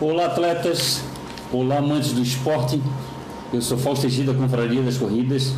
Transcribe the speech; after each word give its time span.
Olá, 0.00 0.26
atletas. 0.26 1.02
Olá, 1.52 1.78
amantes 1.78 2.12
do 2.12 2.22
esporte. 2.22 2.80
Eu 3.52 3.60
sou 3.60 3.76
Fausto 3.76 4.06
Egida, 4.06 4.32
Confraria 4.32 4.80
das 4.80 4.96
Corridas, 4.96 5.54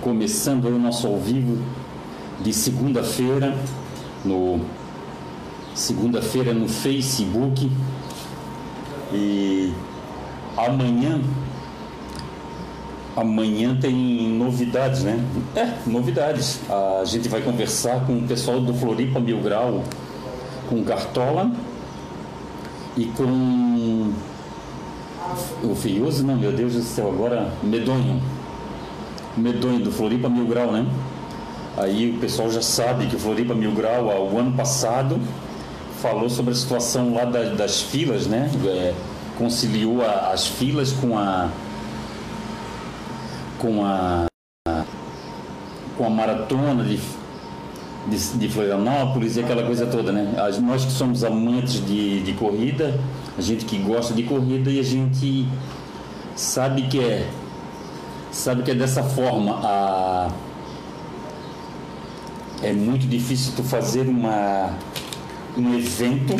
começando 0.00 0.66
o 0.66 0.78
nosso 0.78 1.04
ao 1.08 1.18
vivo 1.18 1.60
de 2.38 2.52
segunda-feira, 2.52 3.52
no 4.24 4.60
segunda-feira 5.74 6.54
no 6.54 6.68
Facebook. 6.68 7.68
E 9.12 9.72
amanhã 10.56 11.20
amanhã 13.16 13.76
tem 13.80 14.28
novidades, 14.28 15.02
né? 15.02 15.18
É, 15.56 15.90
novidades. 15.90 16.60
A 16.70 17.04
gente 17.04 17.28
vai 17.28 17.42
conversar 17.42 18.06
com 18.06 18.16
o 18.16 18.22
pessoal 18.28 18.60
do 18.60 18.72
Floripa 18.72 19.18
Mil 19.18 19.40
Grau, 19.40 19.82
com 20.68 20.84
Cartola 20.84 21.50
e 22.96 23.06
com 23.06 24.12
o 25.62 25.74
Fioso, 25.74 26.26
não, 26.26 26.36
meu 26.36 26.52
Deus 26.52 26.74
do 26.74 26.82
céu, 26.82 27.08
agora 27.08 27.52
Medonho. 27.62 28.20
Medonho 29.36 29.80
do 29.80 29.90
Floripa 29.90 30.28
Mil 30.28 30.46
Grau, 30.46 30.72
né? 30.72 30.86
Aí 31.76 32.10
o 32.10 32.18
pessoal 32.18 32.50
já 32.50 32.60
sabe 32.60 33.06
que 33.06 33.16
o 33.16 33.18
Floripa 33.18 33.54
Mil 33.54 33.72
Grau, 33.72 34.06
o 34.30 34.38
ano 34.38 34.52
passado, 34.52 35.18
falou 36.02 36.28
sobre 36.28 36.52
a 36.52 36.54
situação 36.54 37.14
lá 37.14 37.24
das, 37.24 37.56
das 37.56 37.80
filas, 37.80 38.26
né? 38.26 38.50
É, 38.66 38.94
conciliou 39.38 40.02
a, 40.02 40.32
as 40.32 40.46
filas 40.46 40.92
com 40.92 41.16
a 41.16 41.48
com 43.58 43.84
a 43.84 44.26
com 45.96 46.06
a 46.06 46.10
maratona 46.10 46.84
de, 46.84 47.00
de, 48.06 48.38
de 48.38 48.48
Florianópolis 48.48 49.36
e 49.36 49.40
aquela 49.40 49.62
coisa 49.62 49.86
toda, 49.86 50.12
né? 50.12 50.34
As, 50.36 50.58
nós 50.58 50.84
que 50.84 50.92
somos 50.92 51.22
amantes 51.22 51.84
de, 51.84 52.20
de 52.22 52.32
corrida, 52.32 52.98
a 53.36 53.40
gente 53.40 53.64
que 53.64 53.78
gosta 53.78 54.12
de 54.12 54.22
corrida 54.24 54.70
e 54.70 54.80
a 54.80 54.82
gente 54.82 55.46
sabe 56.34 56.82
que 56.82 56.98
é 56.98 57.28
sabe 58.30 58.62
que 58.62 58.70
é 58.70 58.74
dessa 58.74 59.02
forma 59.02 59.60
a 59.62 60.30
é 62.62 62.72
muito 62.72 63.06
difícil 63.06 63.52
tu 63.54 63.62
fazer 63.62 64.08
uma 64.08 64.74
um 65.56 65.74
evento 65.74 66.34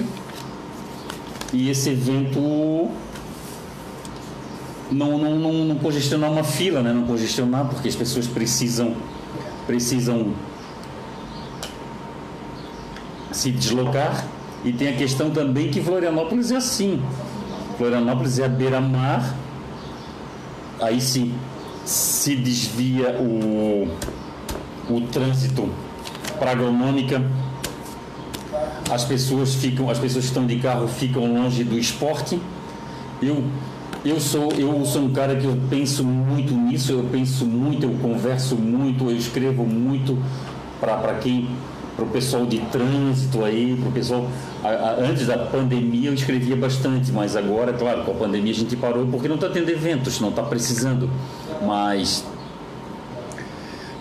e 1.52 1.68
esse 1.68 1.90
evento 1.90 2.90
não, 4.90 5.18
não, 5.18 5.38
não, 5.38 5.52
não 5.64 5.76
congestionar 5.76 6.30
uma 6.30 6.44
fila, 6.44 6.82
né? 6.82 6.92
não 6.92 7.04
congestionar 7.04 7.66
porque 7.66 7.88
as 7.88 7.96
pessoas 7.96 8.26
precisam 8.26 8.94
precisam 9.66 10.32
se 13.32 13.50
deslocar 13.50 14.24
e 14.64 14.72
tem 14.72 14.88
a 14.88 14.96
questão 14.96 15.30
também 15.30 15.70
que 15.70 15.80
Florianópolis 15.80 16.50
é 16.50 16.56
assim. 16.56 17.02
Florianópolis 17.76 18.38
é 18.38 18.44
a 18.44 18.48
beira-mar, 18.48 19.34
aí 20.80 21.00
sim 21.00 21.34
se 21.84 22.36
desvia 22.36 23.16
o, 23.18 23.88
o 24.88 25.00
trânsito 25.12 25.68
para 26.38 26.52
agronômica, 26.52 27.22
as 28.90 29.04
pessoas 29.04 29.54
ficam, 29.54 29.88
as 29.90 29.98
pessoas 29.98 30.24
que 30.24 30.30
estão 30.30 30.46
de 30.46 30.58
carro 30.58 30.86
ficam 30.86 31.32
longe 31.34 31.64
do 31.64 31.78
esporte. 31.78 32.40
Eu 33.20 33.42
eu 34.04 34.18
sou, 34.18 34.50
eu 34.52 34.84
sou 34.84 35.02
um 35.02 35.12
cara 35.12 35.36
que 35.36 35.44
eu 35.44 35.56
penso 35.70 36.02
muito 36.02 36.52
nisso, 36.54 36.90
eu 36.90 37.04
penso 37.04 37.46
muito, 37.46 37.84
eu 37.86 37.94
converso 38.02 38.56
muito, 38.56 39.08
eu 39.08 39.16
escrevo 39.16 39.64
muito 39.64 40.18
para 40.80 41.14
quem, 41.20 41.48
para 42.02 42.08
o 42.08 42.10
pessoal 42.10 42.44
de 42.44 42.58
trânsito 42.58 43.44
aí, 43.44 43.76
para 43.76 43.88
o 43.88 43.92
pessoal. 43.92 44.28
A, 44.62 44.68
a, 44.68 44.90
antes 44.94 45.26
da 45.26 45.38
pandemia 45.38 46.10
eu 46.10 46.14
escrevia 46.14 46.56
bastante, 46.56 47.12
mas 47.12 47.36
agora, 47.36 47.72
claro, 47.72 48.02
com 48.04 48.10
a 48.10 48.14
pandemia 48.14 48.52
a 48.52 48.54
gente 48.54 48.76
parou 48.76 49.06
porque 49.06 49.28
não 49.28 49.36
está 49.36 49.48
tendo 49.48 49.68
eventos, 49.70 50.20
não 50.20 50.30
está 50.30 50.42
precisando. 50.42 51.08
Mas 51.64 52.24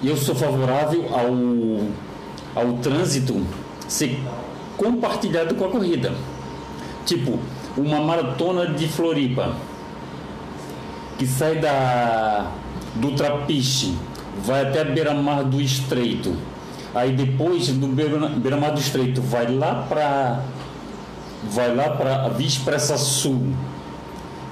eu 0.03 0.17
sou 0.17 0.33
favorável 0.33 1.05
ao, 1.13 2.63
ao 2.63 2.73
trânsito 2.77 3.39
ser 3.87 4.19
compartilhado 4.77 5.53
com 5.55 5.65
a 5.65 5.69
corrida. 5.69 6.13
Tipo, 7.05 7.37
uma 7.77 8.01
maratona 8.01 8.67
de 8.67 8.87
Floripa 8.87 9.55
que 11.17 11.27
sai 11.27 11.59
da 11.59 12.51
do 12.95 13.11
Trapiche, 13.11 13.93
vai 14.43 14.63
até 14.63 14.81
a 14.81 14.83
beira-mar 14.83 15.43
do 15.43 15.61
Estreito. 15.61 16.35
Aí 16.93 17.15
depois 17.15 17.69
do 17.69 17.87
beira-mar 17.87 18.71
do 18.71 18.79
Estreito 18.79 19.21
vai 19.21 19.47
lá 19.47 19.85
para 19.87 20.41
vai 21.43 21.73
lá 21.73 21.91
para 21.91 22.25
a 22.25 22.29
Via 22.29 22.47
Expressa 22.47 22.97
Sul. 22.97 23.53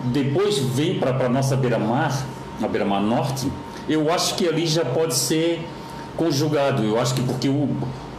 Depois 0.05 0.57
vem 0.59 0.99
para 0.99 1.25
a 1.25 1.29
nossa 1.29 1.55
beira-mar, 1.55 2.25
a 2.61 2.67
beira-mar 2.67 3.01
norte. 3.01 3.51
Eu 3.88 4.11
acho 4.11 4.35
que 4.35 4.47
ali 4.47 4.66
já 4.66 4.85
pode 4.85 5.16
ser 5.16 5.67
conjugado. 6.16 6.83
Eu 6.83 6.99
acho 6.99 7.13
que 7.13 7.22
porque 7.22 7.49
o, 7.49 7.69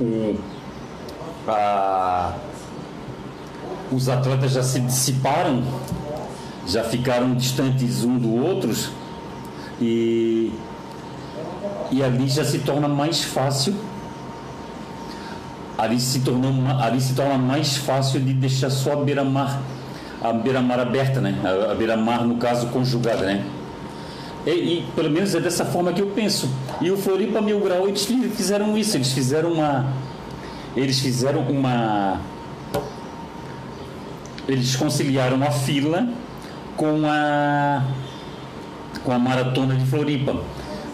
o 0.01 0.39
a, 1.49 2.35
os 3.91 4.09
atletas 4.09 4.53
já 4.53 4.63
se 4.63 4.81
dissiparam 4.81 5.63
já 6.67 6.85
ficaram 6.85 7.35
distantes 7.35 8.05
um 8.05 8.17
do 8.17 8.33
outros 8.35 8.91
e, 9.81 10.53
e 11.91 12.03
ali 12.03 12.29
já 12.29 12.45
se 12.45 12.61
torna 12.61 12.87
mais 12.87 13.25
fácil 13.25 13.75
ali 15.81 15.99
se 15.99 16.21
tornou 16.21 16.53
ali 16.79 17.01
se 17.01 17.15
torna 17.15 17.39
mais 17.39 17.77
fácil 17.77 18.21
de 18.21 18.35
deixar 18.35 18.71
só 18.71 18.93
a 18.93 18.97
beira-mar 18.97 19.63
a 20.23 20.33
beira-mar 20.33 20.79
aberta 20.79 21.21
né? 21.21 21.35
A, 21.71 21.75
beira-mar 21.75 22.27
no 22.27 22.37
caso 22.37 22.67
conjugada 22.69 23.25
né? 23.25 23.45
E, 24.47 24.51
e, 24.51 24.87
pelo 24.95 25.11
menos 25.11 25.35
é 25.35 25.41
dessa 25.41 25.67
forma 25.67 25.93
que 25.93 26.01
eu 26.01 26.09
penso. 26.09 26.49
E 26.81 26.91
o 26.91 26.97
Floripa 26.97 27.43
Mil 27.43 27.61
Grau 27.61 27.87
eles 27.89 28.07
fizeram 28.35 28.77
isso 28.77 28.97
eles 28.97 29.13
fizeram 29.13 29.53
uma 29.53 29.87
eles 30.77 31.01
fizeram 31.01 31.41
uma 31.43 32.21
eles 34.47 34.77
conciliaram 34.77 35.43
a 35.43 35.51
fila 35.51 36.09
com 36.77 37.03
a 37.07 37.85
com 39.03 39.13
a 39.13 39.19
maratona 39.19 39.75
de 39.75 39.87
Floripa. 39.87 40.37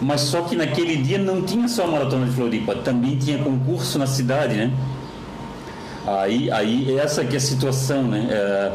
Mas 0.00 0.22
só 0.22 0.42
que 0.42 0.54
naquele 0.54 0.96
dia 0.96 1.18
não 1.18 1.42
tinha 1.42 1.68
só 1.68 1.84
a 1.84 1.86
maratona 1.86 2.26
de 2.26 2.32
Floripa, 2.32 2.74
também 2.76 3.16
tinha 3.16 3.38
concurso 3.38 3.98
na 3.98 4.06
cidade, 4.06 4.54
né? 4.54 4.70
Aí, 6.06 6.50
aí 6.50 6.98
essa 6.98 7.24
que 7.24 7.34
é 7.34 7.38
a 7.38 7.40
situação, 7.40 8.02
né? 8.02 8.28
É... 8.30 8.72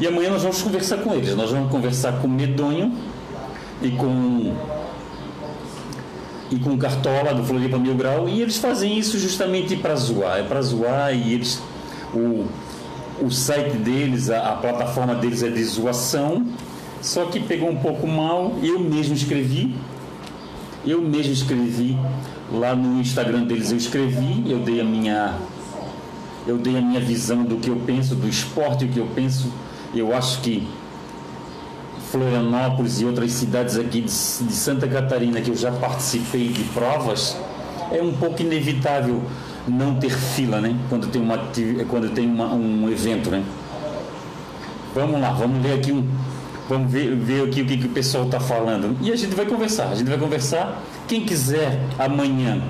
E 0.00 0.06
amanhã 0.06 0.30
nós 0.30 0.42
vamos 0.42 0.62
conversar 0.62 0.98
com 0.98 1.12
eles. 1.14 1.34
Nós 1.36 1.50
vamos 1.50 1.70
conversar 1.70 2.12
com 2.20 2.28
Medonho 2.28 2.92
e 3.82 3.90
com 3.90 4.54
e 6.50 6.58
com 6.58 6.78
Cartola 6.78 7.34
do 7.34 7.44
Floripa 7.44 7.76
Mil 7.76 7.94
Grau 7.94 8.26
e 8.26 8.40
eles 8.40 8.56
fazem 8.56 8.98
isso 8.98 9.18
justamente 9.18 9.76
para 9.76 9.94
zoar, 9.94 10.38
é 10.38 10.42
para 10.42 10.62
zoar 10.62 11.14
e 11.14 11.34
eles 11.34 11.60
o 12.14 12.46
o 13.20 13.30
site 13.30 13.76
deles, 13.76 14.30
a, 14.30 14.52
a, 14.52 14.56
plataforma 14.56 15.14
deles 15.14 15.42
é 15.42 15.48
de 15.48 15.62
zoação, 15.64 16.46
só 17.02 17.26
que 17.26 17.40
pegou 17.40 17.68
um 17.68 17.76
pouco 17.76 18.06
mal. 18.06 18.54
Eu 18.62 18.78
mesmo 18.78 19.14
escrevi, 19.14 19.74
eu 20.90 21.02
mesmo 21.02 21.32
escrevi 21.32 21.98
lá 22.52 22.74
no 22.74 23.00
Instagram 23.00 23.44
deles. 23.44 23.70
Eu 23.70 23.76
escrevi, 23.76 24.50
eu 24.50 24.60
dei 24.60 24.80
a 24.80 24.84
minha, 24.84 25.34
eu 26.46 26.56
dei 26.56 26.78
a 26.78 26.80
minha 26.80 27.00
visão 27.00 27.44
do 27.44 27.56
que 27.56 27.68
eu 27.68 27.76
penso 27.86 28.14
do 28.14 28.28
esporte, 28.28 28.84
o 28.84 28.88
que 28.88 28.98
eu 28.98 29.06
penso. 29.14 29.52
Eu 29.94 30.14
acho 30.14 30.40
que 30.40 30.66
Florianópolis 32.10 33.00
e 33.00 33.04
outras 33.04 33.32
cidades 33.32 33.76
aqui 33.76 34.00
de, 34.00 34.06
de 34.06 34.52
Santa 34.52 34.88
Catarina 34.88 35.40
que 35.40 35.50
eu 35.50 35.56
já 35.56 35.70
participei 35.70 36.48
de 36.48 36.64
provas 36.64 37.36
é 37.92 38.02
um 38.02 38.12
pouco 38.12 38.40
inevitável 38.40 39.22
não 39.66 39.96
ter 39.96 40.10
fila, 40.10 40.60
né? 40.60 40.74
Quando 40.88 41.08
tem, 41.08 41.20
uma, 41.20 41.38
quando 41.88 42.14
tem 42.14 42.26
uma, 42.26 42.54
um 42.54 42.88
evento, 42.90 43.30
né? 43.30 43.42
Vamos 44.94 45.20
lá, 45.20 45.30
vamos 45.32 45.62
ver 45.62 45.74
aqui 45.74 45.92
um, 45.92 46.06
vamos 46.68 46.92
ver, 46.92 47.14
ver 47.14 47.44
aqui 47.44 47.62
o 47.62 47.66
que, 47.66 47.76
que 47.78 47.86
o 47.86 47.90
pessoal 47.90 48.24
está 48.24 48.38
falando. 48.38 48.96
E 49.00 49.10
a 49.10 49.16
gente 49.16 49.34
vai 49.34 49.46
conversar, 49.46 49.88
a 49.88 49.94
gente 49.94 50.08
vai 50.08 50.18
conversar. 50.18 50.82
Quem 51.06 51.24
quiser 51.24 51.80
amanhã, 51.98 52.62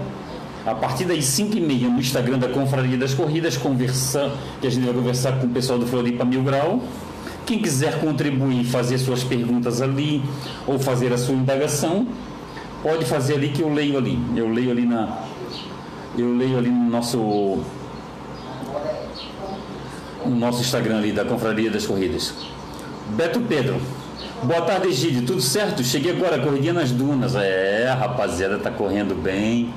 a 0.64 0.74
partir 0.74 1.04
das 1.04 1.24
5 1.24 1.56
e 1.56 1.60
meia 1.60 1.88
no 1.88 1.98
Instagram 1.98 2.38
da 2.38 2.48
Confraria 2.48 2.96
das 2.96 3.12
Corridas, 3.12 3.56
conversar, 3.56 4.30
que 4.60 4.66
a 4.66 4.70
gente 4.70 4.84
vai 4.84 4.94
conversar 4.94 5.32
com 5.40 5.46
o 5.46 5.50
pessoal 5.50 5.78
do 5.78 5.86
Floripa 5.86 6.24
Mil 6.24 6.42
Grau. 6.42 6.82
Quem 7.44 7.58
quiser 7.58 7.98
contribuir, 7.98 8.64
fazer 8.64 8.98
suas 8.98 9.24
perguntas 9.24 9.80
ali, 9.80 10.22
ou 10.66 10.78
fazer 10.78 11.12
a 11.12 11.18
sua 11.18 11.34
indagação, 11.34 12.06
pode 12.82 13.06
fazer 13.06 13.34
ali 13.34 13.48
que 13.48 13.62
eu 13.62 13.72
leio 13.72 13.96
ali. 13.96 14.18
Eu 14.36 14.52
leio 14.52 14.70
ali 14.70 14.84
na, 14.84 15.22
eu 16.16 16.36
leio 16.36 16.58
ali 16.58 16.70
no 16.70 16.90
nosso 16.90 17.58
no 20.26 20.36
nosso 20.36 20.60
Instagram 20.60 20.98
ali 20.98 21.12
da 21.12 21.24
Confraria 21.24 21.70
das 21.70 21.86
Corridas. 21.86 22.34
Beto 23.16 23.40
Pedro. 23.40 23.80
Boa 24.42 24.60
tarde, 24.62 24.88
Egídio. 24.88 25.24
Tudo 25.24 25.40
certo? 25.40 25.82
Cheguei 25.82 26.12
agora, 26.12 26.38
corridinha 26.38 26.72
nas 26.72 26.90
dunas. 26.90 27.34
É, 27.34 27.90
rapaziada 27.98 28.58
tá 28.58 28.70
correndo 28.70 29.14
bem. 29.14 29.72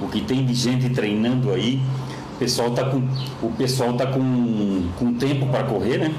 O 0.00 0.08
que 0.08 0.20
tem 0.20 0.44
de 0.44 0.52
gente 0.52 0.90
treinando 0.90 1.52
aí. 1.52 1.80
O 2.34 2.38
pessoal 2.38 2.72
tá 2.72 2.84
com, 2.84 3.08
o 3.40 3.52
pessoal 3.52 3.92
tá 3.94 4.06
com, 4.06 4.88
com 4.98 5.14
tempo 5.14 5.46
para 5.46 5.62
correr, 5.64 5.98
né? 5.98 6.14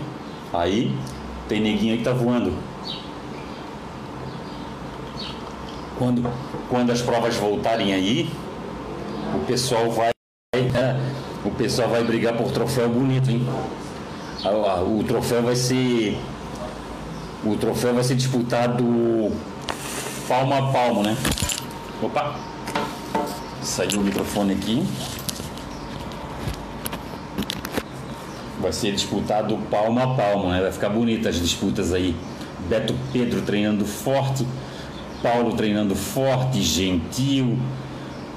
Aí 0.54 0.96
tem 1.50 1.60
neguinho 1.60 1.94
aí 1.94 1.98
que 1.98 2.06
tá 2.06 2.14
voando. 2.14 2.54
Quando, 5.98 6.30
quando 6.70 6.92
as 6.92 7.02
provas 7.02 7.36
voltarem 7.36 7.94
aí, 7.94 8.30
o 9.36 9.40
pessoal 9.46 9.92
vai. 9.92 10.12
É, 10.56 10.96
o 11.44 11.52
pessoal 11.52 11.90
vai 11.90 12.04
brigar 12.04 12.38
por 12.38 12.52
troféu 12.52 12.88
bonito, 12.88 13.30
hein? 13.30 13.46
O 14.46 15.04
troféu 15.04 15.44
vai 15.44 15.56
ser. 15.56 16.18
O 17.46 17.58
troféu 17.58 17.94
vai 17.94 18.04
ser 18.06 18.16
disputado 18.16 18.84
palmo 20.30 20.54
a 20.54 20.72
palmo, 20.72 21.04
né? 21.04 21.18
Opa! 22.02 22.36
Saiu 23.62 24.00
o 24.00 24.04
microfone 24.04 24.54
aqui. 24.54 24.82
Vai 28.62 28.72
ser 28.72 28.94
disputado 28.94 29.58
palmo 29.70 30.00
a 30.00 30.16
palmo, 30.16 30.52
né? 30.52 30.62
Vai 30.62 30.72
ficar 30.72 30.88
bonita 30.88 31.28
as 31.28 31.36
disputas 31.36 31.92
aí. 31.92 32.16
Beto 32.70 32.96
Pedro 33.12 33.42
treinando 33.42 33.86
forte, 33.86 34.48
Paulo 35.22 35.54
treinando 35.54 35.96
forte, 35.96 36.62
gentil. 36.62 37.58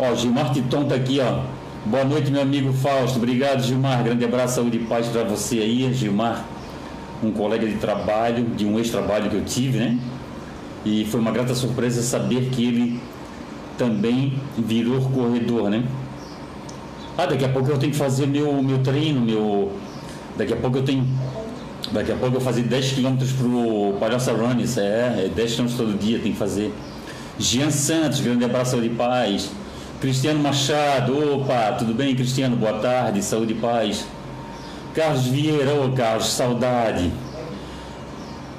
Ó, 0.00 0.16
Gilmar 0.16 0.52
Titon 0.52 0.84
tá 0.84 0.96
aqui, 0.96 1.20
ó. 1.20 1.42
Boa 1.84 2.04
noite, 2.04 2.32
meu 2.32 2.42
amigo 2.42 2.72
Fausto. 2.72 3.18
Obrigado, 3.18 3.62
Gilmar. 3.62 4.02
Grande 4.02 4.24
abraço, 4.24 4.56
saúde 4.56 4.78
e 4.78 4.80
paz 4.80 5.06
para 5.06 5.22
você 5.22 5.60
aí, 5.60 5.94
Gilmar. 5.94 6.55
Um 7.22 7.32
colega 7.32 7.66
de 7.66 7.76
trabalho, 7.76 8.44
de 8.56 8.66
um 8.66 8.78
ex-trabalho 8.78 9.30
que 9.30 9.36
eu 9.36 9.44
tive, 9.44 9.78
né? 9.78 9.98
E 10.84 11.04
foi 11.06 11.18
uma 11.18 11.32
grata 11.32 11.54
surpresa 11.54 12.02
saber 12.02 12.50
que 12.50 12.64
ele 12.64 13.00
também 13.76 14.34
virou 14.56 15.00
corredor, 15.00 15.68
né? 15.68 15.84
Ah, 17.18 17.26
daqui 17.26 17.44
a 17.44 17.48
pouco 17.48 17.70
eu 17.70 17.78
tenho 17.78 17.92
que 17.92 17.98
fazer 17.98 18.26
meu, 18.26 18.62
meu 18.62 18.78
treino, 18.78 19.20
meu. 19.20 19.72
Daqui 20.36 20.52
a 20.52 20.56
pouco 20.56 20.78
eu 20.78 20.82
tenho. 20.82 21.06
Daqui 21.92 22.12
a 22.12 22.16
pouco 22.16 22.36
eu 22.36 22.40
fazer 22.40 22.62
10 22.62 22.92
km 22.92 23.16
pro 23.38 23.96
Palhaça 23.98 24.32
Runners, 24.32 24.76
é, 24.76 25.26
é 25.26 25.30
10 25.34 25.56
km 25.56 25.66
todo 25.76 25.98
dia, 25.98 26.18
tem 26.18 26.32
que 26.32 26.38
fazer. 26.38 26.74
Jean 27.38 27.70
Santos, 27.70 28.20
grande 28.20 28.44
abraço 28.44 28.80
de 28.80 28.88
paz. 28.90 29.50
Cristiano 30.00 30.40
Machado, 30.40 31.36
opa, 31.36 31.72
tudo 31.72 31.94
bem, 31.94 32.14
Cristiano? 32.14 32.54
Boa 32.54 32.74
tarde, 32.74 33.22
saúde 33.22 33.54
e 33.54 33.56
paz. 33.56 34.06
Carlos 34.96 35.26
Vieira, 35.26 35.74
ô 35.74 35.92
Carlos, 35.92 36.26
saudade. 36.26 37.12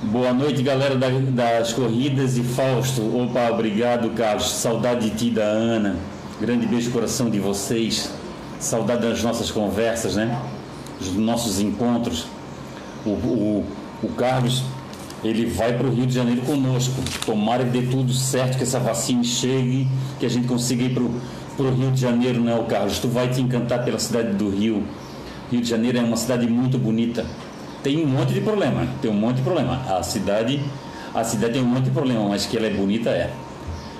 Boa 0.03 0.31
noite, 0.31 0.61
galera 0.61 0.93
das 0.95 1.73
corridas 1.73 2.37
e 2.37 2.43
Fausto. 2.43 3.01
Opa, 3.01 3.49
obrigado, 3.49 4.11
Carlos. 4.11 4.47
Saudade 4.51 5.09
de 5.09 5.17
ti, 5.17 5.29
da 5.31 5.41
Ana. 5.41 5.95
Grande 6.39 6.67
beijo 6.67 6.91
coração 6.91 7.27
de 7.27 7.39
vocês. 7.39 8.11
Saudade 8.59 9.01
das 9.01 9.23
nossas 9.23 9.49
conversas, 9.49 10.15
né? 10.15 10.39
Dos 10.99 11.15
nossos 11.15 11.59
encontros. 11.59 12.27
O, 13.03 13.09
o, 13.09 13.65
o 14.03 14.09
Carlos, 14.09 14.61
ele 15.23 15.47
vai 15.47 15.75
para 15.75 15.87
o 15.87 15.91
Rio 15.91 16.05
de 16.05 16.13
Janeiro 16.13 16.41
conosco. 16.41 17.01
Tomara 17.25 17.63
que 17.63 17.71
dê 17.71 17.81
tudo 17.81 18.13
certo, 18.13 18.57
que 18.57 18.63
essa 18.63 18.79
vacina 18.79 19.23
chegue, 19.23 19.87
que 20.19 20.25
a 20.27 20.29
gente 20.29 20.47
consiga 20.47 20.83
ir 20.83 20.93
para 20.93 21.01
o 21.63 21.71
Rio 21.71 21.89
de 21.89 21.99
Janeiro, 21.99 22.39
né, 22.39 22.63
Carlos? 22.69 22.99
Tu 22.99 23.07
vai 23.07 23.27
te 23.27 23.41
encantar 23.41 23.83
pela 23.83 23.97
cidade 23.97 24.33
do 24.33 24.51
Rio. 24.51 24.83
Rio 25.51 25.61
de 25.61 25.69
Janeiro 25.69 25.97
é 25.97 26.01
uma 26.01 26.17
cidade 26.17 26.47
muito 26.47 26.77
bonita 26.77 27.25
tem 27.87 28.03
um 28.03 28.07
monte 28.07 28.33
de 28.33 28.41
problema, 28.41 28.85
tem 29.01 29.09
um 29.09 29.13
monte 29.13 29.37
de 29.37 29.43
problema. 29.43 29.81
A 29.87 30.03
cidade, 30.03 30.59
a 31.13 31.23
cidade 31.23 31.53
tem 31.53 31.61
um 31.61 31.65
monte 31.65 31.85
de 31.85 31.91
problema, 31.91 32.27
mas 32.27 32.45
que 32.45 32.57
ela 32.57 32.67
é 32.67 32.69
bonita 32.69 33.09
é. 33.09 33.31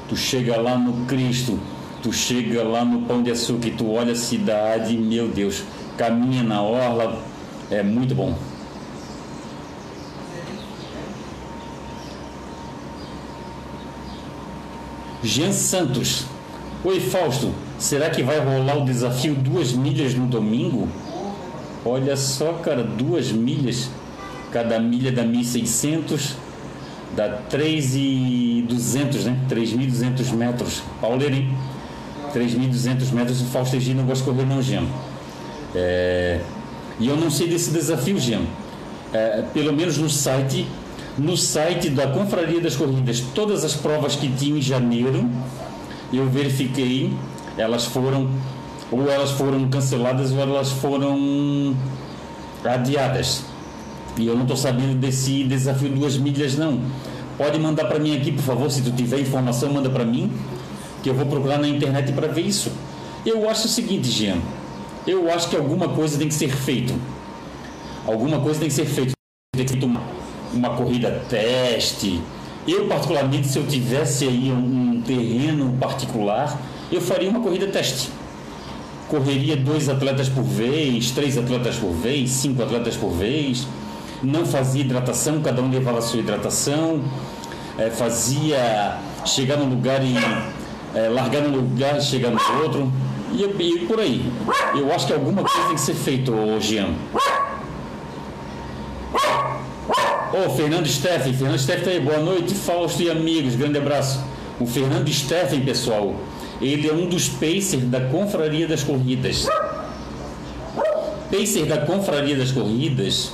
Tu 0.10 0.16
chega 0.18 0.58
lá 0.58 0.78
no 0.78 1.06
Cristo, 1.06 1.58
tu 2.04 2.12
chega 2.12 2.64
lá 2.64 2.84
no 2.84 3.04
Pão 3.04 3.24
de 3.24 3.32
Açúcar, 3.32 3.72
tu 3.78 3.90
olha 3.92 4.12
a 4.12 4.16
cidade, 4.16 4.98
meu 4.98 5.30
Deus, 5.30 5.64
caminha 5.98 6.44
na 6.44 6.62
orla, 6.62 7.22
é 7.72 7.82
muito 7.82 8.14
bom. 8.14 8.36
Jean 15.24 15.54
Santos. 15.54 16.26
Oi 16.84 17.00
Fausto, 17.00 17.54
será 17.80 18.10
que 18.10 18.22
vai 18.22 18.40
rolar 18.40 18.78
o 18.78 18.86
desafio 18.86 19.34
duas 19.34 19.72
milhas 19.72 20.14
no 20.14 20.28
domingo? 20.28 20.88
Olha 21.88 22.18
só, 22.18 22.52
cara, 22.54 22.84
duas 22.84 23.32
milhas. 23.32 23.90
Cada 24.52 24.78
milha 24.78 25.10
dá 25.10 25.24
1.600, 25.24 26.34
dá 27.16 27.40
3.200, 27.50 29.24
né? 29.24 29.40
3.200 29.50 30.34
metros. 30.34 30.84
Pauleirinho. 31.00 31.58
3.200 32.34 33.12
metros. 33.14 33.42
O 33.42 33.46
Fausto 33.46 33.78
Egino 33.78 34.04
gosta 34.04 34.26
de 34.26 34.30
correr, 34.30 34.46
não, 34.46 34.62
Gemo. 34.62 34.90
É... 35.74 36.42
E 37.00 37.08
eu 37.08 37.16
não 37.16 37.32
sei 37.32 37.48
desse 37.48 37.72
desafio, 37.72 38.20
Gemo. 38.20 38.48
É, 39.14 39.44
pelo 39.54 39.72
menos 39.72 39.98
no 39.98 40.10
site, 40.10 40.68
no 41.18 41.38
site 41.38 41.90
da 41.90 42.08
Confraria 42.08 42.60
das 42.60 42.76
Corridas, 42.76 43.22
todas 43.34 43.64
as 43.64 43.74
provas 43.74 44.18
que 44.18 44.28
tinham 44.28 44.58
em 44.58 44.62
janeiro, 44.62 45.30
eu 46.12 46.28
verifiquei, 46.28 47.14
elas 47.58 47.86
foram 47.86 48.30
ou 48.92 49.10
elas 49.10 49.32
foram 49.32 49.68
canceladas 49.70 50.32
ou 50.32 50.40
elas 50.40 50.72
foram 50.72 51.76
adiadas. 52.64 53.44
E 54.18 54.26
eu 54.26 54.36
não 54.36 54.44
estou 54.44 54.58
sabendo 54.58 54.98
desse 54.98 55.44
desafio 55.44 55.90
duas 55.90 56.18
milhas 56.18 56.58
não. 56.58 56.80
Pode 57.38 57.60
mandar 57.60 57.86
para 57.86 58.00
mim 58.00 58.16
aqui, 58.16 58.32
por 58.32 58.42
favor, 58.42 58.72
se 58.72 58.82
tu 58.82 58.92
tiver 58.92 59.20
informação, 59.20 59.72
manda 59.72 59.90
para 59.90 60.04
mim, 60.04 60.32
que 61.04 61.10
eu 61.10 61.14
vou 61.14 61.26
procurar 61.26 61.60
na 61.60 61.68
internet 61.68 62.12
para 62.14 62.28
ver 62.28 62.42
isso. 62.42 62.72
Eu 63.26 63.48
acho 63.50 63.66
o 63.68 63.70
seguinte, 63.70 64.10
Jean. 64.10 64.38
Eu 65.06 65.32
acho 65.32 65.50
que 65.50 65.56
alguma 65.56 65.90
coisa 65.90 66.18
tem 66.18 66.28
que 66.28 66.34
ser 66.34 66.50
feito. 66.50 66.94
Alguma 68.06 68.40
coisa 68.40 68.60
tem 68.60 68.70
que 68.70 68.74
ser 68.74 68.86
feito. 68.86 69.12
Tem 69.56 69.66
que 69.66 69.72
ser 69.72 69.84
uma, 69.84 70.02
uma 70.52 70.72
corrida 70.72 71.24
teste. 71.30 72.20
Eu, 72.68 72.88
particularmente, 72.88 73.48
se 73.48 73.60
eu 73.60 73.68
tivesse 73.68 74.26
aí 74.26 74.52
um, 74.52 74.96
um 74.96 75.02
terreno 75.02 75.78
particular, 75.80 76.60
eu 76.92 77.00
faria 77.00 77.30
uma 77.30 77.40
corrida 77.40 77.68
teste 77.68 78.10
correria 79.08 79.56
dois 79.56 79.90
atletas 79.90 80.30
por 80.30 80.44
vez, 80.44 81.12
três 81.12 81.38
atletas 81.38 81.76
por 81.76 81.92
vez, 81.92 82.30
cinco 82.32 82.62
atletas 82.62 82.96
por 82.96 83.12
vez, 83.12 83.68
não 84.22 84.46
fazia 84.46 84.82
hidratação, 84.82 85.42
cada 85.42 85.62
um 85.62 85.70
levava 85.70 86.00
a 86.00 86.02
sua 86.02 86.20
hidratação, 86.20 87.02
é, 87.78 87.90
fazia 87.90 88.98
chegar 89.26 89.58
num 89.58 89.70
lugar 89.70 90.04
e 90.04 90.16
é, 90.96 91.10
largar 91.10 91.42
num 91.42 91.56
lugar 91.56 91.98
e 91.98 92.02
chegar 92.02 92.32
no 92.32 92.40
outro, 92.64 92.92
e, 93.32 93.44
e, 93.44 93.86
por 93.86 94.00
aí. 94.00 94.32
Eu 94.76 94.92
acho 94.94 95.08
que 95.08 95.14
alguma 95.14 95.44
coisa 95.44 95.68
tem 95.68 95.76
que 95.76 95.82
ser 95.82 95.94
feita, 95.94 96.32
Jean. 96.60 96.90
Ô, 100.34 100.46
oh, 100.46 100.50
Fernando 100.52 100.88
Steffen, 100.88 101.34
Fernando 101.34 101.60
Steffen 101.60 101.84
tá 101.84 101.90
aí, 101.90 102.00
boa 102.00 102.20
noite, 102.20 102.54
Fausto 102.54 103.02
e 103.02 103.10
amigos, 103.10 103.56
grande 103.56 103.78
abraço. 103.78 104.24
O 104.60 104.66
Fernando 104.66 105.12
Steffen, 105.12 105.62
pessoal, 105.62 106.16
ele 106.62 106.88
é 106.88 106.94
um 106.94 107.08
dos 107.08 107.30
pacers 107.30 107.84
da 107.84 108.02
Confraria 108.02 108.68
das 108.68 108.84
Corridas. 108.84 109.48
Pacer 111.30 111.66
da 111.66 111.80
Confraria 111.80 112.36
das 112.36 112.52
Corridas 112.52 113.32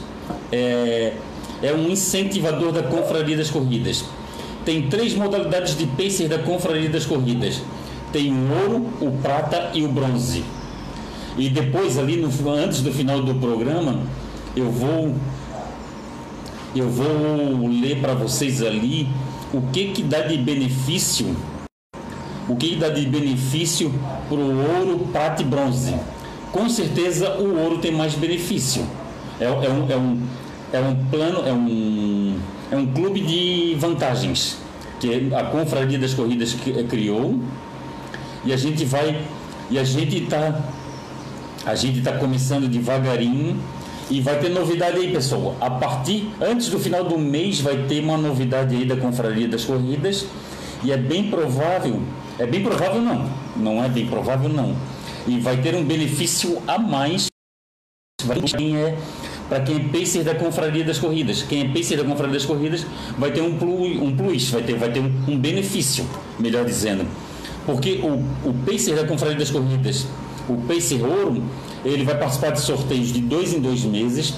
é, 0.51 1.13
é 1.61 1.73
um 1.73 1.89
incentivador 1.89 2.71
da 2.71 2.83
Confraria 2.83 3.37
das 3.37 3.49
Corridas. 3.49 4.03
Tem 4.65 4.89
três 4.89 5.13
modalidades 5.13 5.77
de 5.77 5.85
pacer 5.85 6.27
da 6.27 6.39
Confraria 6.39 6.89
das 6.89 7.05
Corridas. 7.05 7.61
Tem 8.11 8.31
o 8.31 8.51
ouro, 8.63 8.89
o 9.01 9.11
prata 9.21 9.71
e 9.73 9.83
o 9.83 9.87
bronze. 9.87 10.43
E 11.37 11.49
depois 11.49 11.97
ali 11.97 12.17
no, 12.17 12.29
antes 12.51 12.81
do 12.81 12.91
final 12.91 13.21
do 13.21 13.35
programa, 13.35 14.01
eu 14.55 14.69
vou 14.69 15.15
eu 16.75 16.89
vou 16.89 17.67
ler 17.67 17.99
para 18.01 18.15
vocês 18.15 18.61
ali 18.61 19.07
o 19.53 19.61
que 19.71 19.89
que 19.89 20.01
dá 20.01 20.21
de 20.21 20.37
benefício 20.37 21.35
o 22.47 22.55
que 22.55 22.75
dá 22.75 22.89
de 22.89 23.05
benefício 23.05 23.91
para 24.27 24.37
o 24.37 24.79
ouro, 24.79 25.07
prata 25.11 25.41
e 25.41 25.45
bronze? 25.45 25.95
Com 26.51 26.69
certeza 26.69 27.37
o 27.37 27.57
ouro 27.59 27.79
tem 27.79 27.91
mais 27.91 28.13
benefício. 28.13 28.85
É, 29.39 29.45
é, 29.45 29.49
um, 29.49 29.91
é, 29.91 29.97
um, 29.97 30.21
é 30.71 30.79
um 30.79 30.95
plano, 31.09 31.47
é 31.47 31.53
um, 31.53 32.37
é 32.71 32.75
um 32.75 32.85
clube 32.87 33.21
de 33.21 33.75
vantagens 33.79 34.57
que 34.99 35.33
a 35.33 35.43
Confraria 35.45 35.97
das 35.97 36.13
Corridas 36.13 36.55
criou 36.89 37.39
e 38.45 38.53
a 38.53 38.57
gente 38.57 38.85
vai 38.85 39.19
e 39.69 39.79
a 39.79 39.83
gente 39.83 40.23
está 40.23 40.61
a 41.65 41.75
gente 41.75 41.99
está 41.99 42.13
começando 42.13 42.67
devagarinho 42.67 43.57
e 44.09 44.19
vai 44.19 44.37
ter 44.37 44.49
novidade 44.49 44.97
aí, 44.97 45.11
pessoal. 45.11 45.55
A 45.61 45.69
partir 45.69 46.29
antes 46.41 46.67
do 46.67 46.77
final 46.77 47.03
do 47.05 47.17
mês 47.17 47.61
vai 47.61 47.77
ter 47.87 48.03
uma 48.03 48.17
novidade 48.17 48.75
aí 48.75 48.85
da 48.85 48.97
Confraria 48.97 49.47
das 49.47 49.63
Corridas 49.63 50.25
e 50.83 50.91
é 50.91 50.97
bem 50.97 51.29
provável 51.29 52.01
é 52.39 52.45
bem 52.45 52.61
provável 52.63 53.01
não. 53.01 53.29
Não 53.55 53.83
é 53.83 53.89
bem 53.89 54.05
provável 54.05 54.49
não. 54.49 54.75
E 55.27 55.39
vai 55.39 55.57
ter 55.61 55.75
um 55.75 55.83
benefício 55.83 56.61
a 56.67 56.77
mais 56.77 57.27
para 58.25 58.39
quem 58.41 58.77
é 58.77 58.97
para 59.49 59.59
quem 59.59 59.75
é 59.75 59.99
pacer 59.99 60.23
da 60.23 60.33
confraria 60.33 60.83
das 60.83 60.97
corridas. 60.97 61.43
Quem 61.43 61.61
é 61.61 61.67
pacer 61.73 61.97
da 61.97 62.03
confraria 62.03 62.33
das 62.33 62.45
corridas 62.45 62.85
vai 63.17 63.31
ter 63.31 63.41
um 63.41 63.57
plus, 63.57 64.01
um 64.01 64.15
plus 64.15 64.49
vai 64.49 64.63
ter, 64.63 64.77
vai 64.77 64.91
ter 64.91 64.99
um, 64.99 65.11
um 65.27 65.37
benefício, 65.37 66.05
melhor 66.39 66.65
dizendo. 66.65 67.05
Porque 67.65 67.99
o, 68.03 68.49
o 68.49 68.53
pacer 68.65 68.95
da 68.95 69.05
confraria 69.05 69.37
das 69.37 69.51
corridas, 69.51 70.07
o 70.49 70.57
pacer 70.67 71.01
ouro, 71.03 71.43
ele 71.85 72.03
vai 72.03 72.17
participar 72.17 72.51
de 72.51 72.61
sorteios 72.61 73.11
de 73.11 73.21
dois 73.21 73.53
em 73.53 73.59
dois 73.59 73.83
meses 73.83 74.33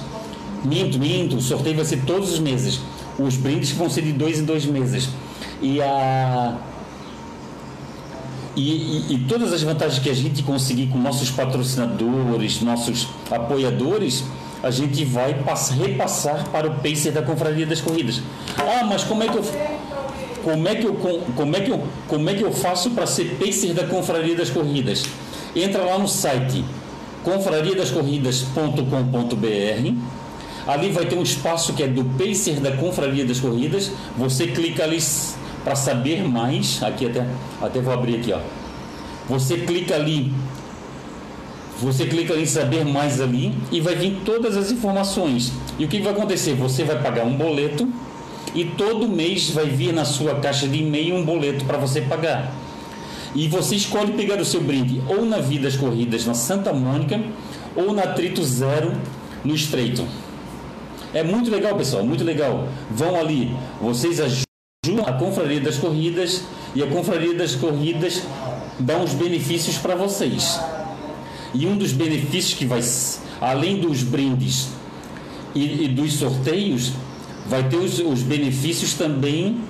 Minto, 0.66 0.98
minto. 0.98 1.36
O 1.36 1.40
sorteio 1.40 1.76
vai 1.76 1.84
ser 1.84 2.02
todos 2.04 2.32
os 2.32 2.38
meses. 2.38 2.80
Os 3.18 3.36
brindes 3.36 3.70
vão 3.70 3.88
ser 3.88 4.02
de 4.02 4.12
dois 4.12 4.38
em 4.38 4.44
dois 4.44 4.66
meses. 4.66 5.08
E 5.62 5.80
a. 5.80 6.58
E, 8.56 9.04
e, 9.10 9.18
todas 9.28 9.52
as 9.52 9.62
vantagens 9.62 10.02
que 10.02 10.08
a 10.08 10.14
gente 10.14 10.42
conseguir 10.42 10.86
com 10.86 10.96
nossos 10.96 11.30
patrocinadores, 11.30 12.62
nossos 12.62 13.06
apoiadores, 13.30 14.24
a 14.62 14.70
gente 14.70 15.04
vai 15.04 15.34
passar, 15.34 15.74
repassar 15.74 16.48
para 16.48 16.66
o 16.66 16.76
pacer 16.76 17.12
da 17.12 17.20
Confraria 17.20 17.66
das 17.66 17.82
Corridas. 17.82 18.22
Ah, 18.56 18.82
mas 18.84 19.04
como 19.04 19.22
é 19.22 19.28
que 19.28 19.36
eu 19.36 19.44
como 20.42 20.66
é 20.68 20.74
que 20.74 20.86
eu 20.86 20.94
como 20.94 21.54
é 21.54 21.60
que 21.60 21.70
eu 21.70 21.86
como 22.08 22.30
é 22.30 22.34
que 22.34 22.42
eu 22.42 22.50
faço 22.50 22.92
para 22.92 23.06
ser 23.06 23.36
pacer 23.38 23.74
da 23.74 23.84
Confraria 23.84 24.34
das 24.34 24.48
Corridas? 24.48 25.04
Entra 25.54 25.84
lá 25.84 25.98
no 25.98 26.08
site 26.08 26.64
confrariadascorridas.com.br. 27.24 29.94
Ali 30.66 30.90
vai 30.90 31.04
ter 31.06 31.16
um 31.16 31.22
espaço 31.22 31.74
que 31.74 31.82
é 31.82 31.88
do 31.88 32.04
pacer 32.04 32.58
da 32.60 32.72
Confraria 32.72 33.26
das 33.26 33.38
Corridas. 33.38 33.92
Você 34.16 34.46
clica 34.46 34.84
ali 34.84 34.98
para 35.66 35.74
saber 35.74 36.22
mais. 36.22 36.80
Aqui 36.80 37.06
até 37.06 37.26
até 37.60 37.80
vou 37.80 37.92
abrir 37.92 38.20
aqui, 38.20 38.32
ó. 38.32 38.38
Você 39.28 39.56
clica 39.56 39.96
ali 39.96 40.32
você 41.78 42.06
clica 42.06 42.34
em 42.34 42.46
saber 42.46 42.86
mais 42.86 43.20
ali 43.20 43.52
e 43.70 43.82
vai 43.82 43.94
vir 43.94 44.22
todas 44.24 44.56
as 44.56 44.72
informações. 44.72 45.52
E 45.78 45.84
o 45.84 45.88
que 45.88 46.00
vai 46.00 46.12
acontecer? 46.12 46.54
Você 46.54 46.84
vai 46.84 47.02
pagar 47.02 47.24
um 47.26 47.36
boleto 47.36 47.86
e 48.54 48.64
todo 48.64 49.06
mês 49.06 49.50
vai 49.50 49.66
vir 49.66 49.92
na 49.92 50.06
sua 50.06 50.36
caixa 50.36 50.66
de 50.66 50.78
e-mail 50.78 51.16
um 51.16 51.24
boleto 51.24 51.66
para 51.66 51.76
você 51.76 52.00
pagar. 52.00 52.50
E 53.34 53.46
você 53.46 53.74
escolhe 53.74 54.12
pegar 54.12 54.40
o 54.40 54.44
seu 54.44 54.62
brinde 54.62 55.02
ou 55.06 55.26
na 55.26 55.38
Vidas 55.38 55.76
Corridas 55.76 56.24
na 56.24 56.32
Santa 56.32 56.72
Mônica 56.72 57.20
ou 57.74 57.92
na 57.92 58.06
Trito 58.06 58.42
Zero 58.42 58.92
no 59.44 59.54
Estreito. 59.54 60.02
É 61.12 61.22
muito 61.22 61.50
legal, 61.50 61.76
pessoal, 61.76 62.02
muito 62.02 62.24
legal. 62.24 62.68
Vão 62.90 63.20
ali, 63.20 63.54
vocês 63.82 64.18
ajudam 64.18 64.45
a 65.06 65.12
Confraria 65.12 65.60
das 65.60 65.78
Corridas 65.78 66.42
e 66.74 66.82
a 66.82 66.86
Confraria 66.86 67.34
das 67.34 67.54
Corridas 67.54 68.22
dá 68.78 68.96
uns 68.98 69.12
benefícios 69.12 69.76
para 69.78 69.94
vocês. 69.94 70.60
E 71.54 71.66
um 71.66 71.76
dos 71.76 71.92
benefícios 71.92 72.54
que 72.54 72.66
vai, 72.66 72.80
além 73.40 73.80
dos 73.80 74.02
brindes 74.02 74.68
e, 75.54 75.84
e 75.84 75.88
dos 75.88 76.14
sorteios, 76.14 76.92
vai 77.46 77.68
ter 77.68 77.76
os, 77.76 77.98
os, 77.98 78.22
benefícios 78.22 78.94
também 78.94 79.60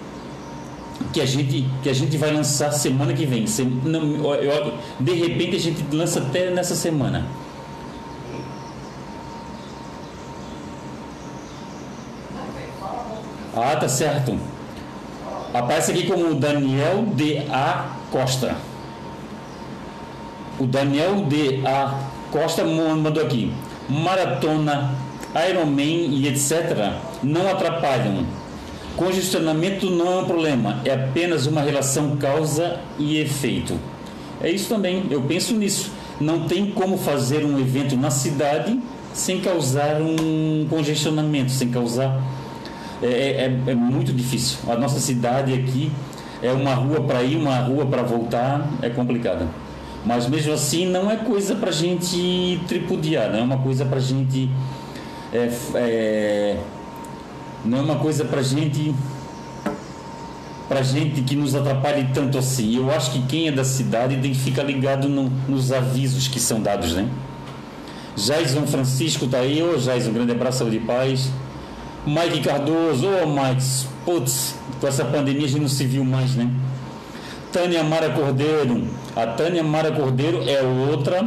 que 1.13 1.21
a 1.21 1.27
gente 1.27 1.67
que 1.83 1.89
a 1.89 1.93
gente 1.93 2.17
vai 2.17 2.33
lançar 2.33 2.73
semana 2.73 3.13
que 3.13 3.25
vem. 3.25 3.45
Não, 3.85 4.35
eu, 4.35 4.75
de 4.99 5.13
repente 5.13 5.57
a 5.57 5.61
gente 5.61 5.85
lança 5.95 6.21
até 6.21 6.51
nessa 6.51 6.75
semana. 6.75 7.27
Ah, 13.55 13.77
tá 13.77 13.89
certo. 13.89 14.39
Aparece 15.59 15.93
aqui 15.93 16.07
como 16.07 16.35
Daniel 16.35 17.07
de 17.15 17.39
A 17.51 17.97
Costa. 18.11 18.57
O 20.61 20.67
Daniel 20.67 21.25
de 21.25 21.67
A 21.67 21.99
Costa 22.31 22.63
mandou 22.63 23.23
aqui. 23.23 23.51
Maratona, 23.89 24.91
Ironman 25.49 26.09
e 26.11 26.29
etc. 26.29 26.93
não 27.23 27.51
atrapalham. 27.51 28.27
Congestionamento 28.97 29.91
não 29.91 30.13
é 30.13 30.23
um 30.23 30.25
problema, 30.27 30.81
é 30.85 30.93
apenas 30.93 31.47
uma 31.47 31.63
relação 31.63 32.17
causa 32.17 32.81
e 32.99 33.19
efeito. 33.19 33.79
É 34.43 34.51
isso 34.51 34.69
também, 34.69 35.07
eu 35.11 35.23
penso 35.23 35.55
nisso. 35.55 35.91
Não 36.21 36.47
tem 36.47 36.71
como 36.71 36.99
fazer 36.99 37.47
um 37.47 37.59
evento 37.59 37.97
na 37.97 38.11
cidade 38.11 38.79
sem 39.15 39.41
causar 39.41 40.03
um 40.03 40.67
congestionamento, 40.69 41.51
sem 41.51 41.71
causar. 41.71 42.21
É, 43.03 43.07
é, 43.07 43.71
é 43.71 43.75
muito 43.75 44.13
difícil. 44.13 44.59
A 44.69 44.77
nossa 44.77 44.99
cidade 45.01 45.53
aqui 45.53 45.93
é 46.43 46.53
uma 46.53 46.75
rua 46.75 47.03
para 47.03 47.23
ir, 47.23 47.37
uma 47.37 47.59
rua 47.59 47.87
para 47.87 48.03
voltar, 48.03 48.69
é 48.83 48.89
complicada. 48.89 49.47
Mas 50.05 50.29
mesmo 50.29 50.53
assim 50.53 50.87
não 50.87 51.11
é 51.11 51.17
coisa 51.17 51.57
para 51.57 51.71
gente 51.71 52.61
tripudiar, 52.69 53.31
não 53.31 53.39
é 53.41 53.43
uma 53.43 53.59
coisa 53.59 53.85
para 53.85 53.99
gente 53.99 54.49
é, 55.33 55.51
é, 55.75 56.57
não 57.65 57.79
é 57.79 57.81
uma 57.81 57.97
coisa 57.97 58.25
para 58.25 58.43
gente 58.43 58.95
para 60.69 60.83
gente 60.83 61.23
que 61.23 61.37
nos 61.37 61.55
atrapalhe 61.55 62.09
tanto 62.13 62.39
assim. 62.39 62.77
Eu 62.77 62.91
acho 62.91 63.13
que 63.13 63.23
quem 63.23 63.49
é 63.49 63.53
da 63.53 63.65
cidade 63.65 64.17
tem 64.17 64.33
que 64.33 64.39
ficar 64.39 64.65
ligado 64.65 65.09
no, 65.09 65.31
nos 65.49 65.71
avisos 65.71 66.27
que 66.27 66.41
são 66.41 66.61
dados, 66.61 66.95
né? 66.95 67.09
Jaison 68.17 68.67
Francisco 68.67 69.29
tá 69.29 69.39
aí, 69.39 69.63
ô 69.63 69.79
Jaison, 69.79 70.11
um 70.11 70.15
grande 70.15 70.33
abraço, 70.33 70.59
saúde 70.59 70.77
e 70.77 70.81
paz. 70.81 71.31
Mike 72.07 72.41
Cardoso, 72.41 73.09
ô 73.09 73.25
oh, 73.25 73.27
Mike, 73.27 73.87
putz, 74.05 74.55
com 74.81 74.87
essa 74.87 75.05
pandemia 75.05 75.45
a 75.45 75.49
gente 75.49 75.61
não 75.61 75.69
se 75.69 75.85
viu 75.85 76.05
mais, 76.05 76.37
né? 76.37 76.49
Tânia 77.53 77.83
Mara 77.83 78.11
Cordeiro, 78.11 78.87
a 79.17 79.27
Tânia 79.27 79.65
Mara 79.65 79.91
Cordeiro 79.91 80.49
é 80.49 80.63
outra 80.63 81.27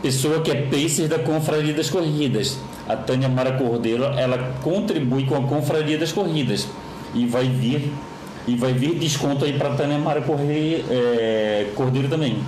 pessoa 0.00 0.42
que 0.42 0.50
é 0.52 0.62
pacer 0.62 1.08
da 1.08 1.18
Confraria 1.18 1.74
das 1.74 1.90
Corridas. 1.90 2.56
A 2.88 2.94
Tânia 2.94 3.28
Mara 3.28 3.52
Cordeiro, 3.52 4.04
ela 4.04 4.38
contribui 4.62 5.26
com 5.26 5.34
a 5.34 5.42
Confraria 5.42 5.98
das 5.98 6.12
Corridas 6.12 6.68
e 7.12 7.26
vai 7.26 7.48
vir 7.48 7.92
e 8.46 8.54
vai 8.54 8.72
vir 8.72 8.94
desconto 8.94 9.44
aí 9.44 9.54
para 9.54 9.70
Tânia 9.70 9.98
Mara 9.98 10.22
Correia, 10.22 10.84
é, 10.88 11.66
Cordeiro 11.74 12.08
também. 12.08 12.38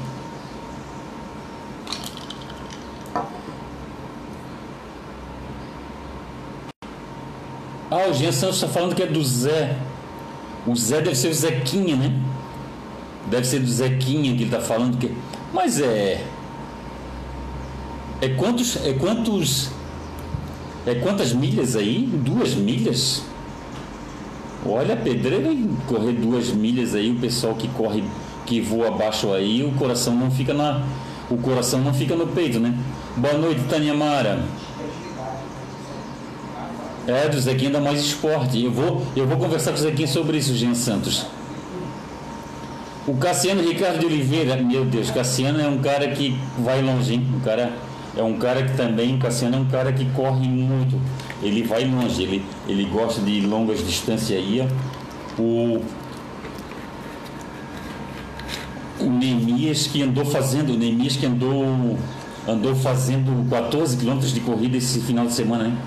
Ah, 7.90 8.08
o 8.08 8.14
Jean 8.14 8.30
Santos 8.30 8.56
está 8.56 8.68
falando 8.68 8.94
que 8.94 9.02
é 9.02 9.06
do 9.06 9.22
Zé. 9.24 9.76
O 10.66 10.76
Zé 10.76 11.00
deve 11.00 11.16
ser 11.16 11.28
o 11.28 11.34
Zequinha, 11.34 11.96
né? 11.96 12.12
Deve 13.26 13.46
ser 13.46 13.58
do 13.58 13.68
Zequinha 13.68 14.32
que 14.36 14.42
ele 14.42 14.44
está 14.44 14.60
falando 14.60 14.96
que. 14.96 15.12
Mas 15.52 15.80
é. 15.80 16.24
É 18.20 18.28
quantos. 18.28 18.76
É 18.84 18.92
quantos. 18.92 19.70
É 20.86 20.94
quantas 20.94 21.32
milhas 21.32 21.74
aí? 21.74 22.08
Duas 22.24 22.54
milhas? 22.54 23.22
Olha 24.64 24.94
a 24.94 24.96
pedreira 24.96 25.48
correr 25.86 26.12
duas 26.12 26.50
milhas 26.50 26.94
aí, 26.94 27.10
o 27.10 27.16
pessoal 27.16 27.54
que 27.54 27.66
corre, 27.68 28.04
que 28.44 28.60
voa 28.60 28.88
abaixo 28.88 29.32
aí, 29.32 29.64
o 29.64 29.72
coração 29.72 30.14
não 30.14 30.30
fica 30.30 30.52
na. 30.52 30.82
O 31.30 31.36
coração 31.38 31.80
não 31.80 31.94
fica 31.94 32.14
no 32.14 32.26
peito, 32.26 32.60
né? 32.60 32.74
Boa 33.16 33.34
noite, 33.34 33.62
Tânia 33.68 33.94
Mara. 33.94 34.42
É, 37.06 37.28
do 37.28 37.40
Zequinha 37.40 37.70
dá 37.70 37.80
mais 37.80 38.00
esporte. 38.00 38.62
Eu 38.62 38.70
vou, 38.70 39.02
eu 39.16 39.26
vou 39.26 39.36
conversar 39.36 39.72
com 39.72 39.78
o 39.78 39.80
Zequinha 39.80 40.08
sobre 40.08 40.38
isso, 40.38 40.54
Jean 40.54 40.74
Santos. 40.74 41.26
O 43.06 43.14
Cassiano 43.14 43.62
Ricardo 43.62 43.98
de 43.98 44.06
Oliveira, 44.06 44.56
meu 44.56 44.84
Deus, 44.84 45.10
Cassiano 45.10 45.60
é 45.60 45.66
um 45.66 45.78
cara 45.78 46.08
que 46.10 46.38
vai 46.58 46.82
longe, 46.82 47.14
hein? 47.14 47.26
O 47.34 47.40
cara 47.40 47.72
é 48.16 48.22
um 48.22 48.38
cara 48.38 48.62
que 48.62 48.76
também, 48.76 49.18
Cassiano 49.18 49.56
é 49.56 49.60
um 49.60 49.64
cara 49.64 49.92
que 49.92 50.04
corre 50.10 50.46
muito. 50.46 51.00
Ele 51.42 51.62
vai 51.62 51.84
longe, 51.84 52.22
ele, 52.22 52.44
ele 52.68 52.84
gosta 52.84 53.20
de 53.22 53.40
longas 53.40 53.84
distâncias 53.84 54.38
aí. 54.38 54.68
O, 55.38 55.80
o 59.00 59.10
Neemias 59.10 59.86
que 59.86 60.02
andou 60.02 60.24
fazendo, 60.24 60.74
o 60.74 60.76
Neemias 60.76 61.16
que 61.16 61.24
andou, 61.24 61.96
andou 62.46 62.74
fazendo 62.74 63.48
14 63.48 63.96
quilômetros 63.96 64.34
de 64.34 64.40
corrida 64.40 64.76
esse 64.76 65.00
final 65.00 65.26
de 65.26 65.32
semana, 65.32 65.68
hein? 65.68 65.78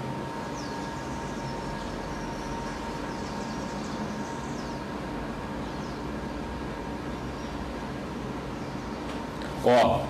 Ó, 9.65 10.01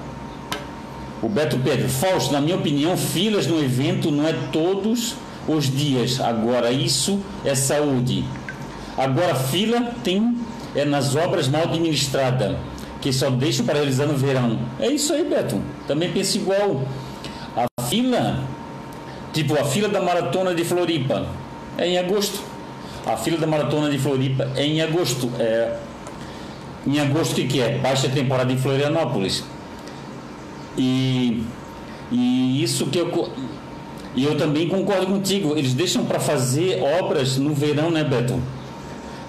o 1.21 1.22
Beto 1.33 1.57
Pedro, 1.57 1.89
Fausto, 1.89 2.31
na 2.31 2.39
minha 2.39 2.55
opinião, 2.55 2.95
filas 2.95 3.47
no 3.47 3.59
evento 3.59 4.11
não 4.11 4.27
é 4.27 4.33
todos 4.51 5.15
os 5.47 5.65
dias. 5.65 6.21
Agora, 6.21 6.71
isso 6.71 7.19
é 7.43 7.55
saúde. 7.55 8.23
Agora, 8.95 9.33
fila 9.33 9.81
tem 10.03 10.37
é 10.75 10.85
nas 10.85 11.15
obras 11.15 11.47
mal 11.47 11.63
administradas, 11.63 12.55
que 13.01 13.11
só 13.11 13.29
deixam 13.31 13.65
para 13.65 13.75
realizar 13.75 14.05
no 14.05 14.15
verão. 14.15 14.59
É 14.79 14.87
isso 14.87 15.11
aí, 15.11 15.23
Beto. 15.23 15.59
Também 15.87 16.11
penso 16.11 16.37
igual. 16.37 16.83
A 17.55 17.81
fila, 17.83 18.39
tipo 19.33 19.59
a 19.59 19.65
fila 19.65 19.89
da 19.89 20.01
maratona 20.01 20.53
de 20.53 20.63
Floripa, 20.63 21.25
é 21.77 21.87
em 21.87 21.97
agosto. 21.97 22.39
A 23.05 23.17
fila 23.17 23.37
da 23.37 23.47
maratona 23.47 23.89
de 23.89 23.97
Floripa 23.97 24.49
é 24.55 24.65
em 24.65 24.81
agosto. 24.81 25.31
É 25.39 25.77
em 26.85 26.99
agosto, 26.99 27.41
o 27.41 27.47
que, 27.47 27.59
é? 27.59 27.77
Baixa 27.79 28.07
temporada 28.09 28.51
em 28.51 28.57
Florianópolis. 28.57 29.43
E, 30.77 31.43
e 32.11 32.63
isso 32.63 32.87
que 32.87 32.97
eu. 32.97 33.29
E 34.15 34.23
eu 34.23 34.37
também 34.37 34.67
concordo 34.67 35.07
contigo. 35.07 35.57
Eles 35.57 35.73
deixam 35.73 36.05
para 36.05 36.19
fazer 36.19 36.81
obras 36.99 37.37
no 37.37 37.53
verão, 37.53 37.89
né, 37.89 38.03
Beto? 38.03 38.39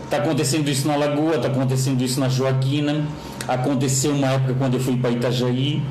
Está 0.04 0.18
acontecendo 0.18 0.68
isso 0.68 0.86
na 0.86 0.94
Lagoa, 0.94 1.36
está 1.36 1.48
acontecendo 1.48 2.02
isso 2.02 2.20
na 2.20 2.28
Joaquina. 2.28 3.06
Aconteceu 3.48 4.12
uma 4.12 4.28
época 4.28 4.54
quando 4.58 4.74
eu 4.74 4.80
fui 4.80 4.96
para 4.96 5.10
Itajaí. 5.10 5.82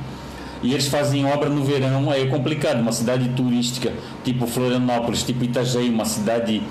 e 0.62 0.72
eles 0.74 0.88
fazem 0.88 1.26
obra 1.26 1.50
no 1.50 1.64
verão, 1.64 2.10
aí 2.10 2.24
é 2.24 2.28
complicado. 2.28 2.80
Uma 2.80 2.92
cidade 2.92 3.30
turística, 3.30 3.92
tipo 4.24 4.48
Florianópolis, 4.48 5.24
tipo 5.24 5.44
Itajaí, 5.44 5.90
uma 5.90 6.06
cidade 6.06 6.64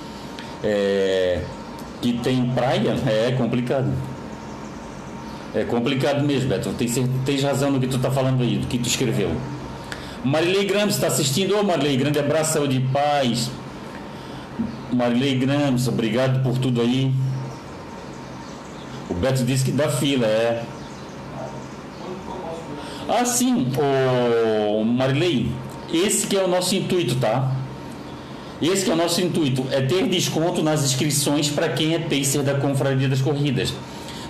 é, 0.63 1.43
que 2.01 2.13
tem 2.15 2.47
praia, 2.51 2.97
é 3.07 3.33
complicado. 3.33 3.93
É 5.55 5.65
complicado 5.65 6.25
mesmo, 6.25 6.49
Beto. 6.49 6.71
Tens, 6.71 6.99
tens 7.25 7.43
razão 7.43 7.71
no 7.71 7.81
que 7.81 7.87
tu 7.87 7.97
está 7.97 8.11
falando 8.11 8.43
aí, 8.43 8.57
do 8.57 8.67
que 8.67 8.79
tu 8.79 8.89
escreveu. 8.89 9.31
Marilei 10.25 10.65
Grams 10.65 10.95
está 10.95 11.09
assistindo. 11.09 11.55
Ô 11.55 11.61
oh, 11.61 11.63
Marilei, 11.63 11.97
grande 11.97 12.19
abraço, 12.19 12.55
saúde 12.55 12.77
e 12.77 12.81
paz. 12.81 13.51
Marilei 14.93 15.37
Grams, 15.39 15.89
obrigado 15.89 16.43
por 16.43 16.59
tudo 16.59 16.81
aí. 16.81 17.13
O 19.11 19.15
Beto 19.15 19.45
disse 19.45 19.65
que 19.65 19.73
dá 19.73 19.89
fila, 19.89 20.27
é. 20.27 20.63
Ah, 23.09 23.25
sim, 23.25 23.71
o 23.77 24.85
Marilei, 24.85 25.51
esse 25.93 26.27
que 26.27 26.37
é 26.37 26.43
o 26.43 26.49
nosso 26.49 26.75
intuito, 26.75 27.17
tá? 27.17 27.53
Esse 28.61 28.85
que 28.85 28.91
é 28.91 28.95
o 28.95 28.97
nosso 28.97 29.21
intuito, 29.21 29.67
é 29.71 29.81
ter 29.81 30.07
desconto 30.07 30.63
nas 30.63 30.85
inscrições 30.85 31.51
para 31.51 31.69
quem 31.69 31.95
é 31.95 31.99
pacer 31.99 32.43
da 32.43 32.55
Confraria 32.55 33.09
das 33.09 33.21
Corridas. 33.21 33.75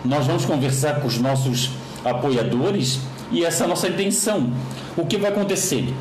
Nós 0.04 0.26
vamos 0.26 0.44
conversar 0.44 1.00
com 1.00 1.06
os 1.06 1.18
nossos 1.18 1.70
apoiadores 2.04 3.00
e 3.30 3.44
essa 3.44 3.64
é 3.64 3.66
a 3.66 3.68
nossa 3.68 3.88
intenção. 3.88 4.50
O 4.96 5.06
que 5.06 5.16
vai 5.16 5.30
acontecer? 5.30 5.94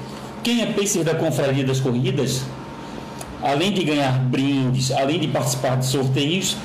Quem 0.43 0.61
é 0.61 0.65
pacer 0.73 1.03
da 1.03 1.15
Confraria 1.15 1.63
das 1.63 1.79
Corridas, 1.79 2.41
além 3.43 3.71
de 3.71 3.83
ganhar 3.83 4.19
brindes, 4.19 4.91
além 4.91 5.19
de 5.19 5.27
participar 5.27 5.77
de 5.77 5.85
sorteios, 5.85 6.57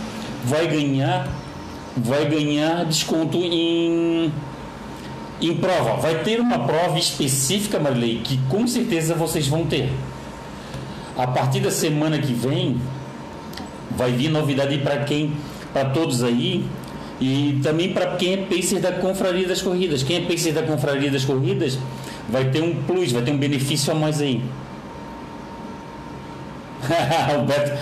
vai 0.45 0.67
ganhar 0.67 1.29
vai 1.97 2.27
ganhar 2.27 2.85
desconto 2.85 3.39
em 3.39 4.33
em 5.41 5.55
prova. 5.57 5.97
Vai 5.97 6.23
ter 6.23 6.41
uma 6.41 6.61
prova 6.61 6.99
específica, 6.99 7.79
Marilei, 7.79 8.21
que 8.25 8.39
com 8.49 8.67
certeza 8.67 9.15
vocês 9.15 9.47
vão 9.47 9.67
ter. 9.67 9.93
A 11.17 11.27
partir 11.27 11.61
da 11.61 11.71
semana 11.71 12.19
que 12.19 12.33
vem, 12.33 12.81
vai 13.91 14.13
vir 14.13 14.31
novidade 14.31 14.79
para 14.79 15.05
quem, 15.05 15.35
para 15.73 15.91
todos 15.91 16.23
aí, 16.23 16.67
e 17.21 17.59
também 17.63 17.93
para 17.93 18.17
quem 18.17 18.35
é 18.35 18.37
pacer 18.37 18.81
da 18.81 18.93
Confraria 18.93 19.49
das 19.49 19.63
Corridas. 19.63 20.03
Quem 20.03 20.17
é 20.17 20.21
pacer 20.21 20.53
da 20.53 20.63
Confraria 20.63 21.11
das 21.11 21.25
Corridas 21.25 21.79
vai 22.29 22.51
ter 22.51 22.63
um 22.63 22.75
plus, 22.83 23.13
vai 23.13 23.23
ter 23.23 23.31
um 23.31 23.39
benefício 23.39 23.93
a 23.93 23.95
mais 23.95 24.21
aí. 24.21 24.43
o 27.39 27.43
Beto 27.43 27.79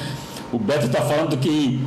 o 0.52 0.58
Beto 0.58 0.86
está 0.86 1.02
falando 1.02 1.36
que 1.36 1.80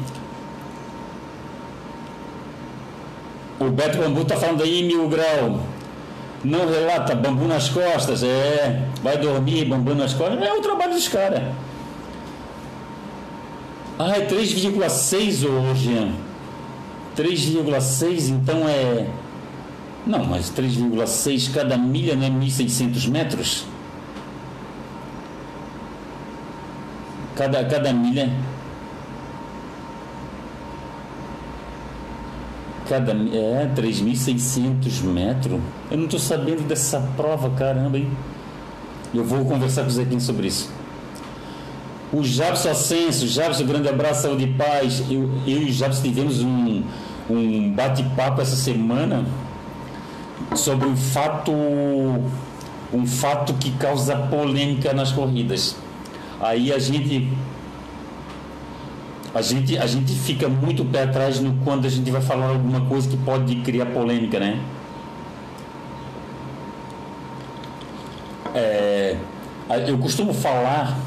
O 3.60 3.70
Beto 3.72 3.98
Bambu 3.98 4.24
tá 4.24 4.36
falando 4.36 4.62
aí, 4.62 4.84
mil 4.84 5.08
grau. 5.10 5.62
Não 6.44 6.70
relata, 6.70 7.16
bambu 7.16 7.48
nas 7.48 7.70
costas, 7.70 8.22
é. 8.24 8.84
Vai 9.02 9.18
dormir, 9.18 9.66
bambu 9.66 9.96
nas 9.96 10.14
costas. 10.14 10.40
É 10.42 10.54
o 10.54 10.62
trabalho 10.62 10.94
dos 10.94 11.08
caras. 11.08 11.42
Ah, 13.98 14.16
é 14.16 14.28
3,6 14.28 15.44
hoje. 15.50 16.12
3,6 17.18 18.30
então 18.30 18.70
é. 18.70 19.08
Não, 20.06 20.24
mas 20.24 20.52
3,6 20.52 21.52
cada 21.52 21.78
milha 21.78 22.16
não 22.16 22.24
é 22.24 22.30
1.600 22.30 23.10
metros? 23.10 23.66
Cada, 27.36 27.66
cada 27.66 27.92
milha. 27.92 28.32
Cada, 32.88 33.12
é, 33.12 33.70
3.600 33.76 35.04
metros. 35.04 35.60
Eu 35.92 35.98
não 35.98 36.06
estou 36.06 36.20
sabendo 36.20 36.66
dessa 36.68 37.02
prova, 37.18 37.50
caramba, 37.50 37.98
hein? 37.98 38.10
Eu 39.14 39.24
vou 39.24 39.44
conversar 39.44 39.82
com 39.82 39.88
o 39.88 39.92
Zequinho 39.92 40.22
sobre 40.22 40.48
isso. 40.48 40.72
O 42.12 42.24
Jabson 42.24 42.70
Ascenso, 42.70 43.28
Jabson, 43.28 43.66
grande 43.66 43.90
abraço, 43.90 44.24
saúde 44.24 44.46
e 44.46 44.54
paz. 44.54 45.04
Eu, 45.10 45.30
eu 45.46 45.64
e 45.64 45.66
o 45.66 45.74
Jabson 45.74 46.04
tivemos 46.04 46.42
um, 46.42 46.84
um 47.30 47.72
bate-papo 47.72 48.42
essa 48.42 48.56
semana 48.56 49.26
sobre 50.56 50.88
um 50.88 50.96
fato, 50.96 51.52
um 51.52 53.06
fato 53.06 53.54
que 53.56 53.72
causa 53.72 54.16
polêmica 54.16 54.94
nas 54.94 55.12
corridas. 55.12 55.76
Aí 56.40 56.72
a 56.72 56.80
gente 56.80 57.28
a 59.34 59.42
gente, 59.42 59.78
a 59.78 59.86
gente 59.86 60.14
fica 60.14 60.48
muito 60.48 60.84
pé 60.86 61.04
atrás 61.04 61.40
no, 61.40 61.54
quando 61.64 61.86
a 61.86 61.90
gente 61.90 62.10
vai 62.10 62.22
falar 62.22 62.48
alguma 62.48 62.82
coisa 62.82 63.08
que 63.08 63.18
pode 63.18 63.56
criar 63.58 63.88
polêmica, 63.88 64.40
né? 64.40 64.60
É, 68.56 69.16
eu 69.88 69.98
costumo 70.00 70.34
falar 70.34 70.98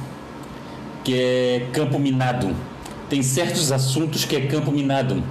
que 1.03 1.15
é 1.15 1.69
campo 1.73 1.99
minado. 1.99 2.55
Tem 3.09 3.23
certos 3.23 3.73
assuntos 3.73 4.25
que 4.25 4.37
é 4.37 4.47
campo 4.47 4.71
minado. 4.71 5.23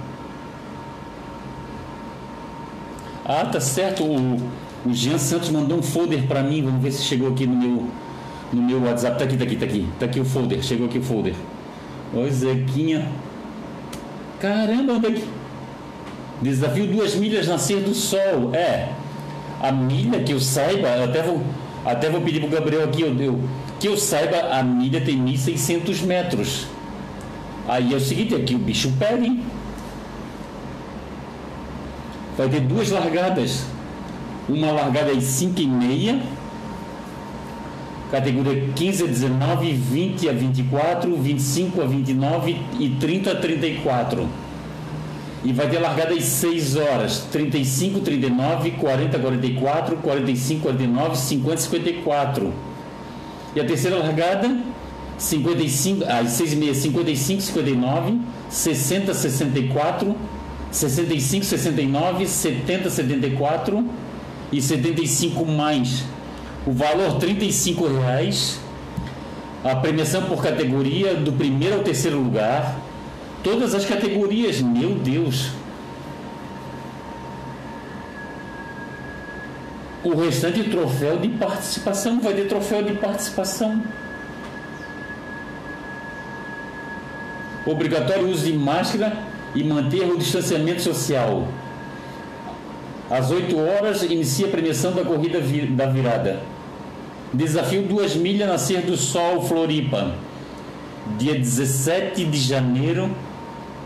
Ah, 3.24 3.44
tá 3.44 3.60
certo. 3.60 4.04
O, 4.04 4.36
o 4.86 4.92
Jean 4.92 5.18
Santos 5.18 5.50
mandou 5.50 5.78
um 5.78 5.82
folder 5.82 6.26
para 6.26 6.42
mim. 6.42 6.62
Vamos 6.62 6.82
ver 6.82 6.92
se 6.92 7.02
chegou 7.02 7.28
aqui 7.28 7.46
no 7.46 7.56
meu, 7.56 7.86
no 8.52 8.62
meu 8.62 8.82
WhatsApp. 8.82 9.18
Tá 9.18 9.24
aqui, 9.24 9.36
tá 9.36 9.44
aqui, 9.44 9.56
tá 9.56 9.64
aqui. 9.64 9.88
Tá 9.98 10.06
aqui 10.06 10.20
o 10.20 10.24
folder. 10.24 10.62
Chegou 10.62 10.86
aqui 10.86 10.98
o 10.98 11.02
folder. 11.02 11.34
Oi, 12.14 12.30
Zequinha. 12.30 13.08
Caramba, 14.40 14.94
onde 14.94 15.06
é 15.06 15.10
que... 15.12 15.24
Desafio 16.42 16.86
duas 16.86 17.14
milhas 17.14 17.46
nascer 17.46 17.82
do 17.82 17.94
sol. 17.94 18.54
É. 18.54 18.88
A 19.60 19.70
milha 19.70 20.20
que 20.20 20.32
eu 20.32 20.40
saiba, 20.40 20.88
eu 20.88 21.04
até 21.04 21.22
vou, 21.22 21.42
até 21.84 22.08
vou 22.08 22.22
pedir 22.22 22.40
pro 22.40 22.48
Gabriel 22.48 22.84
aqui, 22.84 23.02
eu, 23.02 23.14
eu, 23.20 23.40
que 23.78 23.86
eu 23.86 23.96
saiba, 23.96 24.38
a 24.50 24.62
milha 24.62 25.02
tem 25.02 25.22
1.600 25.22 26.02
metros. 26.02 26.66
Aí 27.68 27.92
é 27.92 27.96
o 27.96 28.00
seguinte, 28.00 28.34
aqui 28.34 28.54
o 28.54 28.58
bicho 28.58 28.90
pega, 28.98 29.22
hein? 29.24 29.42
Vai 32.40 32.48
ter 32.48 32.60
duas 32.60 32.88
largadas. 32.88 33.66
Uma 34.48 34.72
largada 34.72 35.12
às 35.12 35.24
5 35.24 35.60
e 35.60 35.66
meia 35.66 36.22
categoria 38.10 38.70
15 38.74 39.04
a 39.04 39.06
19, 39.06 39.72
20 39.74 40.28
a 40.30 40.32
24, 40.32 41.16
25 41.16 41.82
a 41.82 41.84
29 41.84 42.56
e 42.78 42.88
30 42.98 43.32
a 43.32 43.36
34. 43.36 44.26
E 45.44 45.52
vai 45.52 45.68
ter 45.68 45.80
largada 45.80 46.14
às 46.14 46.24
6 46.24 46.76
horas, 46.76 47.18
35, 47.30 48.00
39, 48.00 48.70
40, 48.70 49.18
44, 49.18 49.96
45, 49.98 50.62
49, 50.62 51.18
50, 51.18 51.56
54. 51.58 52.54
E 53.54 53.60
a 53.60 53.64
terceira 53.66 53.98
largada, 53.98 54.56
55, 55.18 56.04
às 56.04 56.30
6 56.30 56.54
e 56.54 56.56
meia, 56.56 56.74
55, 56.74 57.42
59, 57.42 58.18
60, 58.48 59.12
64, 59.12 60.16
65, 60.70 61.44
69, 61.44 62.26
70, 62.26 62.90
74 62.90 63.84
e 64.52 64.60
75 64.60 65.44
mais 65.46 66.04
o 66.66 66.72
valor 66.72 67.18
R$ 67.18 67.34
35,00, 67.34 68.58
a 69.64 69.76
premiação 69.76 70.22
por 70.24 70.42
categoria 70.42 71.14
do 71.14 71.32
primeiro 71.32 71.76
ao 71.76 71.82
terceiro 71.82 72.18
lugar, 72.18 72.78
todas 73.42 73.74
as 73.74 73.84
categorias, 73.84 74.60
meu 74.60 74.94
Deus. 74.94 75.50
O 80.02 80.14
restante 80.14 80.64
troféu 80.64 81.18
de 81.18 81.28
participação, 81.28 82.20
vai 82.20 82.34
ter 82.34 82.46
troféu 82.46 82.82
de 82.82 82.94
participação. 82.94 83.82
Obrigatório 87.66 88.28
uso 88.28 88.46
de 88.46 88.54
máscara 88.54 89.12
e 89.54 89.64
manter 89.64 90.02
o 90.02 90.16
distanciamento 90.16 90.82
social. 90.82 91.48
Às 93.10 93.30
8 93.30 93.56
horas 93.58 94.02
inicia 94.02 94.46
a 94.46 94.50
premiação 94.50 94.92
da 94.92 95.02
corrida 95.02 95.40
da 95.70 95.86
virada. 95.86 96.40
Desafio 97.32 97.82
2 97.82 98.16
milhas 98.16 98.48
Nascer 98.48 98.82
do 98.82 98.96
Sol 98.96 99.42
Floripa. 99.42 100.14
Dia 101.18 101.34
17 101.34 102.24
de 102.24 102.38
janeiro 102.38 103.10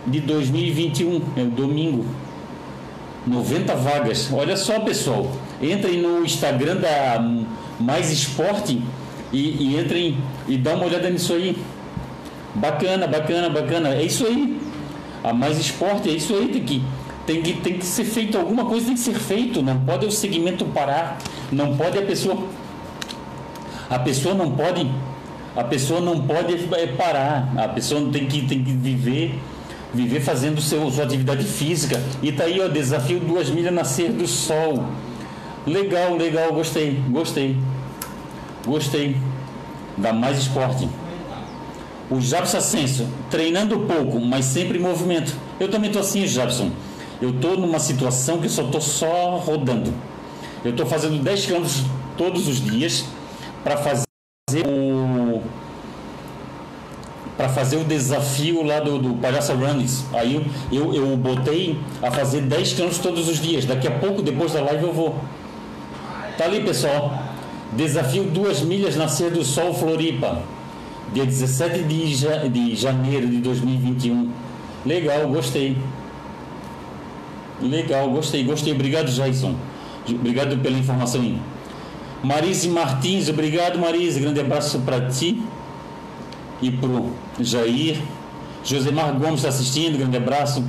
de 0.07 0.21
2021, 0.21 1.23
é 1.37 1.43
o 1.43 1.47
domingo. 1.47 2.05
90 3.27 3.75
vagas. 3.77 4.31
Olha 4.33 4.57
só, 4.57 4.81
pessoal. 4.81 5.31
Entrem 5.63 6.03
no 6.03 6.23
Instagram 6.25 6.77
da 6.77 7.25
Mais 7.81 8.13
Esporte 8.13 8.81
e, 9.33 9.39
e 9.39 9.81
entrem 9.81 10.19
e 10.47 10.59
dá 10.59 10.75
uma 10.75 10.85
olhada 10.85 11.09
nisso 11.09 11.33
aí. 11.33 11.57
Bacana, 12.55 13.07
bacana, 13.07 13.49
bacana. 13.49 13.95
É 13.95 14.03
isso 14.03 14.27
aí. 14.27 14.61
A 15.25 15.33
Mais 15.33 15.59
Esporte, 15.59 16.09
é 16.09 16.13
isso 16.13 16.35
aí. 16.35 16.49
Tem 16.49 16.63
que 16.63 16.83
tem 17.27 17.43
que, 17.43 17.55
tem 17.55 17.79
que 17.79 17.87
ser 17.87 18.05
feito, 18.05 18.37
alguma 18.37 18.67
coisa 18.67 18.85
tem 18.85 18.95
que 18.95 19.01
ser 19.01 19.15
feito, 19.15 19.63
não 19.63 19.81
pode 19.81 20.05
o 20.05 20.11
segmento 20.11 20.67
parar, 20.67 21.19
não 21.51 21.75
pode 21.75 21.99
a 21.99 22.03
pessoa. 22.03 22.47
A 23.89 23.99
pessoa 23.99 24.35
não 24.35 24.51
pode. 24.51 24.87
A 25.57 25.65
pessoa 25.65 26.01
não 26.01 26.21
pode 26.21 26.53
é, 26.75 26.87
parar. 26.89 27.53
A 27.57 27.69
pessoa 27.69 28.11
tem 28.13 28.27
que, 28.27 28.43
tem 28.47 28.63
que 28.63 28.73
viver 28.73 29.39
viver 29.95 30.21
fazendo 30.21 30.61
seu, 30.61 30.91
sua 30.91 31.05
atividade 31.05 31.45
física. 31.45 32.03
E 32.21 32.33
tá 32.33 32.45
aí 32.45 32.61
o 32.61 32.69
desafio 32.69 33.21
duas 33.21 33.49
milhas 33.49 33.73
nascer 33.73 34.11
do 34.11 34.27
sol. 34.27 34.85
Legal, 35.67 36.17
legal, 36.17 36.53
gostei, 36.53 37.01
gostei. 37.09 37.57
Gostei. 38.67 39.17
Dá 39.97 40.13
mais 40.13 40.39
esporte. 40.39 40.89
O 42.11 42.21
Jabson 42.21 42.59
Ascenso, 42.59 43.07
treinando 43.31 43.81
pouco, 43.81 44.21
mas 44.21 44.45
sempre 44.45 44.79
em 44.79 44.81
movimento. 44.81 45.35
Eu 45.59 45.71
também 45.71 45.91
tô 45.91 45.99
assim, 45.99 46.27
Jabson. 46.27 46.71
Eu 47.21 47.33
tô 47.33 47.57
numa 47.57 47.79
situação 47.79 48.39
que 48.39 48.49
só 48.49 48.65
tô 48.65 48.81
só 48.81 49.37
rodando. 49.39 49.93
Eu 50.65 50.75
tô 50.75 50.85
fazendo 50.85 51.23
10 51.23 51.47
km 51.47 51.65
todos 52.17 52.47
os 52.49 52.63
dias 52.63 53.05
para 53.63 53.77
fazer 53.77 54.05
o 54.67 55.43
para 57.37 57.49
fazer 57.49 57.77
o 57.77 57.85
desafio 57.85 58.63
lá 58.63 58.79
do, 58.79 58.99
do 58.99 59.15
Palhaça 59.15 59.55
Runnings. 59.55 60.05
Aí 60.13 60.35
eu, 60.71 60.85
eu, 60.85 60.95
eu 60.95 61.17
botei 61.17 61.79
a 62.01 62.11
fazer 62.11 62.43
10 62.43 62.75
km 62.75 62.91
todos 63.03 63.29
os 63.29 63.39
dias. 63.39 63.65
Daqui 63.65 63.89
a 63.89 63.91
pouco, 63.91 64.23
depois 64.23 64.53
da 64.53 64.61
live, 64.61 64.85
eu 64.85 64.93
vou. 64.93 65.19
Tá 66.39 66.45
ali, 66.45 66.63
pessoal. 66.63 67.23
Desafio 67.73 68.25
duas 68.25 68.61
milhas 68.61 68.95
Nascer 68.97 69.31
do 69.33 69.45
Sol 69.45 69.75
Floripa. 69.75 70.43
Dia 71.15 71.25
17 71.25 71.85
de, 71.85 72.13
ja, 72.13 72.39
de 72.49 72.75
janeiro 72.75 73.29
de 73.29 73.37
2021. 73.37 74.31
Legal, 74.85 75.29
gostei. 75.29 75.77
Legal, 77.63 78.11
gostei, 78.11 78.43
gostei. 78.43 78.73
Obrigado, 78.73 79.09
Jason. 79.13 79.55
Obrigado 80.09 80.59
pela 80.59 80.77
informação 80.77 81.21
aí. 81.21 81.39
Marise 82.21 82.69
Martins, 82.69 83.29
obrigado, 83.29 83.79
Marise. 83.79 84.19
Grande 84.19 84.41
abraço 84.41 84.81
para 84.81 85.09
ti 85.09 85.41
e 86.61 86.73
pro 86.73 87.13
Jair. 87.39 87.97
Josemar 88.65 89.13
Gomes 89.13 89.37
está 89.37 89.51
assistindo, 89.51 89.97
grande 89.97 90.17
abraço. 90.17 90.65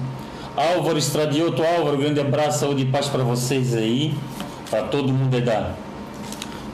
Álvaro 0.55 0.99
Estradioto, 0.99 1.63
Álvaro, 1.63 1.97
grande 1.97 2.19
abraço, 2.19 2.59
saúde 2.59 2.83
e 2.83 2.85
paz 2.85 3.07
para 3.07 3.23
vocês 3.23 3.73
aí. 3.75 4.13
Para 4.69 4.83
todo 4.83 5.11
mundo 5.11 5.43
da. 5.43 5.71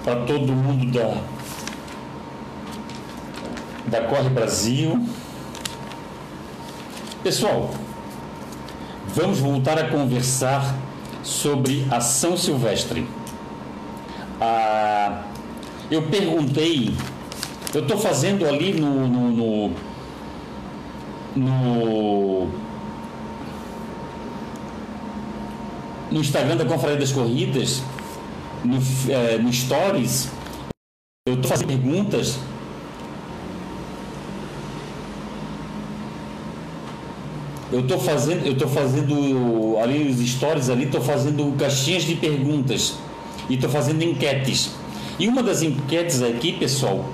Para 0.04 0.18
todo 0.26 0.52
mundo 0.52 0.92
da. 0.92 1.41
Da 3.88 4.02
Corre 4.02 4.30
Brasil. 4.30 5.06
Pessoal, 7.24 7.72
vamos 9.08 9.40
voltar 9.40 9.78
a 9.78 9.90
conversar 9.90 10.76
sobre 11.24 11.86
a 11.92 12.00
São 12.02 12.36
Silvestre. 12.36 13.08
Ah, 14.40 15.24
eu 15.90 16.04
perguntei 16.04 16.94
eu 17.74 17.82
estou 17.84 17.98
fazendo 17.98 18.46
ali 18.46 18.74
no, 18.74 19.08
no, 19.08 19.32
no, 19.32 19.72
no, 21.36 22.48
no 26.12 26.20
Instagram 26.20 26.58
da 26.58 26.66
Confraria 26.66 26.98
das 26.98 27.14
Corridas, 27.14 27.82
no, 28.64 28.78
é, 29.10 29.38
no 29.38 29.52
Stories, 29.54 30.30
eu 31.26 31.36
estou 31.36 31.50
fazendo 31.50 31.68
perguntas 31.68 32.38
eu 37.72 37.80
estou 37.80 38.00
fazendo, 38.00 38.46
eu 38.46 38.58
tô 38.58 38.68
fazendo 38.68 39.78
ali 39.82 40.10
os 40.10 40.20
stories 40.30 40.70
ali, 40.70 40.86
estou 40.86 41.02
fazendo 41.02 41.56
caixinhas 41.58 42.04
de 42.04 42.16
perguntas 42.16 42.96
e 43.50 43.56
estou 43.56 43.70
fazendo 43.70 44.04
enquetes. 44.04 44.72
E 45.18 45.28
uma 45.28 45.42
das 45.42 45.62
enquetes 45.62 46.22
aqui, 46.22 46.52
pessoal, 46.54 47.06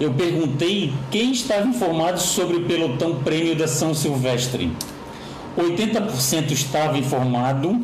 eu 0.00 0.12
perguntei 0.12 0.92
quem 1.10 1.32
estava 1.32 1.66
informado 1.66 2.20
sobre 2.20 2.56
o 2.56 2.64
pelotão 2.64 3.16
prêmio 3.16 3.54
da 3.54 3.68
São 3.68 3.94
Silvestre. 3.94 4.72
80% 5.56 6.50
estava 6.52 6.98
informado, 6.98 7.80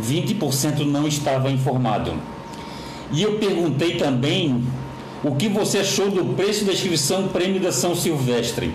20% 0.00 0.84
não 0.84 1.06
estava 1.06 1.50
informado. 1.50 2.14
E 3.12 3.22
eu 3.22 3.38
perguntei 3.38 3.96
também 3.96 4.62
o 5.24 5.34
que 5.34 5.48
você 5.48 5.78
achou 5.78 6.10
do 6.10 6.34
preço 6.34 6.64
da 6.64 6.72
inscrição 6.72 7.28
prêmio 7.28 7.60
da 7.60 7.72
São 7.72 7.94
Silvestre. 7.94 8.72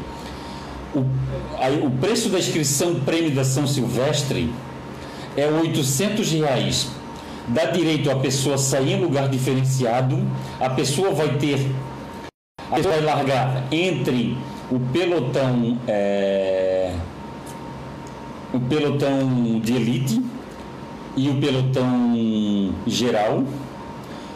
O, 1.70 1.90
preço 1.92 2.30
da 2.30 2.40
inscrição 2.40 2.96
prêmio 2.96 3.32
da 3.32 3.44
São 3.44 3.66
Silvestre 3.66 4.54
é 5.38 5.48
800 5.48 6.32
reais. 6.32 6.88
Dá 7.48 7.66
direito 7.66 8.10
a 8.10 8.16
pessoa 8.16 8.58
sair 8.58 8.94
em 8.94 9.02
lugar 9.02 9.30
diferenciado, 9.30 10.20
a 10.60 10.70
pessoa 10.70 11.12
vai 11.12 11.38
ter 11.38 11.60
a 12.72 12.78
gente 12.78 12.88
vai 12.88 13.02
largar 13.02 13.66
entre 13.72 14.36
o 14.72 14.80
pelotão 14.80 15.78
é, 15.88 16.92
o 18.52 18.60
pelotão 18.60 19.60
de 19.60 19.76
elite 19.76 20.22
e 21.16 21.30
o 21.30 21.40
pelotão 21.40 22.74
geral. 22.88 23.44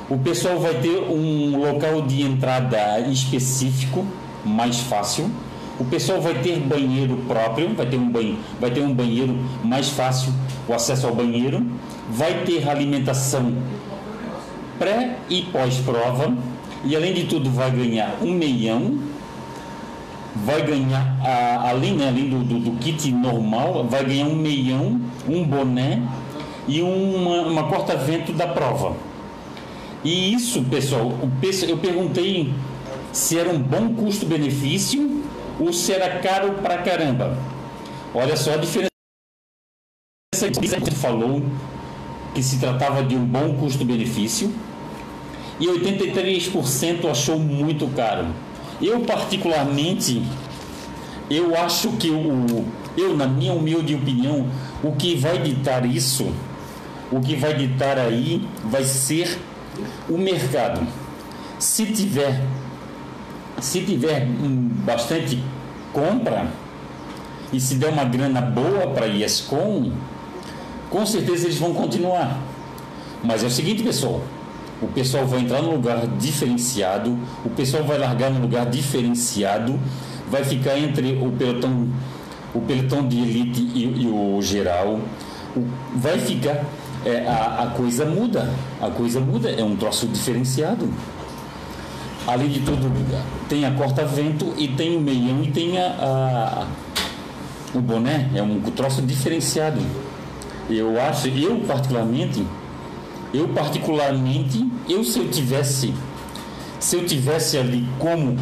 O 0.08 0.20
pessoal 0.20 0.60
vai 0.60 0.76
ter 0.76 1.00
um 1.00 1.58
local 1.58 2.04
de 2.04 2.22
entrada 2.22 3.00
específico, 3.10 4.06
mais 4.46 4.80
fácil. 4.82 5.32
O 5.80 5.86
pessoal 5.86 6.20
vai 6.22 6.36
ter 6.42 6.60
banheiro 6.60 7.18
próprio, 7.28 7.74
vai 7.76 7.86
ter 7.86 7.98
um 7.98 8.10
banho, 8.10 8.38
vai 8.60 8.72
ter 8.72 8.82
um 8.82 8.94
banheiro 8.94 9.38
mais 9.64 9.90
fácil, 9.90 10.34
o 10.68 10.74
acesso 10.74 11.08
ao 11.08 11.14
banheiro. 11.14 11.66
Vai 12.10 12.46
ter 12.46 12.68
alimentação 12.68 13.54
pré 14.80 15.18
e 15.30 15.42
pós-prova 15.44 16.34
e 16.84 16.96
além 16.96 17.14
de 17.14 17.26
tudo 17.26 17.50
vai 17.50 17.72
ganhar 17.72 18.18
um 18.22 18.32
meião, 18.32 18.98
vai 20.36 20.62
ganhar, 20.62 21.18
a, 21.22 21.70
além, 21.70 21.96
né, 21.96 22.08
além 22.08 22.30
do, 22.30 22.44
do, 22.44 22.60
do, 22.60 22.72
kit 22.78 23.12
normal, 23.12 23.86
vai 23.90 24.06
ganhar 24.06 24.26
um 24.26 24.36
meião, 24.36 25.02
um 25.28 25.44
boné 25.44 26.02
e 26.68 26.82
uma, 26.82 27.42
uma 27.42 27.64
corta-vento 27.64 28.32
da 28.32 28.48
prova. 28.48 28.96
E 30.04 30.34
isso, 30.34 30.62
pessoal, 30.64 31.12
eu 31.68 31.78
perguntei 31.78 32.54
se 33.12 33.38
era 33.38 33.50
um 33.50 33.60
bom 33.60 33.94
custo-benefício 33.96 35.17
ou 35.60 35.74
se 35.74 35.94
era 35.94 36.20
caro 36.20 36.54
pra 36.54 36.80
caramba. 36.80 37.38
Olha 38.14 38.36
só 38.36 38.54
a 38.54 38.58
diferença. 38.58 38.88
Falou 40.96 41.44
que 42.34 42.44
se 42.44 42.60
tratava 42.60 43.04
de 43.04 43.16
um 43.16 43.26
bom 43.26 43.56
custo-benefício 43.56 44.54
e 45.60 45.66
83% 45.66 47.10
achou 47.10 47.40
muito 47.40 47.88
caro. 47.96 48.28
Eu 48.82 49.02
particularmente, 49.02 50.22
eu 51.30 51.56
acho 51.56 51.94
que 51.94 52.10
o, 52.10 52.66
eu 52.96 53.16
na 53.16 53.26
minha 53.26 53.54
humilde 53.54 53.96
opinião, 53.96 54.48
o 54.84 54.92
que 54.92 55.16
vai 55.16 55.42
ditar 55.42 55.86
isso, 55.86 56.32
o 57.12 57.20
que 57.20 57.36
vai 57.36 57.56
ditar 57.56 57.98
aí, 57.98 58.48
vai 58.64 58.84
ser 58.84 59.40
o 60.08 60.18
mercado. 60.18 60.86
Se 61.58 61.86
tiver, 61.88 62.44
se 63.60 63.82
tiver 63.82 64.26
bastante 64.86 65.42
compra 65.94 66.48
e 67.52 67.60
se 67.60 67.76
der 67.76 67.90
uma 67.90 68.04
grana 68.04 68.42
boa 68.42 68.88
para 68.88 69.06
a 69.06 69.10
ESCOM, 69.10 69.92
com 70.90 71.06
certeza 71.06 71.46
eles 71.46 71.58
vão 71.58 71.74
continuar. 71.74 72.40
Mas 73.24 73.44
é 73.44 73.48
o 73.48 73.52
seguinte, 73.52 73.84
pessoal 73.84 74.22
o 74.82 74.88
pessoal 74.88 75.26
vai 75.26 75.42
entrar 75.42 75.62
num 75.62 75.72
lugar 75.72 76.06
diferenciado, 76.20 77.18
o 77.44 77.50
pessoal 77.50 77.84
vai 77.84 77.98
largar 77.98 78.30
num 78.30 78.42
lugar 78.42 78.66
diferenciado, 78.68 79.80
vai 80.30 80.44
ficar 80.44 80.78
entre 80.78 81.14
o 81.14 81.32
pelotão, 81.32 81.88
o 82.54 82.62
pelotão 82.62 83.08
de 83.08 83.18
elite 83.18 83.62
e, 83.74 84.04
e 84.04 84.08
o 84.08 84.42
geral, 84.42 85.00
vai 85.96 86.20
ficar, 86.20 86.64
é, 87.06 87.26
a, 87.28 87.64
a 87.64 87.68
coisa 87.76 88.06
muda, 88.06 88.54
a 88.80 88.90
coisa 88.90 89.20
muda, 89.20 89.50
é 89.50 89.64
um 89.64 89.76
troço 89.76 90.08
diferenciado. 90.08 90.88
Além 92.28 92.50
de 92.50 92.60
tudo, 92.60 92.92
tem 93.48 93.64
a 93.64 93.72
corta-vento 93.72 94.54
e 94.58 94.68
tem 94.68 94.98
o 94.98 95.00
meião 95.00 95.42
e 95.42 95.48
tem 95.50 95.80
a, 95.80 95.88
a, 95.98 96.68
o 97.74 97.80
boné, 97.80 98.30
é 98.36 98.44
um 98.44 98.60
troço 98.76 99.02
diferenciado. 99.02 99.80
Eu 100.70 101.00
acho, 101.00 101.30
eu 101.30 101.62
particularmente, 101.62 102.46
eu 103.34 103.48
particularmente, 103.48 104.70
eu 104.90 105.06
se 105.06 105.20
eu 105.20 105.30
tivesse, 105.30 105.94
se 106.82 106.98
eu 106.98 107.06
tivesse 107.06 107.58
ali 107.58 107.88
como 107.98 108.36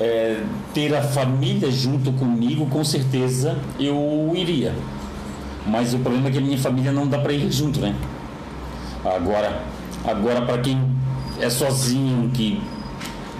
é, 0.00 0.42
ter 0.74 0.92
a 0.92 1.02
família 1.02 1.70
junto 1.70 2.10
comigo, 2.10 2.66
com 2.66 2.82
certeza 2.82 3.56
eu 3.78 4.32
iria. 4.34 4.74
Mas 5.64 5.94
o 5.94 6.00
problema 6.00 6.26
é 6.26 6.32
que 6.32 6.38
a 6.38 6.40
minha 6.40 6.58
família 6.58 6.90
não 6.90 7.06
dá 7.06 7.18
para 7.18 7.32
ir 7.32 7.48
junto, 7.52 7.78
né? 7.78 7.94
Agora, 9.04 9.62
agora 10.04 10.42
para 10.42 10.58
quem 10.58 10.82
é 11.38 11.48
sozinho, 11.48 12.28
que 12.34 12.60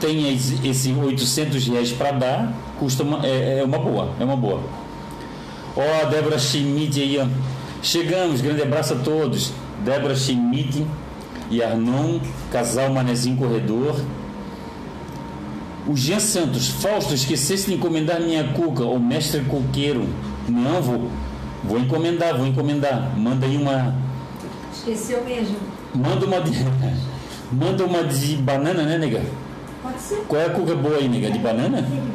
tem 0.00 0.34
esse 0.64 0.92
800 0.92 1.66
reais 1.68 1.92
para 1.92 2.12
dar, 2.12 2.52
custa 2.78 3.02
uma, 3.02 3.24
é, 3.24 3.60
é, 3.60 3.64
uma 3.64 3.78
boa, 3.78 4.14
é 4.18 4.24
uma 4.24 4.36
boa. 4.36 4.60
Ó, 5.76 5.82
oh, 5.82 6.06
Débora 6.10 6.38
Schmidt 6.38 7.00
aí, 7.00 7.18
ó. 7.18 7.26
Chegamos, 7.82 8.40
grande 8.40 8.62
abraço 8.62 8.94
a 8.94 8.96
todos. 8.96 9.52
Débora 9.84 10.16
Schmidt 10.16 10.84
e 11.50 11.62
Arnon, 11.62 12.20
casal 12.50 12.92
Manezinho 12.92 13.36
Corredor. 13.36 14.00
O 15.86 15.96
Jean 15.96 16.20
Santos, 16.20 16.68
Fausto, 16.68 17.14
esquecesse 17.14 17.66
de 17.66 17.74
encomendar 17.74 18.20
minha 18.20 18.44
cuca, 18.52 18.84
o 18.84 18.98
mestre 18.98 19.40
coqueiro. 19.42 20.06
Não, 20.48 20.82
vou. 20.82 21.10
Vou 21.62 21.78
encomendar, 21.78 22.36
vou 22.36 22.46
encomendar. 22.46 23.16
Manda 23.16 23.46
aí 23.46 23.56
uma. 23.56 23.94
Esqueceu 24.72 25.24
mesmo. 25.24 25.56
Manda 25.94 26.26
uma 26.26 26.40
de. 26.40 26.52
Manda 27.52 27.84
uma 27.84 28.04
de 28.04 28.36
banana, 28.36 28.82
né, 28.84 28.98
nega? 28.98 29.22
Pode 29.82 29.98
ser. 30.00 30.24
Qual 30.28 30.40
é 30.40 30.46
a 30.46 30.50
cuca 30.50 30.74
boa 30.74 30.96
aí, 30.96 31.08
nega? 31.08 31.30
De 31.30 31.38
banana? 31.38 31.78
Gente. 31.82 32.10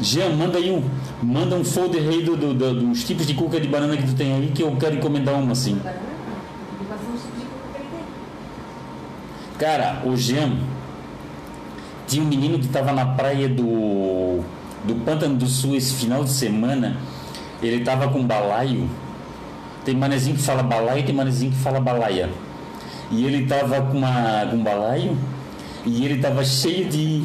Jean, 0.00 0.30
manda 0.30 0.58
aí 0.58 0.70
um. 0.70 0.82
Manda 1.22 1.54
um 1.54 1.64
folder 1.64 2.02
aí 2.08 2.22
do, 2.22 2.36
do- 2.36 2.54
do- 2.54 2.74
dos 2.74 3.04
tipos 3.04 3.26
de 3.26 3.34
cuca 3.34 3.60
de 3.60 3.68
banana 3.68 3.96
que 3.96 4.04
tu 4.06 4.14
tem 4.14 4.32
aí 4.32 4.50
que 4.54 4.62
eu 4.62 4.74
quero 4.76 4.96
encomendar 4.96 5.34
uma 5.34 5.52
assim. 5.52 5.74
Um 5.74 5.80
tipo. 5.80 5.92
Cara, 9.58 10.02
o 10.04 10.16
Jean 10.16 10.56
tinha 12.06 12.22
um 12.22 12.26
menino 12.26 12.58
que 12.58 12.66
estava 12.66 12.92
na 12.92 13.06
praia 13.06 13.48
do, 13.48 14.40
do 14.84 14.94
Pântano 15.04 15.36
do 15.36 15.46
Sul 15.46 15.76
esse 15.76 15.94
final 15.94 16.24
de 16.24 16.30
semana. 16.30 16.96
Ele 17.62 17.76
estava 17.76 18.08
com 18.08 18.24
balaio. 18.24 18.88
Tem 19.84 19.94
manezinho 19.94 20.36
que 20.36 20.42
fala 20.42 20.62
balaio 20.62 21.00
e 21.00 21.02
tem 21.04 21.14
manezinho 21.14 21.52
que 21.52 21.58
fala 21.58 21.78
balaia. 21.80 22.28
E 23.10 23.24
ele 23.24 23.44
estava 23.44 23.82
com, 23.82 23.98
uma, 23.98 24.46
com 24.50 24.56
um 24.56 24.62
balaio 24.62 25.16
e 25.86 26.04
ele 26.04 26.14
estava 26.14 26.44
cheio 26.44 26.88
de. 26.88 27.24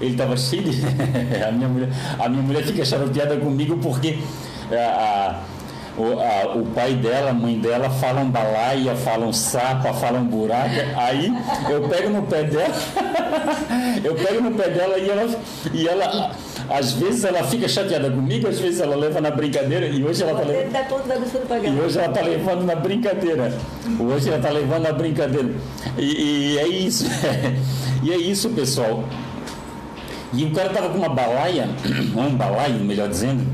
Ele 0.00 0.12
estava 0.12 0.36
cheio 0.36 0.62
de. 0.64 0.80
a, 1.46 1.50
minha 1.52 1.68
mulher, 1.68 1.88
a 2.18 2.28
minha 2.28 2.42
mulher 2.42 2.62
fica 2.64 2.84
chateada 2.84 3.36
comigo 3.36 3.76
porque 3.78 4.18
a- 4.70 4.74
a- 5.34 5.58
o, 6.00 6.20
a- 6.20 6.54
o 6.56 6.64
pai 6.66 6.94
dela, 6.94 7.30
a 7.30 7.34
mãe 7.34 7.58
dela 7.58 7.90
falam 7.90 8.30
balaia, 8.30 8.94
falam 8.94 9.32
sapa, 9.32 9.92
falam 9.92 10.24
buraca. 10.24 10.86
Aí 10.96 11.32
eu 11.68 11.88
pego 11.88 12.10
no 12.10 12.22
pé 12.22 12.44
dela, 12.44 12.74
eu 14.04 14.14
pego 14.14 14.40
no 14.40 14.52
pé 14.52 14.68
dela 14.68 14.96
e 14.98 15.10
ela, 15.10 15.28
e 15.74 15.88
ela, 15.88 16.30
às 16.70 16.92
vezes 16.92 17.24
ela 17.24 17.42
fica 17.44 17.66
chateada 17.66 18.10
comigo, 18.10 18.46
às 18.46 18.58
vezes 18.58 18.80
ela 18.80 18.94
leva 18.94 19.20
na 19.20 19.30
brincadeira 19.30 19.86
e 19.86 20.04
hoje 20.04 20.22
ela 20.22 20.32
tá 20.32 20.38
Pode 20.40 20.52
levando. 20.52 20.72
dar 20.72 20.88
conta 20.88 21.08
da 21.08 21.14
pessoa 21.16 21.44
do 21.44 21.66
E 21.66 21.80
hoje 21.80 21.98
ela 21.98 22.08
tá 22.12 22.20
levando 22.20 22.64
na 22.64 22.74
brincadeira. 22.74 23.58
Hoje 23.98 24.28
ela 24.28 24.38
tá 24.38 24.50
levando 24.50 24.82
na 24.82 24.92
brincadeira. 24.92 25.50
E, 25.96 26.54
e 26.54 26.58
é 26.58 26.68
isso. 26.68 27.06
e 28.02 28.12
é 28.12 28.16
isso, 28.16 28.50
pessoal. 28.50 29.04
E 30.32 30.44
o 30.44 30.50
cara 30.50 30.68
tava 30.68 30.90
com 30.90 30.98
uma 30.98 31.08
balaia, 31.08 31.68
ou 32.14 32.22
um 32.22 32.34
balaio, 32.36 32.80
melhor 32.80 33.08
dizendo. 33.08 33.46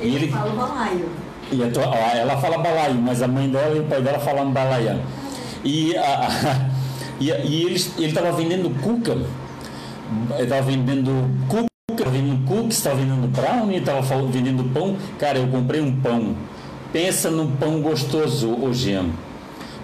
E 0.00 0.06
Ele 0.06 0.16
ele, 0.16 0.28
fala 0.32 0.50
balaio. 0.50 1.08
e 1.52 1.70
tua- 1.70 1.88
ó, 1.88 2.16
ela 2.16 2.36
fala 2.38 2.58
balaio, 2.58 2.94
mas 2.96 3.22
a 3.22 3.28
mãe 3.28 3.48
dela 3.48 3.76
e 3.76 3.80
o 3.80 3.84
pai 3.84 4.02
dela 4.02 4.18
falam 4.18 4.50
balaia. 4.50 4.98
E, 5.64 5.96
a, 5.96 6.68
e, 7.20 7.28
e 7.30 7.62
ele 7.98 8.06
estava 8.06 8.32
vendendo 8.32 8.68
cuca, 8.82 9.12
ele 9.12 10.42
estava 10.42 10.62
vendendo 10.62 11.30
cuca, 11.46 11.66
cookies, 12.62 12.78
estava 12.78 12.96
vendendo 12.96 13.28
brownie, 13.28 13.76
estava 13.78 14.00
vendendo 14.26 14.64
pão. 14.72 14.96
Cara, 15.18 15.38
eu 15.38 15.46
comprei 15.48 15.80
um 15.80 15.92
pão. 16.00 16.34
Pensa 16.92 17.30
num 17.30 17.48
pão 17.52 17.80
gostoso, 17.80 18.56
Jean. 18.72 19.06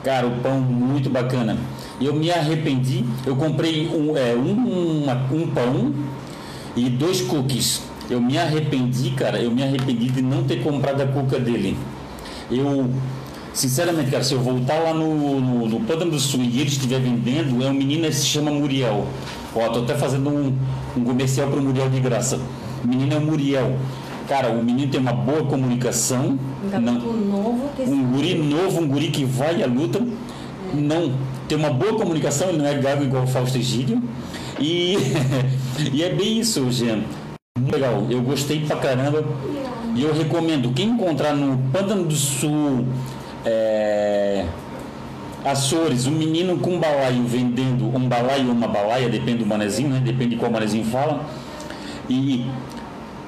Cara, 0.04 0.26
o 0.26 0.30
pão 0.40 0.60
muito 0.60 1.10
bacana. 1.10 1.56
Eu 2.00 2.14
me 2.14 2.30
arrependi, 2.30 3.04
eu 3.26 3.34
comprei 3.34 3.88
um, 3.88 4.16
é, 4.16 4.34
um, 4.34 5.02
uma- 5.04 5.26
um 5.32 5.46
pão 5.48 5.92
e 6.76 6.88
dois 6.88 7.20
cookies. 7.22 7.82
Eu 8.08 8.20
me 8.20 8.38
arrependi, 8.38 9.10
cara, 9.10 9.38
eu 9.38 9.50
me 9.50 9.62
arrependi 9.62 10.08
de 10.08 10.22
não 10.22 10.44
ter 10.44 10.62
comprado 10.62 11.02
a 11.02 11.06
cuca 11.06 11.38
dele. 11.38 11.76
Eu, 12.50 12.88
sinceramente, 13.52 14.10
cara, 14.10 14.22
se 14.24 14.32
eu 14.32 14.40
voltar 14.40 14.78
lá 14.78 14.94
no, 14.94 15.40
no, 15.40 15.66
no 15.68 15.80
Pântano 15.80 16.12
do 16.12 16.18
Sul 16.20 16.40
e 16.42 16.60
ele 16.60 16.68
estiver 16.70 17.00
vendendo, 17.00 17.62
é 17.62 17.68
um 17.68 17.74
menino 17.74 18.04
que 18.06 18.14
se 18.14 18.24
chama 18.26 18.50
Muriel. 18.50 19.06
Ó, 19.54 19.68
tô 19.68 19.80
até 19.80 19.94
fazendo 19.94 20.30
um, 20.30 20.54
um 20.96 21.04
comercial 21.04 21.48
para 21.50 21.58
o 21.58 21.62
Muriel 21.62 21.90
de 21.90 22.00
graça. 22.00 22.38
O 22.84 22.88
menino 22.88 23.14
é 23.14 23.18
o 23.18 23.20
Muriel. 23.20 23.76
Cara, 24.28 24.50
o 24.50 24.62
menino 24.62 24.90
tem 24.90 25.00
uma 25.00 25.12
boa 25.12 25.44
comunicação. 25.44 26.38
Um 26.62 26.80
não- 26.80 26.92
novo 26.94 27.70
que 27.76 27.82
um 27.82 28.04
guri 28.12 28.34
novo, 28.34 28.80
um 28.82 28.88
guri 28.88 29.08
que 29.08 29.24
vai 29.24 29.62
à 29.62 29.66
luta, 29.66 30.00
não 30.74 31.12
tem 31.48 31.56
uma 31.56 31.70
boa 31.70 31.94
comunicação, 31.94 32.50
ele 32.50 32.58
não 32.58 32.66
é 32.66 32.74
gago 32.74 33.02
igual 33.04 33.24
o 33.24 33.26
Fausto 33.26 33.56
Egídio. 33.56 34.02
E, 34.60 34.98
e 35.92 36.02
é 36.02 36.10
bem 36.10 36.38
isso, 36.40 36.70
Jean. 36.70 37.00
Legal, 37.72 38.06
eu 38.10 38.20
gostei 38.22 38.60
pra 38.60 38.76
caramba. 38.76 39.24
E 39.94 40.02
eu 40.02 40.12
recomendo, 40.12 40.72
quem 40.74 40.90
encontrar 40.90 41.34
no 41.34 41.58
Pântano 41.72 42.04
do 42.04 42.14
Sul, 42.14 42.84
é, 43.44 44.44
Açores, 45.44 46.06
um 46.06 46.10
menino 46.12 46.58
com 46.58 46.74
um 46.74 46.78
balaio 46.78 47.22
vendendo 47.24 47.86
um 47.96 48.08
balaio 48.08 48.48
ou 48.48 48.52
uma 48.52 48.68
balaia, 48.68 49.08
depende 49.08 49.38
do 49.38 49.46
manezinho, 49.46 49.88
né? 49.88 50.00
Depende 50.04 50.30
de 50.30 50.36
qual 50.36 50.50
manezinho 50.50 50.84
fala. 50.84 51.24
E 52.08 52.46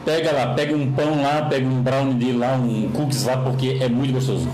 pega 0.04 0.32
lá, 0.32 0.54
pega 0.54 0.74
um 0.74 0.90
pão 0.92 1.22
lá, 1.22 1.42
pega 1.42 1.66
um 1.66 1.82
brownie 1.82 2.14
dele 2.14 2.38
lá, 2.38 2.54
um 2.54 2.90
cookies 2.90 3.24
lá, 3.24 3.36
porque 3.36 3.78
é 3.80 3.88
muito 3.88 4.12
gostoso. 4.12 4.48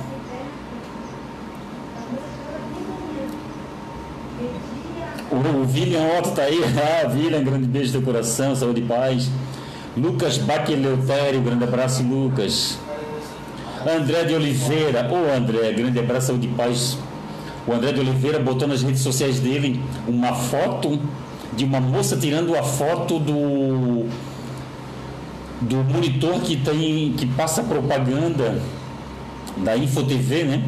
O, 5.30 5.36
o 5.36 5.72
William 5.72 6.18
Otto 6.18 6.30
tá 6.30 6.42
aí. 6.42 6.60
Ah, 6.76 7.08
William, 7.08 7.42
grande 7.42 7.66
beijo 7.66 7.92
do 7.92 8.02
coração, 8.02 8.54
saúde 8.54 8.80
e 8.80 8.84
paz. 8.84 9.28
Lucas 9.96 10.38
Baqueleutério, 10.38 11.40
grande 11.40 11.64
abraço, 11.64 12.02
Lucas. 12.02 12.78
André 13.88 14.24
de 14.24 14.34
Oliveira, 14.34 15.08
ô 15.10 15.34
André, 15.34 15.72
grande 15.72 15.98
abraço, 15.98 16.28
saúde 16.28 16.46
e 16.48 16.50
paz. 16.50 16.98
O 17.66 17.72
André 17.72 17.92
de 17.92 18.00
Oliveira 18.00 18.38
botou 18.38 18.66
nas 18.66 18.82
redes 18.82 19.00
sociais 19.00 19.40
dele 19.40 19.80
uma 20.06 20.34
foto 20.34 21.00
de 21.54 21.64
uma 21.64 21.80
moça 21.80 22.16
tirando 22.16 22.56
a 22.56 22.62
foto 22.62 23.18
do 23.18 24.06
do 25.60 25.76
monitor 25.76 26.40
que 26.40 26.56
tem 26.56 27.14
que 27.16 27.26
passa 27.26 27.62
propaganda 27.62 28.60
da 29.56 29.76
InfoTV, 29.76 30.44
né? 30.44 30.62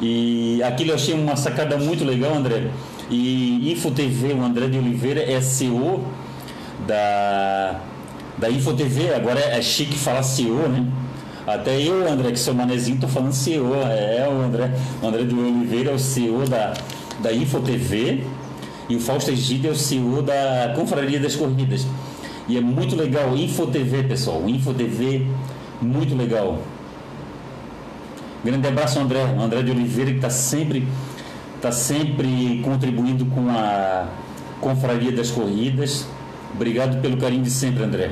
E 0.00 0.62
aquilo 0.62 0.90
eu 0.90 0.94
achei 0.94 1.14
uma 1.14 1.36
sacada 1.36 1.76
muito 1.76 2.04
legal, 2.04 2.34
André. 2.34 2.70
E 3.10 3.70
InfoTV, 3.72 4.32
o 4.32 4.42
André 4.42 4.68
de 4.68 4.78
Oliveira 4.78 5.20
é 5.20 5.40
CEO 5.40 6.04
da 6.86 7.80
da 8.36 8.50
InfoTV, 8.50 9.14
agora 9.14 9.38
é 9.38 9.62
chique 9.62 9.96
falar 9.96 10.22
CEO, 10.22 10.68
né? 10.68 10.86
Até 11.46 11.80
eu, 11.80 12.10
André, 12.10 12.32
que 12.32 12.38
sou 12.38 12.54
manezinho, 12.54 12.98
tô 12.98 13.06
falando 13.06 13.32
CEO. 13.32 13.74
É, 13.74 14.26
o 14.28 14.42
André, 14.42 14.70
o 15.02 15.06
André 15.06 15.24
de 15.24 15.34
Oliveira 15.34 15.90
é 15.90 15.94
o 15.94 15.98
CEO 15.98 16.46
da, 16.46 16.72
da 17.20 17.32
InfoTV 17.32 18.24
e 18.88 18.96
o 18.96 19.00
Fausto 19.00 19.30
Egídio 19.30 19.70
é 19.70 19.72
o 19.72 19.76
CEO 19.76 20.22
da 20.22 20.72
Confraria 20.76 21.18
das 21.18 21.34
Corridas. 21.34 21.86
E 22.46 22.58
é 22.58 22.60
muito 22.60 22.94
legal, 22.94 23.34
InfoTV, 23.34 24.04
pessoal. 24.04 24.42
InfoTV, 24.46 25.26
muito 25.80 26.14
legal. 26.14 26.58
Grande 28.44 28.68
abraço, 28.68 28.98
André. 28.98 29.22
André 29.22 29.62
de 29.62 29.70
Oliveira, 29.70 30.10
que 30.10 30.16
está 30.16 30.28
sempre, 30.28 30.86
tá 31.62 31.72
sempre 31.72 32.60
contribuindo 32.62 33.24
com 33.26 33.48
a 33.48 34.06
Confraria 34.60 35.12
das 35.12 35.30
Corridas. 35.30 36.06
Obrigado 36.54 37.00
pelo 37.00 37.16
carinho 37.16 37.42
de 37.42 37.50
sempre, 37.50 37.82
André. 37.82 38.10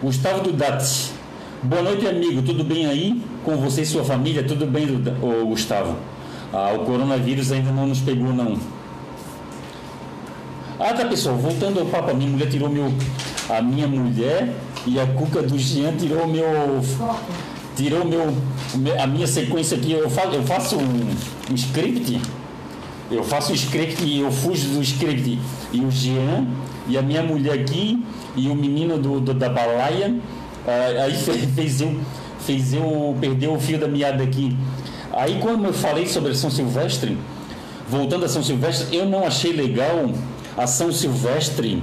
Gustavo 0.00 0.42
Dudati. 0.42 1.10
Boa 1.64 1.82
noite, 1.82 2.06
amigo. 2.06 2.42
Tudo 2.42 2.62
bem 2.62 2.86
aí? 2.86 3.20
Com 3.44 3.56
você 3.56 3.82
e 3.82 3.86
sua 3.86 4.04
família? 4.04 4.44
Tudo 4.44 4.66
bem, 4.66 4.86
Gustavo? 5.46 5.96
Ah, 6.56 6.72
o 6.72 6.84
coronavírus 6.84 7.50
ainda 7.50 7.72
não 7.72 7.86
nos 7.88 7.98
pegou, 8.00 8.32
não. 8.32 8.56
Ah, 10.78 10.92
tá, 10.92 11.04
pessoal. 11.06 11.36
Voltando 11.36 11.80
ao 11.80 11.86
papo, 11.86 12.10
a 12.10 12.14
minha 12.14 12.30
mulher 12.30 12.48
tirou 12.48 12.68
meu. 12.68 12.92
A 13.48 13.60
minha 13.60 13.88
mulher 13.88 14.54
e 14.86 14.98
a 15.00 15.06
cuca 15.06 15.42
do 15.42 15.58
Jean 15.58 15.96
tirou 15.96 16.26
meu. 16.28 16.44
Tirou 17.76 18.04
meu, 18.04 18.32
me- 18.76 18.92
a 18.92 19.06
minha 19.06 19.26
sequência 19.26 19.76
aqui. 19.76 19.92
Eu 19.92 20.08
faço, 20.08 20.28
eu 20.28 20.42
faço 20.44 20.76
um, 20.76 21.10
um 21.50 21.54
script. 21.54 22.20
Eu 23.10 23.24
faço 23.24 23.50
o 23.52 23.54
script 23.54 24.04
e 24.04 24.20
eu 24.20 24.30
fujo 24.30 24.68
do 24.68 24.80
script. 24.82 25.38
E 25.72 25.80
o 25.80 25.90
Jean 25.90 26.46
e 26.86 26.96
a 26.96 27.02
minha 27.02 27.22
mulher 27.22 27.54
aqui 27.60 28.04
e 28.36 28.48
o 28.48 28.54
menino 28.54 28.96
do, 28.98 29.18
do- 29.20 29.34
da 29.34 29.48
balaia. 29.48 30.14
ah, 30.66 31.02
aí 31.04 31.14
fe- 31.14 31.46
fez 31.48 31.80
eu, 31.80 31.96
fez 32.40 32.72
eu 32.74 33.16
perder 33.20 33.48
o 33.48 33.58
fio 33.58 33.78
da 33.78 33.88
meada 33.88 34.22
aqui. 34.22 34.56
Aí 35.16 35.38
quando 35.40 35.64
eu 35.64 35.72
falei 35.72 36.06
sobre 36.06 36.34
São 36.34 36.50
Silvestre, 36.50 37.16
voltando 37.88 38.24
a 38.24 38.28
São 38.28 38.42
Silvestre, 38.42 38.96
eu 38.96 39.06
não 39.06 39.24
achei 39.24 39.52
legal 39.52 40.10
a 40.56 40.66
São 40.66 40.92
Silvestre. 40.92 41.82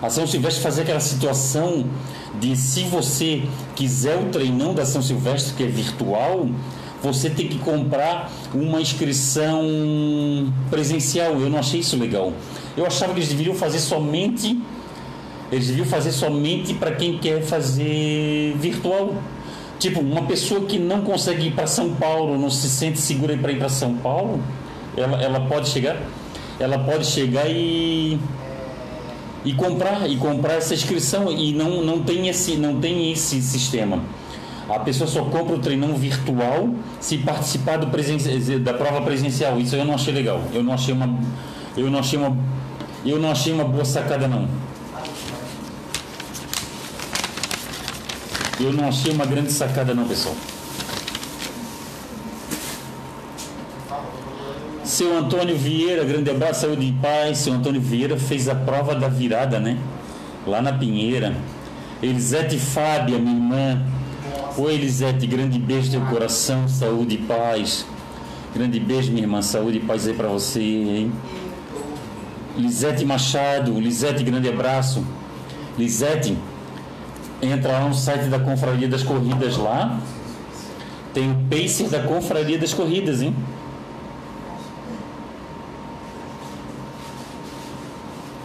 A 0.00 0.08
São 0.08 0.26
Silvestre 0.26 0.62
fazer 0.62 0.82
aquela 0.82 1.00
situação 1.00 1.84
de 2.40 2.56
se 2.56 2.84
você 2.84 3.42
quiser 3.74 4.16
o 4.16 4.26
treinão 4.26 4.74
da 4.74 4.84
São 4.84 5.02
Silvestre, 5.02 5.54
que 5.54 5.64
é 5.64 5.66
virtual, 5.66 6.48
você 7.02 7.28
tem 7.28 7.46
que 7.46 7.58
comprar 7.58 8.30
uma 8.54 8.80
inscrição 8.80 9.62
presencial. 10.70 11.38
Eu 11.40 11.50
não 11.50 11.58
achei 11.58 11.80
isso 11.80 11.96
legal. 11.96 12.32
Eu 12.76 12.86
achava 12.86 13.12
que 13.12 13.18
eles 13.18 13.28
deveriam 13.28 13.54
fazer 13.54 13.78
somente. 13.78 14.58
Eles 15.52 15.68
deviam 15.68 15.86
fazer 15.86 16.10
somente 16.10 16.74
para 16.74 16.92
quem 16.92 17.18
quer 17.18 17.42
fazer 17.42 18.56
virtual. 18.58 19.14
Tipo, 19.78 20.00
uma 20.00 20.22
pessoa 20.22 20.62
que 20.62 20.78
não 20.78 21.02
consegue 21.02 21.48
ir 21.48 21.52
para 21.52 21.66
São 21.66 21.94
Paulo, 21.94 22.38
não 22.38 22.48
se 22.48 22.68
sente 22.68 22.98
segura 22.98 23.36
para 23.36 23.52
ir 23.52 23.58
para 23.58 23.68
São 23.68 23.94
Paulo, 23.96 24.40
ela, 24.96 25.22
ela 25.22 25.40
pode 25.40 25.68
chegar, 25.68 25.96
ela 26.58 26.78
pode 26.78 27.04
chegar 27.06 27.48
e 27.50 28.18
e 29.44 29.52
comprar 29.52 30.10
e 30.10 30.16
comprar 30.16 30.54
essa 30.54 30.74
inscrição 30.74 31.30
e 31.30 31.52
não 31.52 31.84
não 31.84 32.02
tem 32.02 32.26
esse 32.26 32.56
não 32.56 32.80
tem 32.80 33.12
esse 33.12 33.40
sistema 33.40 34.02
A 34.68 34.80
pessoa 34.80 35.06
só 35.06 35.22
compra 35.22 35.54
o 35.54 35.58
treinão 35.60 35.94
virtual 35.94 36.70
se 36.98 37.18
participar 37.18 37.76
do 37.76 37.86
presen 37.86 38.18
da 38.60 38.74
prova 38.74 39.02
presencial. 39.02 39.60
Isso 39.60 39.76
eu 39.76 39.84
não 39.84 39.94
achei 39.94 40.12
legal. 40.12 40.40
Eu 40.52 40.64
não 40.64 40.72
achei 40.72 40.92
uma, 40.92 41.08
eu 41.76 41.88
não 41.88 42.00
achei 42.00 42.18
uma, 42.18 42.36
eu 43.04 43.18
não 43.20 43.30
achei 43.30 43.52
uma 43.52 43.64
boa 43.64 43.84
sacada 43.84 44.26
não. 44.26 44.48
Eu 48.58 48.72
não 48.72 48.88
achei 48.88 49.12
uma 49.12 49.26
grande 49.26 49.52
sacada 49.52 49.94
não, 49.94 50.08
pessoal. 50.08 50.34
Seu 54.82 55.18
Antônio 55.18 55.56
Vieira, 55.56 56.04
grande 56.04 56.30
abraço, 56.30 56.62
saúde 56.62 56.86
e 56.86 56.92
paz. 56.92 57.38
Seu 57.38 57.52
Antônio 57.52 57.80
Vieira 57.80 58.16
fez 58.16 58.48
a 58.48 58.54
prova 58.54 58.94
da 58.94 59.08
virada, 59.08 59.60
né? 59.60 59.76
Lá 60.46 60.62
na 60.62 60.72
Pinheira. 60.72 61.36
Elisete 62.02 62.58
Fábia, 62.58 63.18
minha 63.18 63.34
irmã. 63.34 63.82
Oi, 64.56 64.74
Elisete, 64.74 65.26
grande 65.26 65.58
beijo 65.58 65.90
teu 65.90 66.00
coração, 66.02 66.66
saúde 66.66 67.16
e 67.16 67.18
paz. 67.18 67.84
Grande 68.54 68.80
beijo, 68.80 69.10
minha 69.10 69.24
irmã, 69.24 69.42
saúde 69.42 69.76
e 69.78 69.80
paz 69.80 70.06
aí 70.06 70.14
pra 70.14 70.28
você, 70.28 70.60
hein? 70.62 71.12
Lisete 72.56 73.04
Machado, 73.04 73.78
Lisete, 73.78 74.24
grande 74.24 74.48
abraço. 74.48 75.04
Lisete, 75.76 76.38
entra 77.42 77.72
lá 77.72 77.88
no 77.88 77.94
site 77.94 78.28
da 78.28 78.38
Confraria 78.38 78.88
das 78.88 79.02
Corridas 79.02 79.56
lá. 79.56 79.98
Tem 81.12 81.30
o 81.30 81.36
Pacer 81.48 81.88
da 81.88 82.00
Confraria 82.00 82.58
das 82.58 82.74
Corridas, 82.74 83.22
hein? 83.22 83.34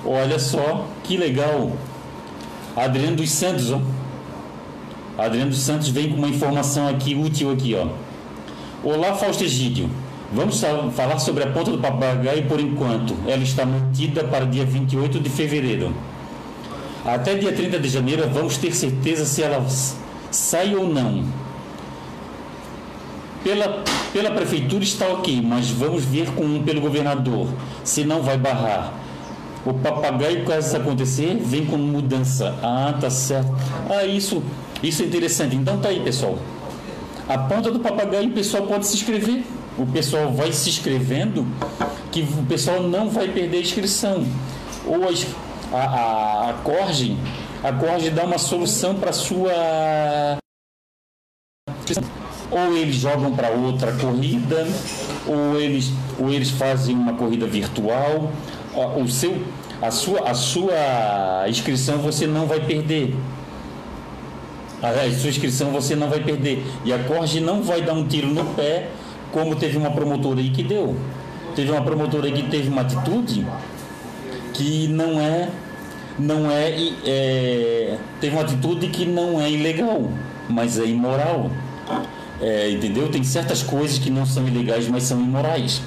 Olha 0.06 0.40
só, 0.40 0.88
que 1.04 1.18
legal. 1.18 1.72
Adriano 2.76 3.18
dos 3.18 3.30
Santos, 3.30 3.72
ó. 3.72 3.80
Adriano 5.18 5.52
dos 5.52 5.60
Santos 5.60 5.90
vem 5.90 6.10
com 6.10 6.18
uma 6.18 6.28
informação 6.28 6.88
aqui 6.88 7.14
útil 7.16 7.52
aqui, 7.52 7.76
ó. 7.76 7.88
Olá, 8.84 9.14
Fausto 9.14 9.44
Egídio. 9.44 9.90
Vamos 10.34 10.62
falar 10.96 11.20
sobre 11.20 11.44
a 11.44 11.48
ponta 11.48 11.72
do 11.72 11.78
papagaio 11.78 12.46
por 12.46 12.60
enquanto. 12.60 13.14
Ela 13.28 13.44
está 13.44 13.66
mantida 13.66 14.24
para 14.24 14.46
dia 14.46 14.66
28 14.66 15.20
de 15.20 15.30
fevereiro. 15.30 15.94
Até 17.06 17.36
dia 17.36 17.52
30 17.52 17.80
de 17.80 17.90
janeiro 17.90 18.30
vamos 18.32 18.58
ter 18.58 18.74
certeza 18.74 19.26
se 19.26 19.42
ela 19.42 19.66
sai 20.30 20.76
ou 20.76 20.88
não. 20.88 21.24
Pela, 23.44 23.84
pela 24.14 24.32
prefeitura 24.32 24.84
está 24.84 25.08
ok, 25.08 25.42
mas 25.44 25.72
vamos 25.72 26.06
ver 26.06 26.28
com 26.32 26.62
pelo 26.62 26.80
governador, 26.80 27.48
se 27.84 28.04
não 28.04 28.22
vai 28.22 28.38
barrar. 28.38 28.94
O 29.66 29.74
papagaio, 29.74 30.46
caso 30.46 30.68
isso 30.68 30.78
acontecer, 30.78 31.38
vem 31.44 31.66
com 31.66 31.78
mudança. 31.78 32.56
Ah, 32.62 32.96
tá 33.00 33.10
certo. 33.10 33.52
Ah, 33.90 34.06
isso, 34.06 34.44
isso 34.82 35.02
é 35.02 35.06
interessante. 35.06 35.56
Então 35.56 35.78
tá 35.78 35.90
aí, 35.90 36.00
pessoal. 36.00 36.38
A 37.28 37.38
ponta 37.38 37.72
do 37.72 37.80
papagaio, 37.80 38.30
o 38.30 38.32
pessoal 38.32 38.64
pode 38.64 38.88
se 38.88 38.96
inscrever. 38.96 39.44
O 39.78 39.86
pessoal 39.86 40.32
vai 40.34 40.52
se 40.52 40.70
inscrevendo, 40.70 41.48
que 42.12 42.22
o 42.22 42.46
pessoal 42.46 42.84
não 42.84 43.10
vai 43.10 43.28
perder 43.28 43.58
a 43.58 43.62
inscrição. 43.62 44.26
Ou 44.86 45.08
a, 45.08 45.12
a, 45.72 46.50
a 46.50 46.54
Corge, 46.64 47.18
a 47.64 47.72
Corge 47.72 48.10
dá 48.10 48.24
uma 48.24 48.38
solução 48.38 48.96
para 48.96 49.14
sua 49.14 49.52
ou 52.52 52.76
eles 52.76 52.96
jogam 52.96 53.34
para 53.34 53.50
outra 53.50 53.94
corrida, 53.94 54.68
ou 55.26 55.60
eles, 55.60 55.92
ou 56.20 56.30
eles 56.30 56.50
fazem 56.50 56.94
uma 56.96 57.14
corrida 57.14 57.48
virtual, 57.48 58.30
o 58.98 59.08
seu, 59.08 59.42
a, 59.82 59.90
sua, 59.90 60.30
a 60.30 60.34
sua 60.34 61.46
inscrição 61.48 62.00
você 62.00 62.28
não 62.28 62.46
vai 62.46 62.60
perder. 62.60 63.16
A 64.82 65.12
sua 65.12 65.30
inscrição 65.30 65.72
você 65.72 65.96
não 65.96 66.10
vai 66.10 66.22
perder. 66.22 66.64
E 66.84 66.92
a 66.92 67.00
Corge 67.04 67.40
não 67.40 67.62
vai 67.62 67.82
dar 67.82 67.94
um 67.94 68.08
tiro 68.08 68.28
no 68.28 68.44
pé, 68.56 68.90
como 69.32 69.56
teve 69.56 69.78
uma 69.78 69.92
promotora 69.92 70.40
aí 70.40 70.50
que 70.50 70.64
deu. 70.64 70.98
Teve 71.56 71.72
uma 71.72 71.82
promotora 71.82 72.28
aí 72.28 72.34
que 72.34 72.50
teve 72.50 72.68
uma 72.68 72.82
atitude 72.82 73.46
que 74.54 74.88
não 74.88 75.20
é. 75.20 75.50
Não 76.20 76.52
é, 76.52 76.92
é 77.06 77.98
teve 78.20 78.36
uma 78.36 78.44
atitude 78.44 78.88
que 78.90 79.06
não 79.06 79.42
é 79.42 79.50
ilegal, 79.50 80.12
mas 80.50 80.78
é 80.78 80.86
imoral. 80.86 81.50
É, 82.42 82.70
entendeu? 82.70 83.08
Tem 83.10 83.24
certas 83.24 83.64
coisas 83.64 83.98
que 83.98 84.10
não 84.10 84.26
são 84.26 84.48
ilegais, 84.48 84.88
mas 84.88 85.04
são 85.04 85.20
imorais. 85.20 85.82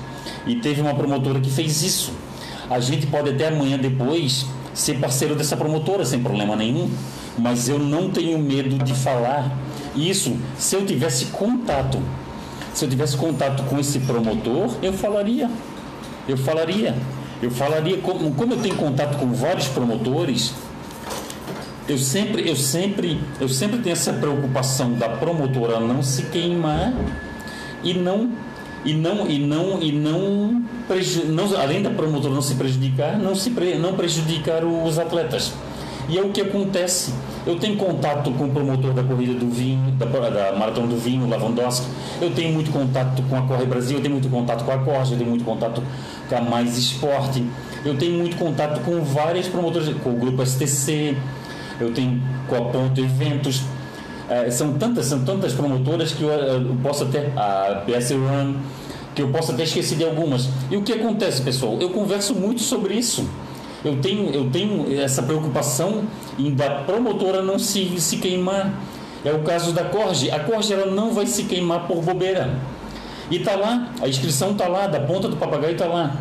E 0.47 0.57
teve 0.57 0.81
uma 0.81 0.95
promotora 0.95 1.41
que 1.41 1.51
fez 1.51 1.83
isso. 1.83 2.13
A 2.71 2.81
gente 2.81 3.07
pode 3.07 3.31
até 3.31 3.49
amanhã 3.49 3.79
depois 3.79 4.47
ser 4.73 4.99
parceiro 4.99 5.35
dessa 5.37 5.57
promotora 5.57 6.05
sem 6.05 6.21
problema 6.21 6.57
nenhum, 6.57 6.91
mas 7.39 7.69
eu 7.69 7.79
não 7.79 8.11
tenho 8.11 8.39
medo 8.39 8.79
de 8.83 8.95
falar 8.95 9.57
isso. 9.95 10.37
Se 10.59 10.75
eu 10.75 10.85
tivesse 10.85 11.27
contato, 11.27 11.99
se 12.73 12.85
eu 12.85 12.89
tivesse 12.89 13.17
contato 13.17 13.63
com 13.65 13.79
esse 13.79 14.01
promotor, 14.01 14.75
eu 14.83 14.93
falaria. 14.93 15.49
Eu 16.29 16.37
falaria. 16.37 16.95
Eu 17.43 17.51
falaria 17.51 17.99
como, 17.99 18.33
como 18.35 18.55
eu 18.55 18.59
tenho 18.61 18.77
contato 18.77 19.19
com 19.19 19.33
vários 19.33 19.69
promotores, 19.69 20.55
eu 21.89 21.99
sempre, 21.99 22.49
eu 22.49 22.57
sempre, 22.57 23.21
eu 23.39 23.49
sempre 23.49 23.79
tenho 23.79 23.93
essa 23.93 24.13
preocupação 24.13 24.95
da 24.95 25.09
promotora 25.09 25.79
não 25.81 26.03
se 26.03 26.23
queimar 26.25 26.95
e 27.83 27.93
não 27.93 28.31
e 28.85 28.95
não 28.95 29.29
e 29.29 29.39
não 29.39 29.83
e 29.83 29.93
não, 29.93 30.63
não 31.27 31.61
além 31.61 31.83
da 31.83 31.91
promotora 31.91 32.33
não 32.33 32.43
se 32.43 32.55
prejudicar, 32.55 33.19
não 33.19 33.35
se 33.35 33.51
não 33.79 33.95
prejudicar 33.95 34.65
os 34.65 34.99
atletas. 34.99 35.53
E 36.09 36.19
é 36.19 36.23
o 36.23 36.31
que 36.31 36.41
acontece. 36.41 37.13
Eu 37.47 37.57
tenho 37.59 37.77
contato 37.77 38.31
com 38.33 38.45
o 38.45 38.51
promotor 38.51 38.95
da 38.95 39.03
corrida 39.03 39.35
do 39.35 39.51
vinho, 39.51 39.91
da, 39.93 40.07
da 40.07 40.59
maratona 40.59 40.87
do 40.87 40.97
vinho, 40.97 41.29
Lavandowski. 41.29 41.87
Eu 42.21 42.31
tenho 42.31 42.55
muito 42.55 42.71
contato 42.71 43.23
com 43.29 43.37
a 43.37 43.43
Corre 43.43 43.67
Brasil, 43.67 43.99
eu 43.99 44.03
tenho 44.03 44.15
muito 44.15 44.31
contato 44.31 44.65
com 44.65 44.73
a 44.73 44.79
Corre, 44.79 45.13
eu 45.13 45.19
tenho 45.19 45.29
muito 45.29 45.45
contato 45.45 45.83
com 46.29 46.37
a 46.37 46.41
Mais 46.41 46.79
Esporte. 46.79 47.45
Eu 47.85 47.99
tenho 47.99 48.17
muito 48.19 48.37
contato 48.39 48.81
com 48.81 49.03
várias 49.03 49.47
promotoras, 49.47 49.89
com 50.03 50.11
o 50.11 50.15
grupo 50.15 50.45
STC, 50.45 51.15
eu 51.79 51.93
tenho 51.93 52.23
com 52.49 52.57
a 52.57 52.63
Ponto 52.71 52.99
Eventos. 52.99 53.63
É, 54.27 54.51
são 54.51 54.73
tantas, 54.73 55.05
são 55.05 55.23
tantas 55.23 55.53
promotoras 55.53 56.13
que 56.13 56.23
eu, 56.23 56.31
eu 56.31 56.77
posso 56.83 57.05
até 57.05 57.31
a 57.37 57.83
PS 57.85 58.13
Run, 58.13 58.55
que 59.15 59.21
eu 59.21 59.29
posso 59.29 59.53
até 59.53 59.65
esquecer 59.65 59.99
de 59.99 60.05
algumas. 60.05 60.49
E 60.71 60.79
o 60.79 60.83
que 60.83 60.95
acontece, 60.95 61.43
pessoal? 61.43 61.77
Eu 61.79 61.91
converso 61.91 62.35
muito 62.35 62.63
sobre 62.63 62.95
isso. 62.95 63.29
Eu 63.85 63.97
tenho, 64.01 64.31
eu 64.31 64.49
tenho 64.51 64.99
essa 64.99 65.23
preocupação 65.23 66.05
em 66.39 66.55
da 66.55 66.83
promotora 66.83 67.43
não 67.43 67.59
se, 67.59 68.01
se 68.01 68.17
queimar. 68.17 68.73
É 69.23 69.33
o 69.33 69.41
caso 69.41 69.73
da 69.73 69.85
Corge. 69.85 70.31
A 70.31 70.41
Corge 70.41 70.73
ela 70.73 70.87
não 70.87 71.13
vai 71.13 71.27
se 71.27 71.45
queimar 71.45 71.87
por 71.87 72.03
bobeira. 72.03 72.59
E 73.31 73.39
tá 73.39 73.55
lá, 73.55 73.91
a 74.01 74.09
inscrição 74.09 74.55
tá 74.55 74.69
lá, 74.69 74.87
da 74.87 75.01
ponta 75.01 75.29
do 75.29 75.37
papagaio 75.37 75.77
tá 75.77 75.87
lá. 75.87 76.17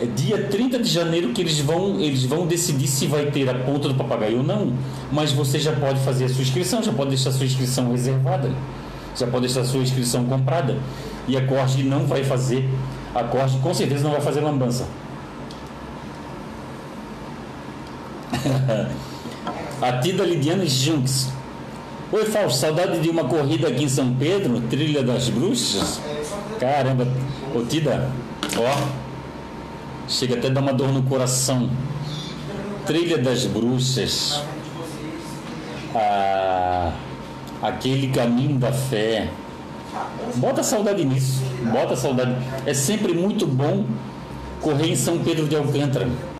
É 0.00 0.06
dia 0.06 0.48
30 0.48 0.78
de 0.78 0.88
janeiro 0.88 1.30
que 1.30 1.40
eles 1.40 1.60
vão, 1.60 2.00
eles 2.00 2.24
vão 2.24 2.46
decidir 2.46 2.88
se 2.88 3.06
vai 3.06 3.26
ter 3.26 3.48
a 3.48 3.54
ponta 3.54 3.88
do 3.88 3.94
papagaio 3.94 4.38
ou 4.38 4.42
não. 4.42 4.72
Mas 5.12 5.30
você 5.30 5.60
já 5.60 5.72
pode 5.72 6.00
fazer 6.00 6.24
a 6.24 6.28
sua 6.28 6.42
inscrição, 6.42 6.82
já 6.82 6.92
pode 6.92 7.10
deixar 7.10 7.30
a 7.30 7.32
sua 7.32 7.46
inscrição 7.46 7.90
reservada, 7.92 8.50
já 9.16 9.26
pode 9.26 9.46
deixar 9.46 9.60
a 9.60 9.64
sua 9.64 9.82
inscrição 9.82 10.24
comprada. 10.24 10.76
E 11.28 11.36
a 11.36 11.46
Corte 11.46 11.82
não 11.84 12.06
vai 12.06 12.24
fazer, 12.24 12.68
a 13.14 13.22
Corte 13.22 13.58
com 13.58 13.72
certeza 13.72 14.02
não 14.02 14.12
vai 14.12 14.20
fazer 14.20 14.40
lambança. 14.40 14.86
A 19.80 19.92
Tida 19.98 20.24
Lidiane 20.24 20.68
Junks. 20.68 21.30
Oi, 22.12 22.24
Fausto, 22.26 22.58
saudade 22.58 23.00
de 23.00 23.08
uma 23.08 23.24
corrida 23.24 23.68
aqui 23.68 23.84
em 23.84 23.88
São 23.88 24.14
Pedro, 24.14 24.60
Trilha 24.62 25.02
das 25.02 25.28
Bruxas? 25.30 26.00
Caramba, 26.60 27.08
ô 27.54 27.62
Tida, 27.62 28.10
ó, 28.56 29.02
Chega 30.08 30.34
até 30.34 30.48
a 30.48 30.50
dar 30.50 30.60
uma 30.60 30.74
dor 30.74 30.92
no 30.92 31.02
coração. 31.04 31.70
Trilha 32.86 33.16
das 33.16 33.46
Bruxas. 33.46 34.42
Ah, 35.94 36.92
aquele 37.62 38.08
caminho 38.08 38.58
da 38.58 38.72
fé. 38.72 39.28
Bota 40.36 40.62
saudade 40.62 41.04
nisso. 41.04 41.42
Bota 41.72 41.96
saudade. 41.96 42.34
É 42.66 42.74
sempre 42.74 43.14
muito 43.14 43.46
bom 43.46 43.86
correr 44.60 44.90
em 44.90 44.96
São 44.96 45.18
Pedro 45.18 45.46
de 45.46 45.56
Alcântara. 45.56 46.31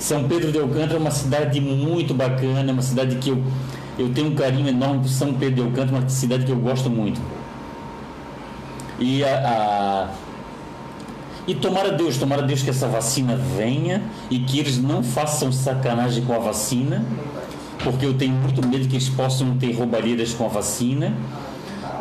São 0.00 0.24
Pedro 0.24 0.50
de 0.50 0.58
Alcântara 0.58 0.94
é 0.94 0.98
uma 0.98 1.10
cidade 1.10 1.60
muito 1.60 2.14
bacana, 2.14 2.70
é 2.70 2.72
uma 2.72 2.82
cidade 2.82 3.16
que 3.16 3.28
eu, 3.28 3.42
eu 3.98 4.08
tenho 4.12 4.28
um 4.28 4.34
carinho 4.34 4.66
enorme 4.66 5.00
por 5.00 5.08
São 5.08 5.34
Pedro 5.34 5.56
de 5.56 5.60
Alcântara, 5.60 5.98
uma 5.98 6.08
cidade 6.08 6.46
que 6.46 6.50
eu 6.50 6.56
gosto 6.56 6.88
muito. 6.88 7.20
E 8.98 9.22
a, 9.22 10.08
a 10.08 10.08
e 11.46 11.54
tomara 11.54 11.92
Deus, 11.92 12.16
tomara 12.16 12.42
Deus 12.42 12.62
que 12.62 12.70
essa 12.70 12.86
vacina 12.86 13.36
venha 13.36 14.02
e 14.30 14.38
que 14.38 14.58
eles 14.58 14.78
não 14.78 15.02
façam 15.02 15.50
sacanagem 15.50 16.24
com 16.24 16.32
a 16.32 16.38
vacina, 16.38 17.04
porque 17.82 18.06
eu 18.06 18.14
tenho 18.14 18.34
muito 18.34 18.66
medo 18.66 18.88
que 18.88 18.94
eles 18.94 19.08
possam 19.08 19.56
ter 19.56 19.72
roubalheiras 19.72 20.32
com 20.32 20.46
a 20.46 20.48
vacina. 20.48 21.12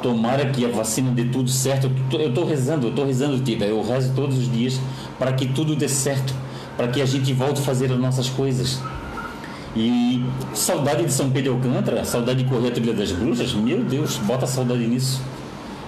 Tomara 0.01 0.45
que 0.51 0.63
a 0.63 0.69
vacina 0.69 1.11
dê 1.11 1.25
tudo 1.25 1.49
certo. 1.49 1.91
Eu 2.11 2.29
estou 2.29 2.45
rezando, 2.45 2.87
eu 2.87 2.89
estou 2.91 3.05
rezando, 3.05 3.39
Tida. 3.39 3.65
Eu 3.65 3.81
rezo 3.81 4.13
todos 4.13 4.37
os 4.37 4.51
dias 4.51 4.79
para 5.17 5.33
que 5.33 5.47
tudo 5.47 5.75
dê 5.75 5.89
certo, 5.89 6.33
para 6.79 6.87
que 6.87 7.01
a 7.01 7.05
gente 7.05 7.33
volte 7.33 7.59
a 7.59 7.63
fazer 7.65 7.91
as 7.91 7.99
nossas 7.99 8.29
coisas. 8.29 8.79
E 9.75 10.23
saudade 10.53 11.03
de 11.03 11.11
São 11.11 11.29
Pedro 11.29 11.55
Alcântara, 11.55 12.05
saudade 12.05 12.41
de 12.41 12.49
correr 12.49 12.69
a 12.69 12.71
trilha 12.71 12.93
das 12.93 13.11
bruxas, 13.11 13.51
meu 13.53 13.83
Deus, 13.83 14.15
bota 14.19 14.47
saudade 14.47 14.87
nisso. 14.87 15.21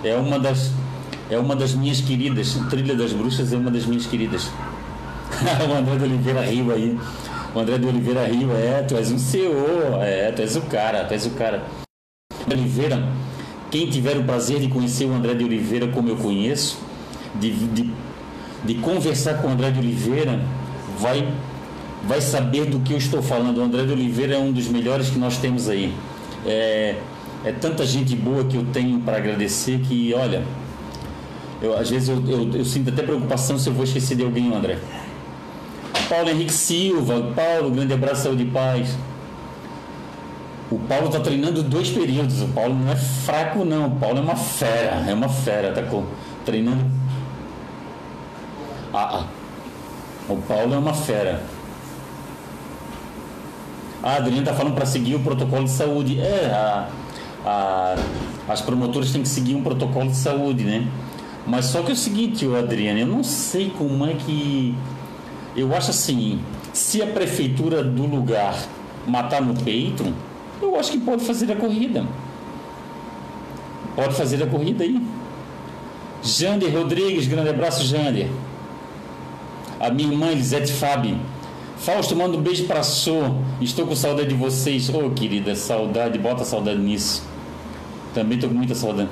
É 0.03 0.17
uma 0.17 0.37
das 0.37 0.69
é 1.29 1.37
uma 1.37 1.55
das 1.55 1.73
minhas 1.73 2.01
queridas, 2.01 2.57
Trilha 2.69 2.93
das 2.93 3.13
Bruxas 3.13 3.53
é 3.53 3.55
uma 3.55 3.71
das 3.71 3.85
minhas 3.85 4.05
queridas. 4.05 4.51
o 5.69 5.73
André 5.73 5.95
de 5.95 6.03
Oliveira 6.03 6.41
riu 6.41 6.73
aí. 6.73 6.99
O 7.55 7.59
André 7.59 7.77
de 7.77 7.87
Oliveira 7.87 8.25
riu, 8.25 8.51
é, 8.51 8.81
tu 8.81 8.97
és 8.97 9.09
um 9.13 9.17
CEO, 9.17 9.95
é, 10.01 10.29
tu 10.33 10.41
és 10.41 10.57
o 10.57 10.61
cara, 10.63 11.05
tu 11.05 11.13
és 11.13 11.25
o 11.25 11.29
cara. 11.29 11.63
Oliveira, 12.51 13.01
quem 13.71 13.89
tiver 13.89 14.17
o 14.17 14.25
prazer 14.25 14.59
de 14.59 14.67
conhecer 14.67 15.05
o 15.05 15.13
André 15.13 15.35
de 15.35 15.45
Oliveira 15.45 15.87
como 15.87 16.09
eu 16.09 16.17
conheço, 16.17 16.79
de, 17.35 17.49
de, 17.67 17.89
de 18.65 18.73
conversar 18.75 19.35
com 19.35 19.47
o 19.47 19.51
André 19.51 19.71
de 19.71 19.79
Oliveira, 19.79 20.37
vai 20.99 21.27
vai 22.03 22.19
saber 22.19 22.65
do 22.65 22.79
que 22.79 22.93
eu 22.93 22.97
estou 22.97 23.21
falando. 23.21 23.59
O 23.59 23.63
André 23.63 23.83
de 23.83 23.91
Oliveira 23.91 24.35
é 24.35 24.39
um 24.39 24.51
dos 24.51 24.67
melhores 24.67 25.09
que 25.09 25.19
nós 25.19 25.37
temos 25.37 25.69
aí. 25.69 25.93
É, 26.45 26.95
é 27.45 27.51
tanta 27.51 27.85
gente 27.85 28.15
boa 28.15 28.43
que 28.43 28.57
eu 28.57 28.65
tenho 28.73 28.99
para 28.99 29.17
agradecer 29.17 29.79
que, 29.79 30.13
olha, 30.13 30.43
eu, 31.61 31.77
às 31.77 31.89
vezes 31.89 32.09
eu, 32.09 32.23
eu, 32.27 32.51
eu, 32.55 32.65
sinto 32.65 32.89
até 32.89 33.03
preocupação 33.03 33.57
se 33.57 33.69
eu 33.69 33.73
vou 33.73 33.83
esquecer 33.83 34.15
de 34.15 34.23
alguém, 34.23 34.53
André. 34.53 34.79
Paulo 36.09 36.29
Henrique 36.29 36.51
Silva, 36.51 37.31
Paulo, 37.35 37.69
grande 37.69 37.93
abraço, 37.93 38.23
saúde 38.23 38.43
e 38.43 38.47
paz. 38.47 38.97
O 40.71 40.79
Paulo 40.79 41.07
está 41.07 41.19
treinando 41.19 41.61
dois 41.63 41.89
períodos. 41.89 42.41
O 42.41 42.47
Paulo 42.47 42.73
não 42.73 42.91
é 42.91 42.95
fraco, 42.95 43.63
não. 43.63 43.87
O 43.87 43.95
Paulo 43.97 44.17
é 44.17 44.21
uma 44.21 44.35
fera, 44.35 45.05
é 45.07 45.13
uma 45.13 45.29
fera, 45.29 45.71
tá 45.73 45.83
treinando. 46.45 46.85
Ah, 48.93 49.19
ah. 49.21 49.40
O 50.31 50.37
Paulo 50.37 50.73
é 50.73 50.77
uma 50.77 50.93
fera. 50.93 51.43
A 54.01 54.15
Adriana 54.15 54.43
está 54.43 54.53
falando 54.53 54.75
para 54.75 54.85
seguir 54.85 55.15
o 55.15 55.19
protocolo 55.19 55.65
de 55.65 55.71
saúde. 55.71 56.21
É, 56.21 56.45
a, 56.53 56.87
a, 57.45 57.95
as 58.47 58.61
promotoras 58.61 59.11
têm 59.11 59.21
que 59.21 59.27
seguir 59.27 59.55
um 59.55 59.61
protocolo 59.61 60.07
de 60.07 60.15
saúde, 60.15 60.63
né? 60.63 60.87
Mas 61.45 61.65
só 61.65 61.81
que 61.81 61.89
é 61.89 61.93
o 61.93 61.97
seguinte, 61.97 62.47
Adriana, 62.55 63.01
eu 63.01 63.07
não 63.07 63.23
sei 63.25 63.71
como 63.77 64.05
é 64.05 64.13
que. 64.13 64.73
Eu 65.53 65.75
acho 65.75 65.89
assim, 65.89 66.39
se 66.71 67.01
a 67.01 67.07
prefeitura 67.07 67.83
do 67.83 68.05
lugar 68.05 68.57
matar 69.05 69.41
no 69.41 69.53
peito, 69.53 70.13
eu 70.61 70.79
acho 70.79 70.91
que 70.91 70.99
pode 70.99 71.25
fazer 71.25 71.51
a 71.51 71.55
corrida. 71.57 72.05
Pode 73.97 74.13
fazer 74.13 74.41
a 74.41 74.47
corrida 74.47 74.85
aí. 74.85 75.05
Jander 76.23 76.73
Rodrigues, 76.73 77.27
grande 77.27 77.49
abraço, 77.49 77.83
Jander. 77.83 78.29
A 79.81 79.89
minha 79.89 80.11
irmã 80.11 80.27
Elisete 80.27 80.71
Fabi. 80.71 81.17
Fausto, 81.75 82.15
manda 82.15 82.37
um 82.37 82.41
beijo 82.41 82.65
para 82.65 82.83
Sô. 82.83 83.37
Estou 83.59 83.87
com 83.87 83.95
saudade 83.95 84.29
de 84.29 84.35
vocês. 84.35 84.87
Ô, 84.89 85.07
oh, 85.07 85.09
querida, 85.09 85.55
saudade, 85.55 86.19
bota 86.19 86.43
saudade 86.43 86.77
nisso. 86.77 87.23
Também 88.13 88.35
estou 88.35 88.51
com 88.51 88.55
muita 88.55 88.75
saudade. 88.75 89.09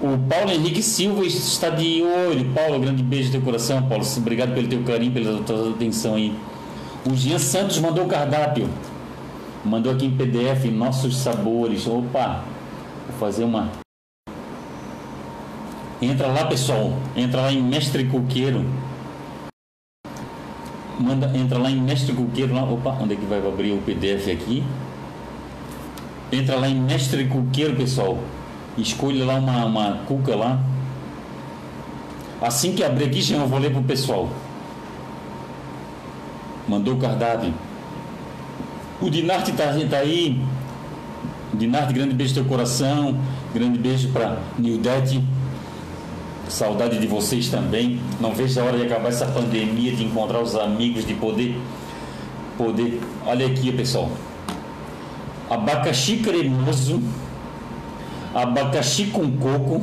O 0.00 0.16
Paulo 0.26 0.50
Henrique 0.50 0.82
Silva 0.82 1.22
está 1.26 1.68
de 1.68 2.02
olho. 2.02 2.50
Paulo, 2.54 2.80
grande 2.80 3.02
beijo 3.02 3.26
no 3.26 3.32
teu 3.32 3.42
coração, 3.42 3.82
Paulo. 3.82 4.06
Obrigado 4.16 4.54
pelo 4.54 4.68
teu 4.68 4.82
carinho, 4.84 5.12
pela 5.12 5.38
tua 5.42 5.68
atenção 5.68 6.14
aí. 6.14 6.34
O 7.04 7.14
Jean 7.14 7.38
Santos 7.38 7.78
mandou 7.78 8.06
o 8.06 8.08
cardápio. 8.08 8.70
Mandou 9.62 9.92
aqui 9.92 10.06
em 10.06 10.16
PDF 10.16 10.64
nossos 10.72 11.14
sabores. 11.18 11.86
Opa, 11.86 12.42
vou 13.06 13.18
fazer 13.20 13.44
uma. 13.44 13.68
Entra 16.00 16.28
lá, 16.28 16.46
pessoal. 16.46 16.94
Entra 17.14 17.42
lá 17.42 17.52
em 17.52 17.62
Mestre 17.62 18.04
Coqueiro 18.04 18.64
manda, 20.98 21.30
entra 21.36 21.58
lá 21.58 21.70
em 21.70 21.80
Mestre 21.80 22.12
Cuqueiro, 22.12 22.54
lá, 22.54 22.64
opa, 22.64 22.96
onde 23.00 23.14
é 23.14 23.16
que 23.16 23.24
vai 23.26 23.38
abrir 23.38 23.72
o 23.72 23.78
PDF 23.78 24.28
aqui? 24.28 24.64
Entra 26.32 26.56
lá 26.56 26.68
em 26.68 26.74
Mestre 26.74 27.24
Cuqueiro, 27.26 27.76
pessoal. 27.76 28.18
Escolhe 28.76 29.22
lá 29.22 29.36
uma, 29.36 29.64
uma 29.64 29.92
cuca 30.06 30.34
lá. 30.34 30.60
Assim 32.40 32.74
que 32.74 32.82
abrir 32.82 33.04
aqui, 33.04 33.22
já 33.22 33.36
eu 33.36 33.46
vou 33.46 33.58
ler 33.58 33.70
pro 33.70 33.82
pessoal. 33.82 34.28
Mandou 36.68 36.94
o 36.94 36.98
cardápio. 36.98 37.54
O 39.00 39.08
Dinarte 39.08 39.52
tá, 39.52 39.64
tá 39.88 39.98
aí. 39.98 40.40
Dinarte, 41.52 41.92
grande 41.92 42.14
beijo 42.14 42.34
no 42.34 42.42
teu 42.42 42.50
coração. 42.50 43.16
Grande 43.54 43.78
beijo 43.78 44.08
para 44.08 44.38
Nildete. 44.58 45.22
Saudade 46.48 46.98
de 46.98 47.06
vocês 47.06 47.48
também. 47.48 48.00
Não 48.20 48.32
vejo 48.32 48.60
a 48.60 48.64
hora 48.64 48.76
de 48.76 48.84
acabar 48.84 49.08
essa 49.08 49.26
pandemia, 49.26 49.92
de 49.92 50.04
encontrar 50.04 50.40
os 50.40 50.54
amigos, 50.54 51.06
de 51.06 51.14
poder. 51.14 51.58
poder. 52.56 53.00
Olha 53.26 53.46
aqui, 53.46 53.72
pessoal. 53.72 54.10
Abacaxi 55.48 56.18
cremoso. 56.18 57.02
Abacaxi 58.34 59.06
com 59.06 59.30
coco. 59.32 59.82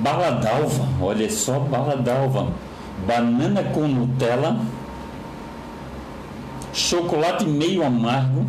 Bala 0.00 0.30
d'alva, 0.32 0.88
olha 1.00 1.30
só, 1.30 1.60
bala 1.60 1.96
d'alva. 1.96 2.48
Banana 3.06 3.62
com 3.62 3.86
Nutella. 3.86 4.58
Chocolate 6.72 7.46
meio 7.46 7.84
amargo. 7.84 8.44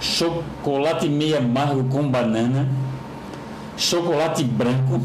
Chocolate 0.00 1.08
meio 1.08 1.38
amargo 1.38 1.84
com 1.84 2.08
banana 2.08 2.68
chocolate 3.76 4.44
branco, 4.44 5.00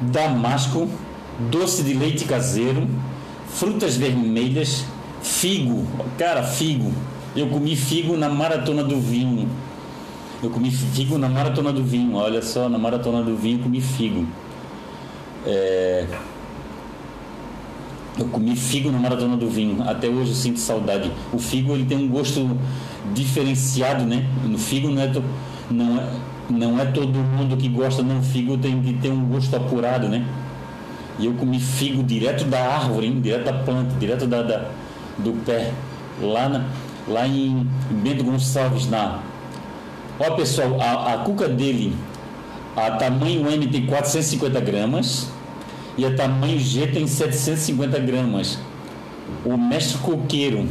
damasco, 0.00 0.88
doce 1.50 1.82
de 1.82 1.94
leite 1.94 2.24
caseiro, 2.24 2.88
frutas 3.48 3.96
vermelhas, 3.96 4.84
figo. 5.22 5.86
Cara, 6.18 6.42
figo. 6.42 6.92
Eu 7.34 7.48
comi 7.48 7.76
figo 7.76 8.16
na 8.16 8.28
maratona 8.28 8.82
do 8.82 9.00
vinho. 9.00 9.48
Eu 10.42 10.50
comi 10.50 10.70
figo 10.70 11.16
na 11.16 11.28
maratona 11.28 11.72
do 11.72 11.84
vinho. 11.84 12.16
Olha 12.16 12.42
só, 12.42 12.68
na 12.68 12.78
maratona 12.78 13.22
do 13.22 13.36
vinho 13.36 13.60
comi 13.60 13.80
figo. 13.80 14.26
É... 15.46 16.06
Eu 18.18 18.26
comi 18.26 18.54
figo 18.54 18.90
na 18.90 18.98
maratona 18.98 19.36
do 19.36 19.48
vinho. 19.48 19.82
Até 19.88 20.08
hoje 20.08 20.30
eu 20.30 20.36
sinto 20.36 20.60
saudade. 20.60 21.10
O 21.32 21.38
figo 21.38 21.72
ele 21.72 21.86
tem 21.86 21.96
um 21.96 22.08
gosto 22.08 22.58
diferenciado, 23.14 24.04
né? 24.04 24.26
No 24.44 24.58
figo 24.58 24.90
não 24.90 25.00
é, 25.00 25.12
não 25.70 25.98
é 25.98 26.08
não 26.52 26.78
é 26.78 26.84
todo 26.84 27.18
mundo 27.18 27.56
que 27.56 27.68
gosta 27.68 28.02
de 28.02 28.10
um 28.10 28.22
figo 28.22 28.56
tem 28.58 28.80
que 28.82 28.92
ter 28.94 29.10
um 29.10 29.24
gosto 29.24 29.54
apurado, 29.56 30.08
né? 30.08 30.24
E 31.18 31.26
eu 31.26 31.34
comi 31.34 31.58
figo 31.58 32.02
direto 32.02 32.44
da 32.44 32.60
árvore, 32.60 33.06
hein? 33.06 33.20
direto 33.20 33.44
da 33.44 33.52
planta, 33.52 33.94
direto 33.98 34.26
da, 34.26 34.42
da 34.42 34.64
do 35.18 35.32
pé, 35.44 35.72
lá, 36.20 36.48
na, 36.48 36.64
lá 37.08 37.26
em 37.26 37.66
Bento 37.90 38.24
Gonçalves, 38.24 38.88
na. 38.88 39.20
Ó 40.18 40.30
pessoal, 40.36 40.80
a, 40.80 41.14
a 41.14 41.18
cuca 41.18 41.48
dele, 41.48 41.94
a 42.76 42.92
tamanho 42.92 43.50
M 43.50 43.66
tem 43.66 43.86
450 43.86 44.60
gramas 44.60 45.28
e 45.96 46.04
a 46.04 46.14
tamanho 46.14 46.58
G 46.58 46.86
tem 46.86 47.06
750 47.06 47.98
gramas. 48.00 48.58
O 49.44 49.56
mestre 49.56 49.98
coqueiro 49.98 50.66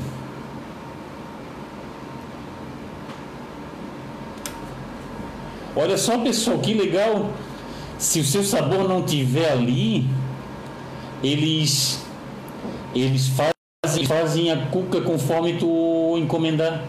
Olha 5.76 5.98
só, 5.98 6.18
pessoal, 6.18 6.60
que 6.60 6.74
legal. 6.74 7.32
Se 7.98 8.20
o 8.20 8.24
seu 8.24 8.44
sabor 8.44 8.88
não 8.90 9.04
tiver 9.04 9.52
ali, 9.52 10.10
eles 11.24 12.04
eles 12.94 13.30
fazem, 13.30 14.06
fazem 14.06 14.52
a 14.52 14.58
cuca 14.68 15.02
conforme 15.02 15.54
tu 15.54 16.18
encomendar. 16.18 16.84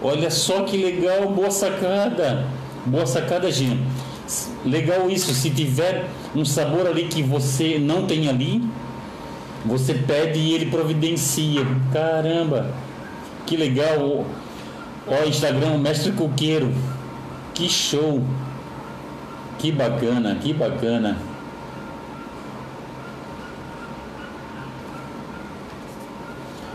Olha 0.00 0.30
só 0.30 0.62
que 0.62 0.76
legal, 0.76 1.28
boa 1.30 1.50
sacada. 1.50 2.46
Boa 2.86 3.04
sacada, 3.04 3.50
Gino. 3.50 3.84
Legal 4.64 5.10
isso, 5.10 5.34
se 5.34 5.50
tiver 5.50 6.06
um 6.34 6.44
sabor 6.44 6.86
ali 6.86 7.04
que 7.04 7.22
você 7.22 7.78
não 7.78 8.06
tem 8.06 8.28
ali, 8.28 8.62
você 9.64 9.94
pede 9.94 10.38
e 10.38 10.54
ele 10.54 10.66
providencia. 10.66 11.66
Caramba, 11.92 12.70
que 13.44 13.56
legal. 13.56 14.24
Ó, 15.10 15.26
Instagram, 15.26 15.78
Mestre 15.78 16.12
Coqueiro. 16.12 16.72
Que 17.54 17.68
show. 17.68 18.22
Que 19.58 19.72
bacana, 19.72 20.36
que 20.36 20.52
bacana. 20.52 21.18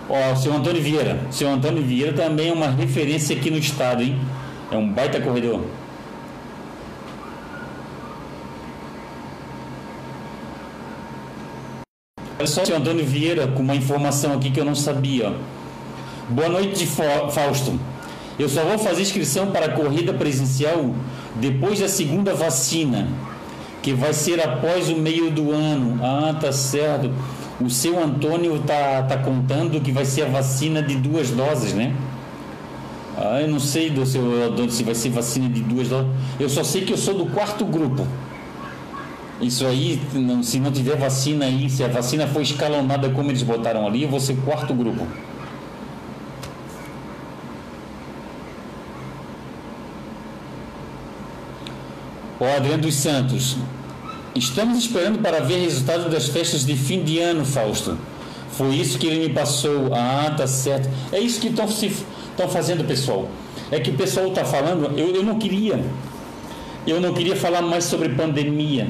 Ó, 0.10 0.36
seu 0.36 0.54
Antônio 0.54 0.82
Vieira. 0.82 1.20
Seu 1.32 1.50
Antônio 1.50 1.82
Vieira 1.82 2.14
também 2.14 2.50
é 2.50 2.54
uma 2.54 2.68
referência 2.68 3.36
aqui 3.36 3.50
no 3.50 3.58
estado, 3.58 4.04
hein? 4.04 4.20
É 4.72 4.78
um 4.78 4.90
baita 4.90 5.22
corredor. 5.22 5.62
Olha 12.38 12.48
só, 12.48 12.66
seu 12.66 12.76
Antônio 12.76 13.06
Vieira, 13.06 13.48
com 13.48 13.62
uma 13.62 13.76
informação 13.76 14.34
aqui 14.34 14.52
que 14.52 14.60
eu 14.60 14.66
não 14.66 14.76
sabia. 14.76 15.34
Boa 16.30 16.50
noite, 16.50 16.86
Fausto. 16.86 17.80
Eu 18.40 18.50
só 18.50 18.64
vou 18.64 18.78
fazer 18.80 19.02
inscrição 19.04 19.52
para 19.52 19.68
a 19.68 19.70
corrida 19.70 20.14
presencial 20.14 20.94
depois 21.36 21.80
da 21.80 21.88
segunda 21.88 22.34
vacina. 22.34 23.08
que 23.82 23.94
vai 23.94 24.14
ser 24.14 24.40
após 24.40 24.90
o 24.90 24.96
meio 24.96 25.30
do 25.30 25.52
ano. 25.52 26.00
Ah, 26.02 26.34
tá 26.40 26.52
certo. 26.54 27.12
O 27.60 27.70
seu 27.70 28.02
Antônio 28.02 28.58
tá, 28.60 29.04
tá 29.04 29.18
contando 29.18 29.80
que 29.82 29.92
vai 29.92 30.06
ser 30.06 30.24
a 30.24 30.30
vacina 30.30 30.82
de 30.82 30.96
duas 30.96 31.30
doses, 31.32 31.74
né? 31.74 31.94
Ah, 33.18 33.42
eu 33.42 33.48
não 33.48 33.60
sei 33.60 33.90
do 33.90 34.06
seu 34.06 34.22
Antônio 34.44 34.72
se 34.72 34.84
vai 34.84 34.96
ser 34.96 35.10
vacina 35.10 35.50
de 35.50 35.62
duas 35.62 35.90
doses. 35.90 36.10
Eu 36.40 36.50
só 36.50 36.64
sei 36.64 36.84
que 36.84 36.94
eu 36.94 36.98
sou 36.98 37.14
do 37.14 37.26
quarto 37.28 37.66
grupo. 37.66 38.08
Isso 39.42 39.66
aí, 39.68 40.02
não, 40.14 40.42
se 40.42 40.60
não 40.60 40.72
tiver 40.72 40.96
vacina 40.96 41.46
aí, 41.46 41.70
se 41.70 41.84
a 41.84 41.88
vacina 41.90 42.26
for 42.26 42.42
escalonada 42.42 43.10
como 43.10 43.30
eles 43.30 43.44
botaram 43.44 43.86
ali, 43.86 44.04
eu 44.04 44.10
vou 44.10 44.20
ser 44.20 44.38
quarto 44.46 44.74
grupo. 44.74 45.06
O 52.44 52.58
Adriano 52.58 52.84
dos 52.84 52.96
Santos. 52.96 53.56
Estamos 54.36 54.78
esperando 54.78 55.20
para 55.20 55.40
ver 55.40 55.62
resultado 55.62 56.10
das 56.10 56.28
festas 56.28 56.66
de 56.66 56.76
fim 56.76 57.02
de 57.02 57.18
ano, 57.18 57.46
Fausto. 57.46 57.98
Foi 58.52 58.76
isso 58.76 59.00
que 59.00 59.08
ele 59.08 59.30
me 59.30 59.34
passou. 59.34 59.94
Ah, 59.94 60.30
tá 60.36 60.46
certo. 60.46 60.90
É 61.14 61.22
isso 61.22 61.40
que 61.40 61.48
estão 61.48 62.50
fazendo, 62.50 62.86
pessoal. 62.86 63.30
É 63.72 63.80
que 63.80 63.92
o 63.92 63.94
pessoal 63.94 64.28
está 64.28 64.44
falando. 64.44 64.92
Eu, 65.00 65.16
eu 65.16 65.24
não 65.24 65.40
queria. 65.40 65.82
Eu 66.86 67.00
não 67.00 67.14
queria 67.14 67.34
falar 67.34 67.62
mais 67.62 67.86
sobre 67.86 68.10
pandemia. 68.10 68.90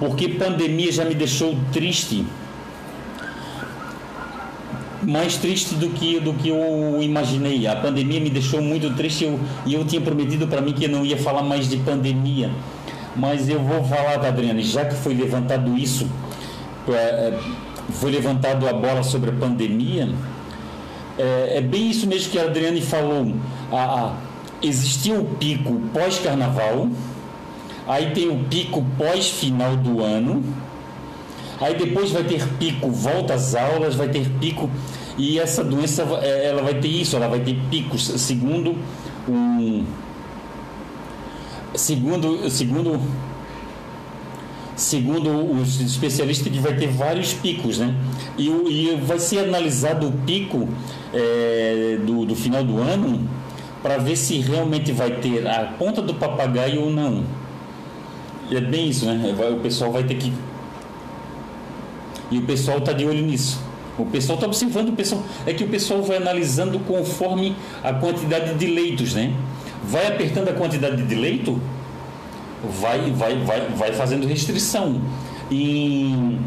Porque 0.00 0.30
pandemia 0.30 0.90
já 0.90 1.04
me 1.04 1.14
deixou 1.14 1.56
triste 1.72 2.26
mais 5.06 5.36
triste 5.36 5.74
do 5.74 5.90
que, 5.90 6.20
do 6.20 6.32
que 6.34 6.48
eu 6.48 7.02
imaginei. 7.02 7.66
A 7.66 7.76
pandemia 7.76 8.20
me 8.20 8.30
deixou 8.30 8.62
muito 8.62 8.94
triste 8.94 9.24
eu, 9.24 9.38
e 9.66 9.74
eu 9.74 9.84
tinha 9.84 10.00
prometido 10.00 10.46
para 10.46 10.60
mim 10.60 10.72
que 10.72 10.86
não 10.86 11.04
ia 11.04 11.16
falar 11.16 11.42
mais 11.42 11.68
de 11.68 11.76
pandemia. 11.78 12.50
Mas 13.14 13.48
eu 13.48 13.60
vou 13.60 13.84
falar, 13.84 14.24
Adriane, 14.26 14.62
já 14.62 14.84
que 14.84 14.94
foi 14.94 15.14
levantado 15.14 15.76
isso, 15.76 16.08
é, 16.88 16.92
é, 16.92 17.38
foi 17.90 18.10
levantado 18.10 18.66
a 18.66 18.72
bola 18.72 19.02
sobre 19.02 19.30
a 19.30 19.32
pandemia, 19.32 20.08
é, 21.18 21.58
é 21.58 21.60
bem 21.60 21.90
isso 21.90 22.06
mesmo 22.06 22.30
que 22.30 22.38
a 22.38 22.44
Adriane 22.44 22.80
falou. 22.80 23.34
A, 23.70 23.76
a, 23.76 24.16
existiu 24.62 25.20
o 25.20 25.24
pico 25.24 25.80
pós-carnaval, 25.92 26.88
aí 27.86 28.12
tem 28.12 28.28
o 28.28 28.44
pico 28.44 28.84
pós-final 28.96 29.76
do 29.76 30.02
ano 30.02 30.42
Aí 31.62 31.76
depois 31.76 32.10
vai 32.10 32.24
ter 32.24 32.46
pico, 32.58 32.90
volta 32.90 33.34
às 33.34 33.54
aulas, 33.54 33.94
vai 33.94 34.08
ter 34.08 34.28
pico 34.40 34.68
e 35.16 35.38
essa 35.38 35.62
doença 35.62 36.02
é, 36.20 36.48
ela 36.48 36.62
vai 36.62 36.74
ter 36.74 36.88
isso, 36.88 37.14
ela 37.14 37.28
vai 37.28 37.40
ter 37.40 37.56
picos 37.70 38.02
segundo 38.02 38.76
um 39.28 39.84
segundo 41.74 42.50
segundo 42.50 43.00
segundo 44.74 45.30
os 45.60 45.80
especialistas 45.80 46.52
que 46.52 46.58
vai 46.58 46.74
ter 46.74 46.88
vários 46.88 47.32
picos, 47.32 47.78
né? 47.78 47.94
E, 48.36 48.48
e 48.48 49.00
vai 49.04 49.18
ser 49.18 49.40
analisado 49.40 50.08
o 50.08 50.12
pico 50.12 50.68
é, 51.14 51.98
do, 52.04 52.24
do 52.26 52.34
final 52.34 52.64
do 52.64 52.78
ano 52.78 53.28
para 53.82 53.98
ver 53.98 54.16
se 54.16 54.38
realmente 54.38 54.90
vai 54.90 55.12
ter 55.12 55.46
a 55.46 55.74
ponta 55.78 56.02
do 56.02 56.14
papagaio 56.14 56.82
ou 56.82 56.90
não. 56.90 57.22
E 58.50 58.56
é 58.56 58.60
bem 58.60 58.88
isso, 58.88 59.06
né? 59.06 59.34
O 59.52 59.60
pessoal 59.60 59.92
vai 59.92 60.04
ter 60.04 60.16
que 60.16 60.32
e 62.32 62.38
o 62.38 62.42
pessoal 62.42 62.78
está 62.78 62.92
de 62.92 63.04
olho 63.04 63.22
nisso. 63.22 63.60
O 63.98 64.06
pessoal 64.06 64.36
está 64.36 64.46
observando, 64.46 64.88
o 64.88 64.92
pessoal 64.92 65.22
é 65.46 65.52
que 65.52 65.62
o 65.62 65.68
pessoal 65.68 66.02
vai 66.02 66.16
analisando 66.16 66.78
conforme 66.80 67.54
a 67.84 67.92
quantidade 67.92 68.54
de 68.54 68.66
leitos, 68.66 69.14
né? 69.14 69.34
Vai 69.84 70.06
apertando 70.06 70.48
a 70.48 70.54
quantidade 70.54 71.02
de 71.02 71.14
leito, 71.14 71.60
vai, 72.80 73.10
vai, 73.10 73.36
vai, 73.36 73.68
vai 73.68 73.92
fazendo 73.92 74.26
restrição. 74.26 75.00
Em, 75.50 76.38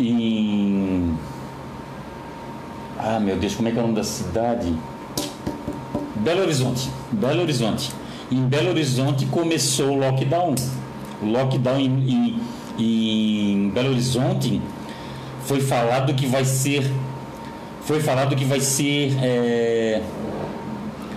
em 0.00 1.14
ah 2.98 3.20
meu 3.20 3.36
Deus, 3.36 3.54
como 3.54 3.68
é 3.68 3.70
que 3.70 3.76
é 3.76 3.80
o 3.80 3.82
nome 3.82 3.96
da 3.96 4.04
cidade? 4.04 4.74
Belo 6.16 6.40
Horizonte. 6.40 6.88
Belo 7.12 7.42
Horizonte. 7.42 7.90
Em 8.32 8.46
Belo 8.46 8.70
Horizonte 8.70 9.26
começou 9.26 9.90
o 9.90 9.98
lockdown. 9.98 10.54
O 11.20 11.26
lockdown 11.26 11.78
em, 11.78 12.10
em 12.10 12.40
em 12.78 13.70
Belo 13.70 13.90
Horizonte, 13.90 14.60
foi 15.44 15.60
falado 15.60 16.14
que 16.14 16.26
vai 16.26 16.44
ser 16.44 16.84
foi 17.82 18.00
falado 18.00 18.34
que 18.34 18.44
vai 18.44 18.60
ser 18.60 19.14
é, 19.22 20.00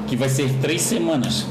que 0.07 0.15
vai 0.15 0.29
ser 0.29 0.53
três 0.61 0.81
semanas. 0.81 1.45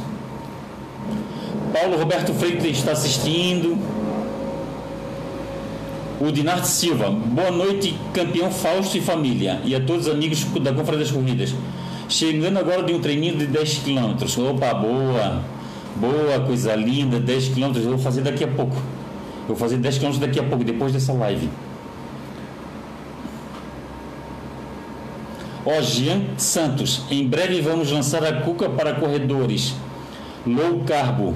Paulo 1.72 1.98
Roberto 1.98 2.32
Freitas 2.34 2.66
está 2.66 2.92
assistindo. 2.92 3.78
O 6.18 6.32
Dinarte 6.32 6.68
Silva, 6.68 7.10
boa 7.10 7.50
noite, 7.50 7.94
campeão 8.14 8.50
Fausto 8.50 8.96
e 8.96 9.02
família, 9.02 9.60
e 9.64 9.74
a 9.74 9.80
todos 9.80 10.06
os 10.06 10.12
amigos 10.12 10.44
da 10.62 10.72
Confraria 10.72 11.04
das 11.04 11.10
Corridas. 11.10 11.54
Chegando 12.08 12.58
agora 12.58 12.82
de 12.82 12.94
um 12.94 13.00
treininho 13.00 13.36
de 13.36 13.46
10 13.46 13.80
km. 13.80 14.40
Opa, 14.50 14.72
boa, 14.72 15.42
boa, 15.96 16.40
coisa 16.46 16.74
linda, 16.74 17.20
10 17.20 17.48
km, 17.48 17.72
vou 17.84 17.98
fazer 17.98 18.22
daqui 18.22 18.44
a 18.44 18.48
pouco. 18.48 18.76
Eu 19.48 19.54
vou 19.54 19.56
fazer 19.56 19.76
10 19.76 19.98
km 19.98 20.18
daqui 20.18 20.40
a 20.40 20.42
pouco, 20.42 20.64
depois 20.64 20.92
dessa 20.92 21.12
live. 21.12 21.48
Ó, 25.64 25.80
Jean 25.80 26.22
Santos, 26.36 27.02
em 27.10 27.26
breve 27.26 27.60
vamos 27.60 27.90
lançar 27.90 28.24
a 28.24 28.40
Cuca 28.42 28.68
para 28.68 28.94
corredores. 28.94 29.74
Low 30.46 30.80
carbo. 30.86 31.34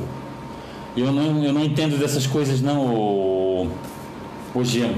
Eu 0.97 1.13
não, 1.13 1.45
eu 1.45 1.53
não 1.53 1.65
entendo 1.65 1.99
dessas 1.99 2.27
coisas 2.27 2.61
não, 2.61 2.95
ô, 2.95 3.69
ô 4.55 4.65
Jean. 4.65 4.93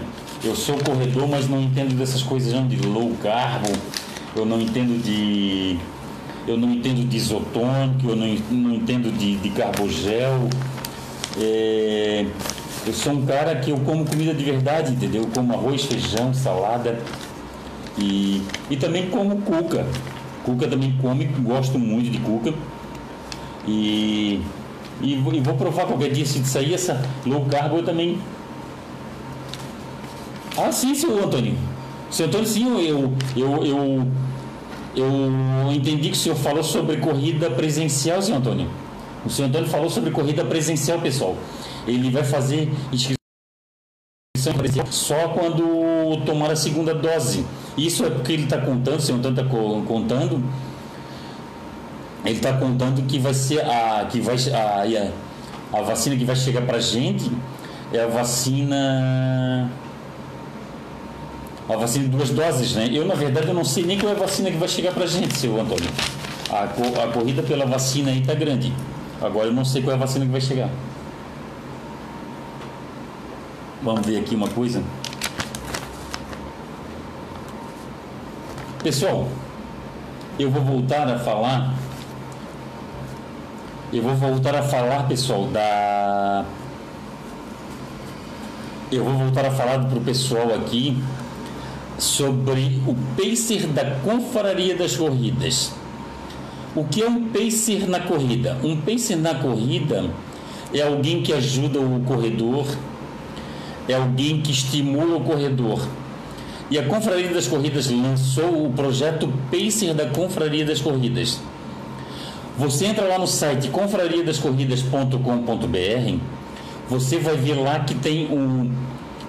Eu 0.45 0.57
sou 0.57 0.77
corredor, 0.79 1.29
mas 1.29 1.49
não 1.49 1.63
entendo 1.63 1.97
dessas 1.97 2.23
coisas 2.23 2.53
não, 2.53 2.67
de 2.67 2.77
low 2.77 3.13
carbo. 3.23 3.69
Eu 4.35 4.45
não 4.45 4.61
entendo 4.61 5.03
de. 5.03 5.79
Eu 6.47 6.57
não 6.57 6.71
entendo 6.73 7.07
de 7.07 7.17
isotônico, 7.17 8.09
eu 8.09 8.17
não, 8.17 8.27
não 8.51 8.75
entendo 8.75 9.17
de, 9.17 9.37
de 9.37 9.51
carbogel. 9.51 10.49
É, 11.41 12.27
eu 12.85 12.93
sou 12.93 13.13
um 13.13 13.25
cara 13.25 13.55
que 13.57 13.71
eu 13.71 13.79
como 13.79 14.05
comida 14.05 14.35
de 14.35 14.45
verdade, 14.45 14.93
entendeu? 14.93 15.23
Eu 15.23 15.29
como 15.29 15.53
arroz, 15.53 15.85
feijão, 15.85 16.35
salada 16.35 16.99
e, 17.97 18.43
e 18.69 18.77
também 18.77 19.09
como 19.09 19.41
cuca. 19.43 19.87
Cuca 20.45 20.67
também 20.67 20.97
come, 21.01 21.27
gosto 21.27 21.79
muito 21.79 22.11
de 22.11 22.19
cuca. 22.19 22.53
E, 23.69 24.41
e, 25.01 25.13
e 25.15 25.41
vou 25.41 25.55
provar 25.55 25.87
qualquer 25.87 26.11
dia 26.11 26.27
se 26.27 26.45
sair 26.45 26.75
essa 26.75 27.01
low 27.25 27.45
carb 27.45 27.75
eu 27.75 27.85
também. 27.85 28.19
Ah, 30.59 30.73
sim, 30.73 30.95
seu 30.95 31.23
Antônio. 31.23 31.55
Seu 32.11 32.27
Antônio, 32.27 32.47
sim, 32.47 32.85
eu, 32.85 33.13
eu, 33.37 33.65
eu, 33.65 34.07
eu 34.97 35.73
entendi 35.73 36.09
que 36.09 36.17
o 36.17 36.21
senhor 36.21 36.35
falou 36.35 36.65
sobre 36.65 36.97
corrida 36.97 37.49
presencial, 37.49 38.21
seu 38.21 38.35
Antônio. 38.35 38.69
O 39.25 39.31
senhor 39.31 39.49
Antônio 39.49 39.69
falou 39.69 39.89
sobre 39.89 40.11
corrida 40.11 40.45
presencial, 40.45 40.99
pessoal 40.99 41.37
ele 41.87 42.11
vai 42.11 42.25
fazer 42.25 42.71
inscrição 42.93 43.17
só 44.91 45.29
quando 45.29 46.25
tomar 46.25 46.51
a 46.51 46.57
segunda 46.57 46.95
dose. 46.95 47.47
Isso 47.77 48.05
é 48.05 48.11
porque 48.11 48.33
ele 48.33 48.45
está 48.45 48.59
contando, 48.59 49.01
se 49.01 49.13
não 49.13 49.21
está 49.21 49.45
contando, 49.45 50.43
ele 52.25 52.37
está 52.37 52.53
contando 52.55 53.03
que 53.07 53.19
vai 53.19 53.35
ser 53.35 53.61
a 53.65 54.07
que 54.11 54.21
vai 54.21 54.37
a, 54.53 55.79
a 55.79 55.83
vacina 55.83 56.17
que 56.17 56.25
vai 56.25 56.37
chegar 56.37 56.63
para 56.63 56.79
gente 56.79 57.31
é 57.93 58.01
a 58.01 58.07
vacina 58.07 59.71
a 61.69 61.77
vacina 61.77 62.05
de 62.05 62.11
duas 62.11 62.31
doses, 62.31 62.75
né? 62.75 62.89
Eu 62.93 63.07
na 63.07 63.15
verdade 63.15 63.49
eu 63.49 63.55
não 63.55 63.65
sei 63.65 63.85
nem 63.85 63.99
qual 63.99 64.13
é 64.13 64.17
a 64.17 64.19
vacina 64.19 64.51
que 64.51 64.57
vai 64.57 64.69
chegar 64.69 64.93
para 64.93 65.07
gente, 65.07 65.37
seu 65.37 65.61
Antônio. 65.61 65.89
A, 66.51 66.65
a 66.65 67.13
corrida 67.13 67.43
pela 67.43 67.65
vacina 67.65 68.11
aí 68.11 68.21
está 68.21 68.35
grande. 68.35 68.73
Agora 69.21 69.47
eu 69.47 69.53
não 69.53 69.65
sei 69.65 69.83
qual 69.83 69.93
é 69.93 69.97
a 69.97 70.01
vacina 70.01 70.25
que 70.25 70.31
vai 70.33 70.41
chegar. 70.41 70.69
Vamos 73.83 74.07
ver 74.07 74.21
aqui 74.21 74.37
uma 74.37 74.47
coisa. 74.47 74.81
Pessoal, 78.81 79.27
eu 80.39 80.49
vou 80.51 80.63
voltar 80.63 81.09
a 81.09 81.19
falar. 81.19 81.75
Eu 83.93 84.03
vou 84.03 84.15
voltar 84.15 84.55
a 84.55 84.63
falar, 84.63 85.09
pessoal, 85.09 85.49
da. 85.49 86.45
Eu 88.93 89.05
vou 89.05 89.15
voltar 89.15 89.47
a 89.47 89.51
falar 89.51 89.81
para 89.81 89.99
o 89.99 90.01
pessoal 90.01 90.55
aqui 90.55 91.03
sobre 91.99 92.81
o 92.87 92.95
pacer 93.17 93.67
da 93.67 93.97
Confraria 93.97 94.77
das 94.77 94.95
Corridas. 94.97 95.73
O 96.77 96.85
que 96.85 97.03
é 97.03 97.09
um 97.09 97.29
pacer 97.31 97.89
na 97.89 97.99
corrida? 97.99 98.57
Um 98.63 98.81
pacer 98.81 99.17
na 99.17 99.35
corrida 99.35 100.09
é 100.73 100.83
alguém 100.83 101.21
que 101.21 101.33
ajuda 101.33 101.81
o 101.81 102.01
corredor 102.05 102.67
é 103.89 103.95
alguém 103.95 104.41
que 104.41 104.53
estimula 104.53 105.17
o 105.17 105.21
corredor. 105.21 105.87
E 106.71 106.79
a 106.79 106.85
Confraria 106.85 107.29
das 107.29 107.47
Corridas 107.47 107.91
lançou 107.91 108.67
o 108.67 108.73
projeto 108.73 109.31
Pacer 109.51 109.93
da 109.93 110.07
Confraria 110.07 110.65
das 110.65 110.81
Corridas. 110.81 111.39
Você 112.57 112.87
entra 112.87 113.07
lá 113.07 113.19
no 113.19 113.27
site 113.27 113.69
confrariadascorridas.com.br, 113.69 116.19
você 116.89 117.19
vai 117.19 117.37
ver 117.37 117.55
lá 117.55 117.81
que 117.81 117.95
tem 117.95 118.27
um. 118.27 118.71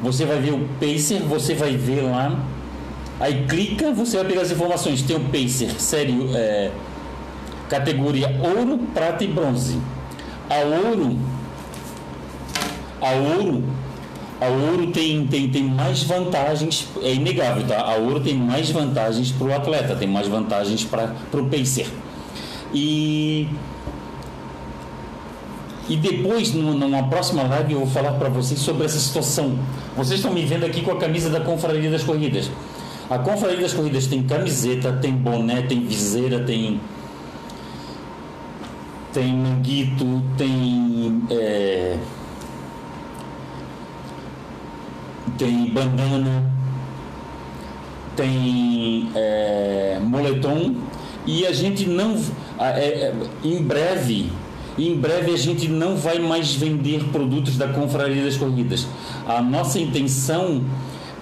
Você 0.02 0.26
vai 0.26 0.40
ver 0.40 0.52
o 0.52 0.68
Pacer, 0.80 1.22
você 1.22 1.54
vai 1.54 1.76
ver 1.76 2.02
lá. 2.02 2.40
Aí 3.20 3.46
clica, 3.46 3.92
você 3.92 4.18
vai 4.18 4.26
pegar 4.26 4.42
as 4.42 4.52
informações. 4.52 5.02
Tem 5.02 5.16
o 5.16 5.22
Pacer, 5.22 5.72
sério, 5.80 6.30
é, 6.34 6.72
categoria 7.70 8.28
ouro, 8.42 8.80
prata 8.94 9.24
e 9.24 9.28
bronze. 9.28 9.80
A 10.50 10.60
ouro, 10.60 11.18
a 13.02 13.12
ouro, 13.12 13.64
a 14.44 14.48
ouro 14.48 14.88
tem, 14.88 15.26
tem, 15.28 15.50
tem 15.50 15.64
mais 15.64 16.04
vantagens, 16.04 16.88
é 17.02 17.14
inegável, 17.14 17.66
tá? 17.66 17.82
A 17.82 17.96
ouro 17.96 18.20
tem 18.20 18.36
mais 18.36 18.70
vantagens 18.70 19.32
para 19.32 19.48
o 19.48 19.54
atleta, 19.54 19.96
tem 19.96 20.08
mais 20.08 20.28
vantagens 20.28 20.84
para 20.84 21.14
o 21.34 21.46
pacer. 21.46 21.88
E 22.74 23.48
e 25.90 25.98
depois, 25.98 26.54
numa 26.54 27.04
próxima 27.10 27.44
live, 27.44 27.74
eu 27.74 27.80
vou 27.80 27.88
falar 27.88 28.14
para 28.14 28.30
vocês 28.30 28.60
sobre 28.60 28.86
essa 28.86 28.98
situação. 28.98 29.60
Vocês 29.98 30.20
estão 30.20 30.34
me 30.34 30.44
vendo 30.46 30.66
aqui 30.66 30.82
com 30.82 30.92
a 30.92 30.98
camisa 30.98 31.30
da 31.30 31.42
Confraria 31.42 31.92
das 31.92 32.04
Corridas. 32.04 32.50
A 33.10 33.20
Confraria 33.20 33.60
das 33.60 33.74
Corridas 33.74 34.08
tem 34.08 34.24
camiseta, 34.24 34.94
tem 34.94 35.12
boné, 35.12 35.62
tem 35.64 35.86
viseira, 35.86 36.40
tem 36.40 36.80
tem 39.12 39.32
manguito, 39.32 40.24
tem 40.38 41.22
é, 41.30 41.98
tem 45.38 45.70
bandana, 45.70 46.52
tem 48.16 49.10
é, 49.16 50.00
moletom 50.02 50.76
e 51.26 51.46
a 51.46 51.54
gente 51.54 51.88
não 51.88 52.20
é, 52.60 52.66
é, 52.66 53.14
em 53.44 53.62
breve 53.62 54.32
em 54.78 54.96
breve 54.96 55.32
a 55.32 55.38
gente 55.38 55.68
não 55.68 55.96
vai 55.96 56.18
mais 56.20 56.56
vender 56.56 57.04
produtos 57.12 57.58
da 57.58 57.68
Confraria 57.68 58.24
das 58.24 58.38
Corridas. 58.38 58.88
A 59.28 59.40
nossa 59.40 59.80
intenção 59.80 60.64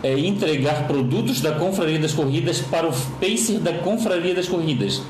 é 0.01 0.17
entregar 0.17 0.87
produtos 0.87 1.41
da 1.41 1.51
Confraria 1.51 1.99
das 1.99 2.13
Corridas 2.13 2.61
para 2.61 2.87
o 2.87 2.93
Pacer 3.19 3.59
da 3.59 3.73
Confraria 3.73 4.33
das 4.33 4.47
Corridas. 4.47 5.01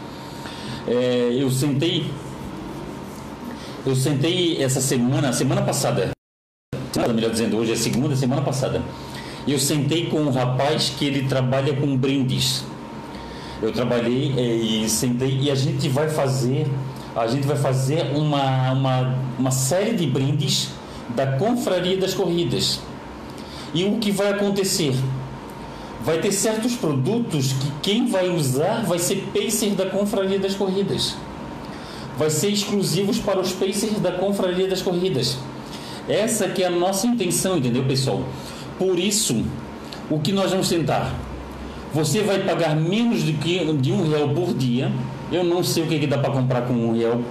É, 0.87 1.37
eu 1.37 1.51
sentei 1.51 2.05
eu 3.85 3.95
sentei 3.95 4.61
essa 4.61 4.81
semana, 4.81 5.33
semana 5.33 5.61
passada, 5.61 6.11
melhor 7.13 7.31
dizendo, 7.31 7.57
hoje 7.57 7.71
é 7.71 7.75
segunda, 7.75 8.15
semana 8.15 8.41
passada. 8.41 8.81
Eu 9.47 9.57
sentei 9.57 10.07
com 10.07 10.17
um 10.17 10.31
rapaz 10.31 10.93
que 10.97 11.05
ele 11.05 11.27
trabalha 11.27 11.73
com 11.75 11.95
brindes. 11.95 12.63
Eu 13.61 13.71
trabalhei 13.71 14.33
é, 14.37 14.41
e 14.41 14.89
sentei 14.89 15.39
e 15.41 15.51
a 15.51 15.55
gente 15.55 15.87
vai 15.87 16.09
fazer, 16.09 16.67
a 17.15 17.27
gente 17.27 17.47
vai 17.47 17.55
fazer 17.55 18.11
uma, 18.15 18.71
uma, 18.71 19.15
uma 19.39 19.51
série 19.51 19.93
de 19.93 20.05
brindes 20.05 20.69
da 21.15 21.37
Confraria 21.37 21.97
das 21.97 22.13
Corridas. 22.13 22.81
E 23.73 23.85
o 23.85 23.97
que 23.97 24.11
vai 24.11 24.31
acontecer? 24.31 24.93
Vai 26.03 26.19
ter 26.19 26.31
certos 26.31 26.75
produtos 26.75 27.53
que 27.53 27.71
quem 27.81 28.07
vai 28.07 28.29
usar 28.29 28.83
vai 28.83 28.99
ser 28.99 29.23
pacer 29.33 29.71
da 29.75 29.85
Confraria 29.85 30.39
das 30.39 30.55
Corridas 30.55 31.15
vai 32.17 32.29
ser 32.29 32.49
exclusivos 32.49 33.17
para 33.17 33.39
os 33.39 33.51
Pacers 33.51 33.99
da 33.99 34.11
Confraria 34.11 34.67
das 34.67 34.81
Corridas. 34.81 35.37
Essa 36.07 36.47
que 36.47 36.63
é 36.63 36.67
a 36.67 36.71
nossa 36.71 37.07
intenção, 37.07 37.57
entendeu, 37.57 37.83
pessoal? 37.85 38.23
Por 38.77 38.97
isso, 38.97 39.43
o 40.09 40.19
que 40.19 40.31
nós 40.31 40.51
vamos 40.51 40.67
tentar? 40.67 41.13
Você 41.93 42.21
vai 42.21 42.39
pagar 42.39 42.75
menos 42.75 43.23
de, 43.23 43.33
que, 43.33 43.59
de 43.73 43.91
um 43.91 44.09
real 44.09 44.29
por 44.29 44.53
dia. 44.53 44.91
Eu 45.31 45.43
não 45.43 45.63
sei 45.63 45.83
o 45.83 45.87
que, 45.87 45.99
que 45.99 46.07
dá 46.07 46.17
para 46.17 46.31
comprar 46.31 46.61
com 46.61 46.73
um 46.73 46.97
real. 46.97 47.21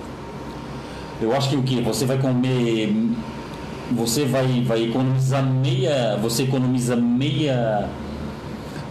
Eu 1.20 1.34
acho 1.34 1.50
que 1.50 1.56
o 1.56 1.62
que? 1.62 1.80
Você 1.80 2.04
vai 2.04 2.18
comer. 2.18 2.94
Você 3.92 4.24
vai, 4.24 4.62
vai 4.62 4.84
economizar 4.84 5.44
meia. 5.44 6.16
Você 6.22 6.44
economiza 6.44 6.94
meia. 6.94 7.88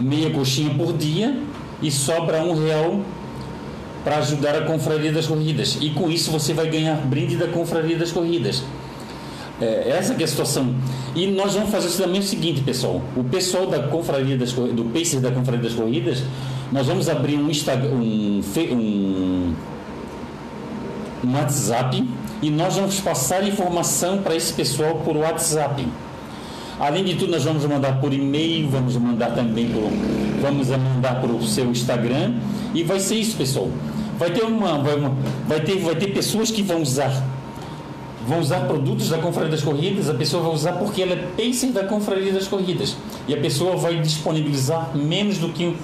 Meia 0.00 0.30
coxinha 0.30 0.74
por 0.74 0.92
dia 0.96 1.40
e 1.82 1.90
sobra 1.90 2.42
um 2.42 2.54
real 2.66 3.00
para 4.04 4.16
ajudar 4.18 4.56
a 4.56 4.62
Confraria 4.62 5.12
das 5.12 5.26
Corridas. 5.26 5.78
E 5.80 5.90
com 5.90 6.10
isso 6.10 6.30
você 6.30 6.52
vai 6.52 6.68
ganhar 6.68 6.96
brinde 6.96 7.36
da 7.36 7.46
Confraria 7.48 7.96
das 7.96 8.12
Corridas. 8.12 8.62
É, 9.60 9.90
essa 9.90 10.14
é 10.14 10.24
a 10.24 10.26
situação. 10.26 10.74
E 11.14 11.26
nós 11.26 11.54
vamos 11.54 11.70
fazer 11.70 12.02
também 12.02 12.20
o 12.20 12.22
seguinte, 12.22 12.62
pessoal. 12.62 13.02
O 13.14 13.22
pessoal 13.22 13.66
da 13.66 13.80
Confraria 13.80 14.36
das 14.36 14.52
do 14.52 14.84
Pacer 14.92 15.20
da 15.20 15.30
Confraria 15.30 15.62
das 15.62 15.74
Corridas, 15.74 16.22
nós 16.72 16.86
vamos 16.86 17.08
abrir 17.08 17.36
um 17.36 17.50
Instagram, 17.50 17.90
um, 17.90 18.40
um, 18.72 19.54
um 21.24 21.34
WhatsApp 21.34 22.08
e 22.40 22.50
nós 22.50 22.76
vamos 22.76 23.00
passar 23.00 23.46
informação 23.46 24.18
para 24.18 24.34
esse 24.34 24.52
pessoal 24.52 24.96
por 25.04 25.16
WhatsApp. 25.16 25.86
Além 26.78 27.04
de 27.04 27.16
tudo, 27.16 27.32
nós 27.32 27.44
vamos 27.44 27.66
mandar 27.66 28.00
por 28.00 28.14
e-mail, 28.14 28.66
vamos 28.70 28.96
mandar 28.96 29.34
também 29.34 29.68
por, 29.68 29.82
vamos 30.40 30.68
mandar 30.68 31.20
para 31.20 31.30
o 31.30 31.46
seu 31.46 31.70
Instagram 31.70 32.36
e 32.72 32.82
vai 32.82 32.98
ser 32.98 33.16
isso, 33.16 33.36
pessoal. 33.36 33.68
Vai 34.18 34.30
ter 34.30 34.44
uma, 34.44 34.78
vai, 34.78 34.94
uma, 34.94 35.14
vai 35.46 35.60
ter, 35.60 35.78
vai 35.80 35.94
ter 35.96 36.14
pessoas 36.14 36.50
que 36.50 36.62
vão 36.62 36.80
usar 36.80 37.12
vão 38.26 38.40
usar 38.40 38.60
produtos 38.60 39.08
da 39.08 39.18
Confraria 39.18 39.50
das 39.50 39.62
Corridas, 39.62 40.08
a 40.10 40.14
pessoa 40.14 40.42
vai 40.42 40.52
usar 40.52 40.72
porque 40.74 41.02
ela 41.02 41.12
é 41.12 41.16
pacer 41.36 41.72
da 41.72 41.84
Confraria 41.84 42.32
das 42.32 42.46
Corridas. 42.46 42.96
E 43.26 43.34
a 43.34 43.36
pessoa 43.38 43.76
vai 43.76 43.98
disponibilizar 44.00 44.96
menos 44.96 45.38
do 45.38 45.48
que 45.50 45.76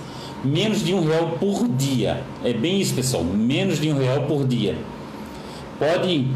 menos 0.45 0.85
de 0.85 0.95
um 0.95 1.07
real 1.07 1.37
por 1.41 1.67
dia. 1.69 2.23
É 2.45 2.53
bem 2.53 2.81
isso, 2.81 2.95
pessoal. 2.95 3.25
Menos 3.25 3.81
de 3.81 3.91
um 3.91 3.99
real 3.99 4.23
por 4.23 4.47
dia. 4.47 4.77
Pode, 5.79 6.29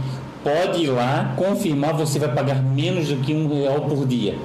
pode 0.43 0.85
ir 0.85 0.89
lá 0.89 1.35
confirmar, 1.37 1.95
você 1.95 2.19
vai 2.19 2.33
pagar 2.35 2.63
menos 2.63 3.09
do 3.09 3.17
que 3.17 3.35
um 3.35 3.49
real 3.49 3.83
por 3.83 4.07
dia. 4.07 4.37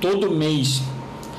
Todo 0.00 0.30
mês 0.30 0.82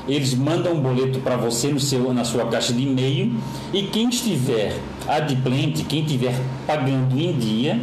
eles 0.08 0.34
mandam 0.34 0.74
um 0.74 0.80
boleto 0.80 1.20
para 1.20 1.36
você 1.36 1.68
no 1.68 1.78
seu, 1.78 2.12
na 2.12 2.24
sua 2.24 2.46
caixa 2.46 2.72
de 2.72 2.82
e-mail 2.82 3.32
e 3.72 3.82
quem 3.84 4.08
estiver 4.08 4.76
adimplente, 5.06 5.84
quem 5.84 6.02
estiver 6.02 6.34
pagando 6.66 7.18
em 7.18 7.32
dia, 7.32 7.80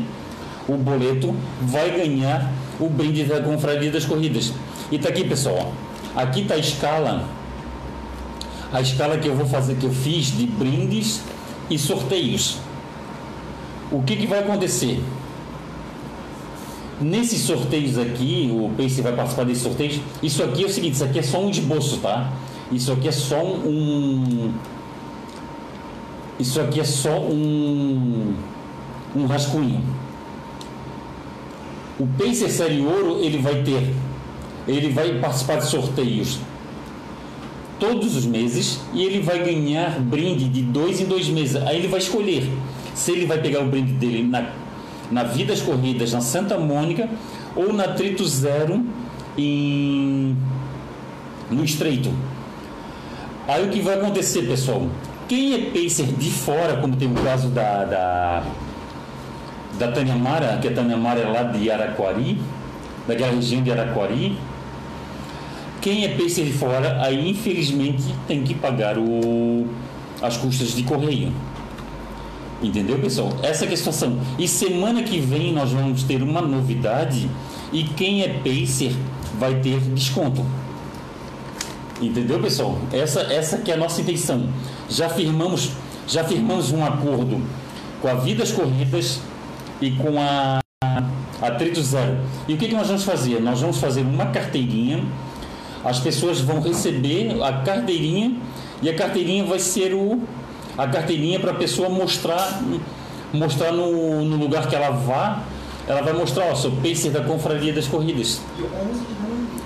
o 0.70 0.78
boleto 0.78 1.36
vai 1.62 1.92
ganhar 1.92 2.52
o 2.80 2.88
brinde 2.88 3.24
da 3.24 3.42
Confraria 3.42 3.92
das 3.92 4.06
Corridas. 4.06 4.54
E 4.92 4.96
está 4.96 5.10
aqui, 5.10 5.24
pessoal. 5.24 5.74
Aqui 6.16 6.42
está 6.42 6.56
a 6.56 6.58
escala, 6.58 7.28
a 8.72 8.82
escala 8.82 9.18
que 9.18 9.28
eu 9.28 9.36
vou 9.36 9.46
fazer, 9.46 9.76
que 9.76 9.86
eu 9.86 9.92
fiz 9.92 10.38
de 10.38 10.46
brindes 10.46 11.22
e 11.70 11.78
sorteios. 11.78 12.58
O 13.92 14.02
que, 14.04 14.16
que 14.16 14.28
vai 14.28 14.40
acontecer? 14.40 15.02
Nesses 17.02 17.42
sorteios 17.42 17.98
aqui, 17.98 18.52
o 18.52 18.70
Pace 18.76 19.02
vai 19.02 19.14
participar 19.14 19.46
desses 19.46 19.64
sorteios. 19.64 20.00
Isso 20.22 20.44
aqui 20.44 20.64
é 20.64 20.66
o 20.66 20.70
seguinte, 20.70 20.94
isso 20.96 21.04
aqui 21.04 21.20
é 21.20 21.24
só 21.24 21.42
um 21.42 21.50
esboço, 21.50 21.98
tá? 21.98 22.32
Isso 22.72 22.92
aqui 22.92 23.08
é 23.08 23.12
só 23.12 23.42
um. 23.44 24.52
Isso 26.40 26.60
aqui 26.62 26.80
é 26.80 26.84
só 26.84 27.20
um. 27.20 28.36
Um 29.16 29.26
rascunho. 29.26 29.82
O 32.00 32.08
Pacer 32.08 32.50
Série 32.50 32.80
Ouro, 32.80 33.22
ele 33.22 33.38
vai 33.40 33.62
ter. 33.62 33.94
Ele 34.68 34.90
vai 34.90 35.20
participar 35.20 35.58
de 35.58 35.66
sorteios 35.66 36.40
todos 37.80 38.16
os 38.16 38.26
meses 38.26 38.80
e 38.94 39.04
ele 39.04 39.20
vai 39.22 39.40
ganhar 39.40 40.00
brinde 40.00 40.48
de 40.48 40.62
dois 40.62 41.02
em 41.02 41.06
dois 41.06 41.28
meses. 41.30 41.56
Aí 41.56 41.78
ele 41.78 41.88
vai 41.88 42.00
escolher 42.00 42.50
se 42.94 43.12
ele 43.12 43.26
vai 43.26 43.42
pegar 43.42 43.62
o 43.62 43.66
brinde 43.66 43.94
dele 43.94 44.24
na 44.24 44.50
na 45.12 45.24
Vidas 45.24 45.62
Corridas 45.62 46.14
na 46.14 46.22
Santa 46.22 46.58
Mônica 46.58 47.10
ou 47.56 47.74
na 47.74 47.88
Trito 47.90 48.26
Zero 48.28 48.86
em, 49.38 50.36
no 51.50 51.64
Estreito. 51.64 52.12
Aí 53.48 53.66
o 53.66 53.70
que 53.70 53.82
vai 53.82 53.96
acontecer, 53.96 54.44
pessoal? 54.44 54.88
Quem 55.28 55.54
é 55.54 55.58
pacer 55.72 56.06
de 56.06 56.30
fora, 56.30 56.78
como 56.78 56.96
tem 56.96 57.12
o 57.12 57.16
caso 57.16 57.50
da, 57.50 57.86
da, 57.86 58.44
da 59.78 59.92
Tânia 59.92 60.16
Mara, 60.16 60.58
que 60.62 60.68
a 60.68 60.74
Tânia 60.74 60.98
Mara 60.98 61.20
é 61.20 61.28
lá 61.28 61.44
de 61.44 61.70
Araquari, 61.70 62.40
daquela 63.08 63.32
região 63.34 63.62
de 63.62 63.72
Araquari, 63.72 64.38
quem 65.82 66.04
é 66.04 66.10
pacer 66.10 66.46
de 66.46 66.54
fora, 66.54 67.02
aí 67.02 67.30
infelizmente 67.30 68.04
tem 68.28 68.44
que 68.44 68.54
pagar 68.54 68.98
o, 68.98 69.68
as 70.22 70.36
custas 70.38 70.76
de 70.76 70.84
correio. 70.84 71.32
Entendeu, 72.62 73.00
pessoal? 73.00 73.32
Essa 73.42 73.64
é 73.66 73.74
a 73.74 73.78
situação. 73.78 74.20
E 74.38 74.48
semana 74.48 75.02
que 75.04 75.20
vem 75.20 75.54
nós 75.54 75.72
vamos 75.72 76.04
ter 76.04 76.22
uma 76.22 76.42
novidade 76.42 77.30
e 77.72 77.84
quem 77.84 78.22
é 78.22 78.28
pacer 78.28 78.94
vai 79.40 79.56
ter 79.56 79.80
desconto. 79.80 80.46
Entendeu, 82.02 82.40
pessoal? 82.40 82.78
Essa 82.92 83.22
essa 83.22 83.58
que 83.60 83.72
é 83.72 83.76
a 83.76 83.78
nossa 83.78 84.02
intenção. 84.02 84.50
Já 84.90 85.08
firmamos 85.08 85.72
já 86.06 86.24
firmamos 86.24 86.72
um 86.72 86.84
acordo 86.84 87.42
com 88.02 88.08
a 88.10 88.16
Vidas 88.16 88.52
Corridas 88.52 89.22
e 89.82 89.92
com 89.92 90.20
a 90.20 90.60
Atrito 91.42 91.82
Zero. 91.82 92.18
E 92.48 92.54
o 92.54 92.58
que, 92.58 92.68
que 92.68 92.76
nós 92.76 92.88
vamos 92.88 93.04
fazer? 93.04 93.40
Nós 93.40 93.62
vamos 93.62 93.78
fazer 93.78 94.02
uma 94.02 94.28
carteirinha. 94.28 95.04
As 95.84 96.00
pessoas 96.00 96.42
vão 96.42 96.60
receber 96.60 97.42
a 97.42 97.54
carteirinha 97.64 98.36
e 98.82 98.90
a 98.90 98.96
carteirinha 98.96 99.46
vai 99.46 99.60
ser 99.60 99.94
o 99.94 100.22
a 100.78 100.88
carteirinha 100.88 101.40
para 101.40 101.52
a 101.52 101.56
pessoa 101.56 101.90
mostrar 101.90 102.62
mostrar 103.34 103.72
no, 103.72 104.24
no 104.26 104.38
lugar 104.38 104.68
que 104.68 104.76
ela 104.76 104.90
vá, 104.90 105.44
ela 105.88 106.02
vai 106.02 106.14
mostrar, 106.14 106.46
ó, 106.46 106.56
sou 106.56 106.72
pacer 106.72 107.12
da 107.12 107.22
confraria 107.22 107.74
das 107.74 107.88
corridas. 107.88 108.42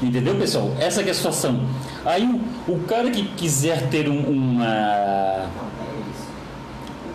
Entendeu, 0.02 0.36
pessoal? 0.36 0.72
Essa 0.80 1.02
é 1.02 1.10
a 1.10 1.14
situação. 1.14 1.62
Aí 2.06 2.24
o, 2.24 2.74
o 2.74 2.80
cara 2.82 3.10
que 3.10 3.24
quiser 3.36 3.90
ter 3.90 4.10
um, 4.10 4.20
uma, 4.20 5.46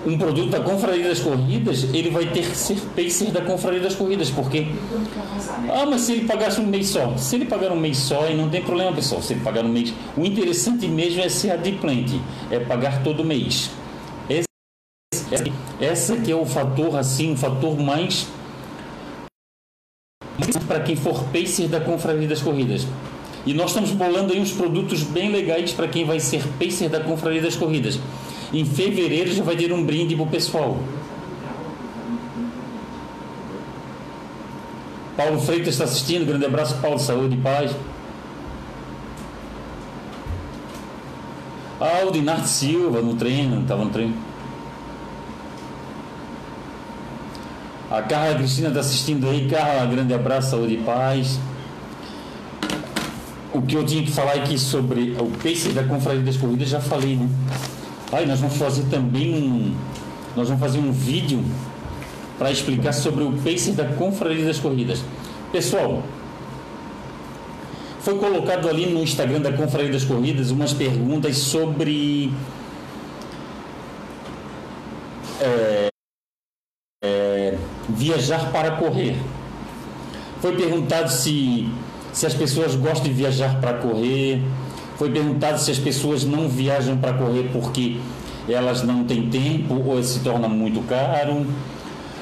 um 0.08 0.16
produto 0.16 0.50
da 0.50 0.60
Confraria 0.60 1.08
das 1.08 1.20
Corridas, 1.20 1.84
ele 1.92 2.10
vai 2.10 2.26
ter 2.26 2.48
que 2.48 2.56
ser 2.56 2.76
pacer 2.96 3.30
da 3.30 3.42
Confraria 3.42 3.80
das 3.80 3.94
Corridas, 3.94 4.30
porque 4.30 4.66
ah, 5.70 5.86
mas 5.86 6.02
se 6.02 6.12
ele 6.12 6.26
pagasse 6.26 6.60
um 6.60 6.66
mês 6.66 6.88
só, 6.88 7.16
se 7.16 7.36
ele 7.36 7.44
pagar 7.44 7.70
um 7.72 7.78
mês 7.78 7.98
só, 7.98 8.28
e 8.28 8.34
não 8.34 8.48
tem 8.48 8.62
problema, 8.62 8.92
pessoal, 8.92 9.20
se 9.20 9.34
ele 9.34 9.40
pagar 9.40 9.64
um 9.64 9.68
mês, 9.68 9.92
o 10.16 10.24
interessante 10.24 10.88
mesmo 10.88 11.20
é 11.20 11.28
ser 11.28 11.50
adimplente, 11.50 12.20
é 12.50 12.58
pagar 12.58 13.02
todo 13.02 13.24
mês. 13.24 13.70
Esse, 15.30 15.52
essa 15.80 16.16
que 16.16 16.32
é 16.32 16.34
o 16.34 16.46
fator 16.46 16.96
assim, 16.96 17.32
o 17.32 17.36
fator 17.36 17.78
mais 17.78 18.26
para 20.66 20.80
quem 20.80 20.96
for 20.96 21.24
pacer 21.24 21.68
da 21.68 21.80
Confraria 21.80 22.28
das 22.28 22.40
Corridas. 22.40 22.86
E 23.46 23.54
nós 23.54 23.70
estamos 23.70 23.90
bolando 23.92 24.32
aí 24.32 24.40
uns 24.40 24.52
produtos 24.52 25.02
bem 25.02 25.30
legais 25.30 25.72
para 25.72 25.88
quem 25.88 26.04
vai 26.04 26.20
ser 26.20 26.42
pacer 26.58 26.88
da 26.88 27.00
Confraria 27.00 27.40
das 27.40 27.56
Corridas. 27.56 27.98
Em 28.52 28.64
fevereiro 28.64 29.32
já 29.32 29.42
vai 29.42 29.56
ter 29.56 29.72
um 29.72 29.84
brinde 29.84 30.16
pro 30.16 30.26
pessoal. 30.26 30.78
Paulo 35.16 35.40
Freitas 35.40 35.74
está 35.74 35.84
assistindo, 35.84 36.24
grande 36.24 36.46
abraço, 36.46 36.76
Paulo, 36.80 36.98
saúde 36.98 37.34
e 37.34 37.38
paz. 37.38 37.72
Ah, 41.80 42.02
o 42.04 42.46
Silva 42.46 43.00
no 43.02 43.14
treino, 43.14 43.62
estava 43.62 43.84
no 43.84 43.90
treino. 43.90 44.14
A 47.90 48.02
Carla 48.02 48.34
Cristina 48.34 48.68
está 48.68 48.80
assistindo 48.80 49.28
aí. 49.28 49.48
Carla, 49.48 49.86
grande 49.86 50.12
abraço, 50.12 50.50
saúde 50.50 50.74
e 50.74 50.78
paz. 50.78 51.38
O 53.52 53.62
que 53.62 53.76
eu 53.76 53.84
tinha 53.84 54.02
que 54.02 54.12
falar 54.12 54.34
aqui 54.34 54.58
sobre 54.58 55.16
o 55.18 55.30
pace 55.42 55.70
da 55.70 55.82
Confraria 55.84 56.20
das 56.20 56.36
Corridas, 56.36 56.68
já 56.68 56.80
falei, 56.80 57.16
né? 57.16 57.28
Aí 58.10 58.26
nós 58.26 58.40
vamos 58.40 58.56
fazer 58.56 58.84
também 58.84 59.34
um. 59.34 59.74
Nós 60.36 60.48
vamos 60.48 60.60
fazer 60.62 60.78
um 60.78 60.92
vídeo 60.92 61.44
para 62.38 62.50
explicar 62.50 62.92
sobre 62.92 63.24
o 63.24 63.32
pace 63.32 63.72
da 63.72 63.84
Confraria 63.84 64.44
das 64.44 64.58
Corridas. 64.58 65.02
Pessoal, 65.52 66.02
foi 68.00 68.18
colocado 68.18 68.68
ali 68.68 68.86
no 68.86 69.02
Instagram 69.02 69.40
da 69.40 69.52
Confraria 69.52 69.92
das 69.92 70.04
Corridas 70.04 70.50
umas 70.50 70.72
perguntas 70.72 71.36
sobre. 71.36 72.32
É, 75.40 75.88
viajar 77.88 78.50
para 78.50 78.72
correr. 78.72 79.16
Foi 80.40 80.56
perguntado 80.56 81.10
se, 81.10 81.68
se 82.12 82.26
as 82.26 82.34
pessoas 82.34 82.74
gostam 82.76 83.04
de 83.04 83.12
viajar 83.12 83.60
para 83.60 83.74
correr. 83.74 84.40
Foi 84.98 85.10
perguntado 85.10 85.58
se 85.58 85.70
as 85.70 85.78
pessoas 85.78 86.24
não 86.24 86.48
viajam 86.48 86.98
para 86.98 87.14
correr 87.14 87.48
porque 87.52 87.96
elas 88.46 88.82
não 88.82 89.04
têm 89.04 89.30
tempo 89.30 89.82
ou 89.86 90.02
se 90.02 90.20
torna 90.20 90.48
muito 90.48 90.80
caro. 90.86 91.46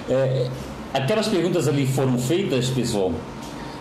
É, 0.09 0.49
aquelas 0.95 1.27
perguntas 1.27 1.66
ali 1.66 1.87
foram 1.87 2.16
feitas, 2.18 2.68
pessoal. 2.68 3.12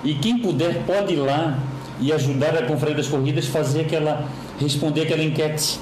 E 0.03 0.15
quem 0.15 0.39
puder 0.39 0.83
pode 0.87 1.13
ir 1.13 1.17
lá 1.17 1.59
e 1.99 2.11
ajudar 2.11 2.57
a 2.57 2.63
Conferência 2.63 3.03
das 3.03 3.07
Corridas 3.07 3.45
fazer 3.45 3.81
aquela 3.81 4.27
responder 4.59 5.01
aquela 5.01 5.23
enquete. 5.23 5.79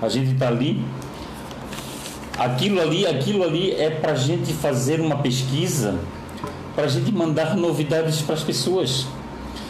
A 0.00 0.08
gente 0.08 0.32
está 0.32 0.48
ali 0.48 0.82
Aquilo 2.38 2.80
ali, 2.80 3.04
aquilo 3.04 3.42
ali 3.42 3.72
é 3.72 3.90
para 3.90 4.12
a 4.12 4.14
gente 4.14 4.52
fazer 4.52 5.00
uma 5.00 5.16
pesquisa, 5.16 5.98
para 6.72 6.84
a 6.84 6.86
gente 6.86 7.10
mandar 7.10 7.56
novidades 7.56 8.22
para 8.22 8.36
as 8.36 8.44
pessoas. 8.44 9.08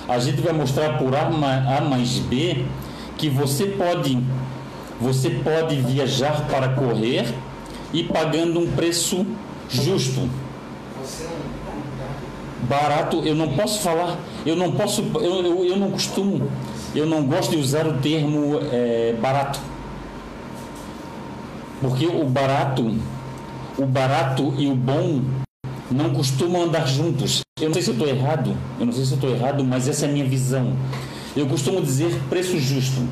A 0.08 0.18
gente 0.18 0.40
vai 0.40 0.52
mostrar 0.52 0.98
por 0.98 1.14
A, 1.14 1.26
A 1.26 1.80
mais 1.82 2.18
B 2.18 2.64
que 3.16 3.28
você 3.28 3.66
pode, 3.66 4.18
você 5.00 5.30
pode 5.30 5.76
viajar 5.76 6.46
para 6.48 6.70
correr 6.70 7.34
e 7.92 8.04
pagando 8.04 8.60
um 8.60 8.70
preço 8.70 9.26
justo. 9.68 10.28
Barato, 12.62 13.22
eu 13.24 13.34
não 13.34 13.54
posso 13.56 13.80
falar, 13.80 14.18
eu 14.44 14.56
não 14.56 14.72
posso, 14.72 15.02
eu, 15.14 15.44
eu, 15.44 15.64
eu 15.64 15.76
não 15.76 15.90
costumo, 15.90 16.50
eu 16.94 17.06
não 17.06 17.24
gosto 17.24 17.50
de 17.50 17.56
usar 17.56 17.86
o 17.86 17.94
termo 17.98 18.60
é, 18.72 19.14
barato 19.20 19.60
porque 21.80 22.06
o 22.06 22.24
barato, 22.24 22.96
o 23.78 23.86
barato 23.86 24.54
e 24.58 24.66
o 24.66 24.74
bom 24.74 25.22
não 25.90 26.10
costumam 26.10 26.62
andar 26.62 26.86
juntos. 26.86 27.40
Eu 27.60 27.66
não 27.66 27.74
sei 27.74 27.82
se 27.82 27.90
eu 27.90 27.94
estou 27.94 28.08
errado, 28.08 28.54
eu 28.78 28.86
não 28.86 28.92
sei 28.92 29.04
se 29.04 29.12
eu 29.12 29.16
estou 29.16 29.30
errado, 29.30 29.64
mas 29.64 29.88
essa 29.88 30.06
é 30.06 30.08
a 30.08 30.12
minha 30.12 30.24
visão. 30.24 30.72
Eu 31.36 31.46
costumo 31.46 31.80
dizer 31.80 32.18
preço 32.28 32.58
justo. 32.58 33.02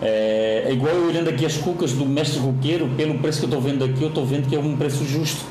É, 0.00 0.64
é 0.66 0.72
igual 0.72 0.94
eu 0.94 1.06
olhando 1.06 1.28
aqui 1.28 1.46
as 1.46 1.56
cucas 1.56 1.92
do 1.92 2.04
mestre 2.06 2.38
roqueiro, 2.38 2.88
pelo 2.96 3.18
preço 3.18 3.38
que 3.38 3.44
eu 3.44 3.48
estou 3.48 3.60
vendo 3.60 3.84
aqui, 3.84 4.02
eu 4.02 4.08
estou 4.08 4.26
vendo 4.26 4.48
que 4.48 4.56
é 4.56 4.58
um 4.58 4.76
preço 4.76 5.04
justo. 5.04 5.44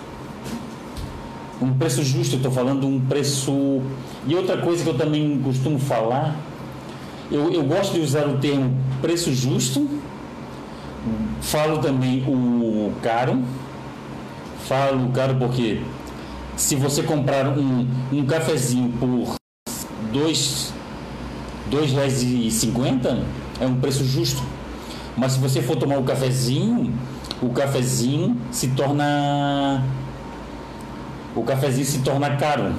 Um 1.62 1.74
preço 1.74 2.04
justo, 2.04 2.36
eu 2.36 2.38
estou 2.38 2.52
falando 2.52 2.86
um 2.88 3.00
preço. 3.00 3.82
E 4.28 4.36
outra 4.36 4.58
coisa 4.58 4.84
que 4.84 4.90
eu 4.90 4.98
também 4.98 5.40
costumo 5.44 5.80
falar, 5.80 6.36
eu, 7.32 7.52
eu 7.52 7.64
gosto 7.64 7.94
de 7.94 8.02
usar 8.02 8.28
o 8.28 8.38
termo 8.38 8.76
preço 9.02 9.34
justo 9.34 9.88
Falo 11.42 11.80
também 11.80 12.24
o 12.26 12.94
caro. 13.02 13.42
Falo 14.66 15.10
caro 15.12 15.36
porque 15.36 15.82
se 16.56 16.76
você 16.76 17.04
comprar 17.04 17.48
um, 17.48 17.88
um 18.12 18.26
cafezinho 18.26 18.92
por 19.00 19.36
dois, 20.12 20.74
dois 21.70 21.92
reais 21.92 22.22
e 22.22 22.50
cinquenta 22.52 23.24
é 23.60 23.66
um 23.66 23.76
preço 23.76 24.06
justo. 24.06 24.44
Mas 25.16 25.34
se 25.34 25.40
você 25.40 25.62
for 25.62 25.76
tomar 25.76 25.98
o 25.98 26.04
cafezinho, 26.04 26.94
o 27.42 27.50
cafezinho 27.50 28.38
se 28.52 28.70
torna 28.70 29.84
o 31.36 31.44
cafezinho 31.44 31.86
se 31.86 32.00
torna 32.00 32.36
caro. 32.38 32.74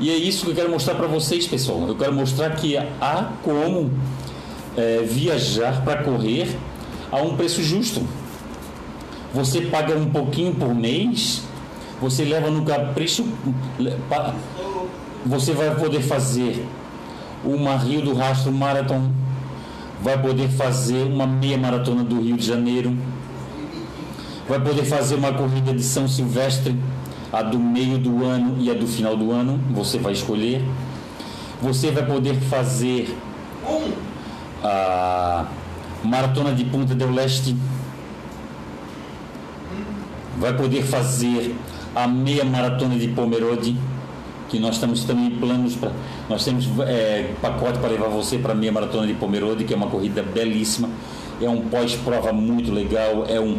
E 0.00 0.10
é 0.10 0.16
isso 0.16 0.44
que 0.44 0.52
eu 0.52 0.54
quero 0.54 0.70
mostrar 0.70 0.94
para 0.94 1.06
vocês, 1.06 1.46
pessoal. 1.46 1.86
Eu 1.88 1.96
quero 1.96 2.12
mostrar 2.12 2.50
que 2.50 2.76
há 2.76 3.32
como 3.42 3.90
é, 4.76 5.02
viajar 5.02 5.82
para 5.82 6.02
correr 6.02 6.56
a 7.10 7.16
um 7.16 7.36
preço 7.36 7.62
justo. 7.62 8.02
Você 9.34 9.62
paga 9.62 9.96
um 9.96 10.08
pouquinho 10.08 10.54
por 10.54 10.74
mês, 10.74 11.42
você 12.00 12.24
leva 12.24 12.50
no 12.50 12.64
capricho, 12.64 13.26
você 15.24 15.52
vai 15.52 15.74
poder 15.74 16.00
fazer 16.02 16.66
uma 17.44 17.76
Rio 17.76 18.02
do 18.02 18.14
Rastro 18.14 18.52
Marathon, 18.52 19.10
vai 20.02 20.20
poder 20.20 20.48
fazer 20.48 21.04
uma 21.04 21.26
meia 21.26 21.58
maratona 21.58 22.02
do 22.02 22.20
Rio 22.20 22.36
de 22.36 22.46
Janeiro, 22.46 22.96
vai 24.48 24.60
poder 24.60 24.84
fazer 24.84 25.16
uma 25.16 25.32
corrida 25.32 25.72
de 25.72 25.82
São 25.82 26.08
Silvestre, 26.08 26.76
a 27.32 27.42
do 27.42 27.58
meio 27.58 27.98
do 27.98 28.24
ano 28.24 28.56
e 28.58 28.70
a 28.70 28.74
do 28.74 28.86
final 28.86 29.16
do 29.16 29.30
ano, 29.30 29.60
você 29.70 29.98
vai 29.98 30.12
escolher. 30.12 30.64
Você 31.60 31.90
vai 31.90 32.06
poder 32.06 32.34
fazer 32.34 33.16
a 34.62 35.46
Maratona 36.04 36.52
de 36.54 36.64
Punta 36.64 36.94
del 36.94 37.10
Leste. 37.10 37.56
Vai 40.38 40.56
poder 40.56 40.82
fazer 40.84 41.56
a 41.94 42.06
meia 42.06 42.44
maratona 42.44 42.96
de 42.96 43.08
Pomerode, 43.08 43.76
que 44.48 44.58
nós 44.58 44.74
estamos 44.74 45.04
também 45.04 45.30
planos 45.30 45.74
para. 45.76 45.92
Nós 46.28 46.44
temos 46.44 46.66
é, 46.86 47.32
pacote 47.40 47.78
para 47.78 47.88
levar 47.88 48.08
você 48.08 48.38
para 48.38 48.52
a 48.52 48.54
meia 48.54 48.72
maratona 48.72 49.06
de 49.06 49.14
Pomerode, 49.14 49.64
que 49.64 49.72
é 49.72 49.76
uma 49.76 49.88
corrida 49.88 50.22
belíssima. 50.22 50.88
É 51.40 51.48
um 51.48 51.62
pós-prova 51.62 52.32
muito 52.32 52.72
legal, 52.72 53.24
é 53.28 53.40
um, 53.40 53.58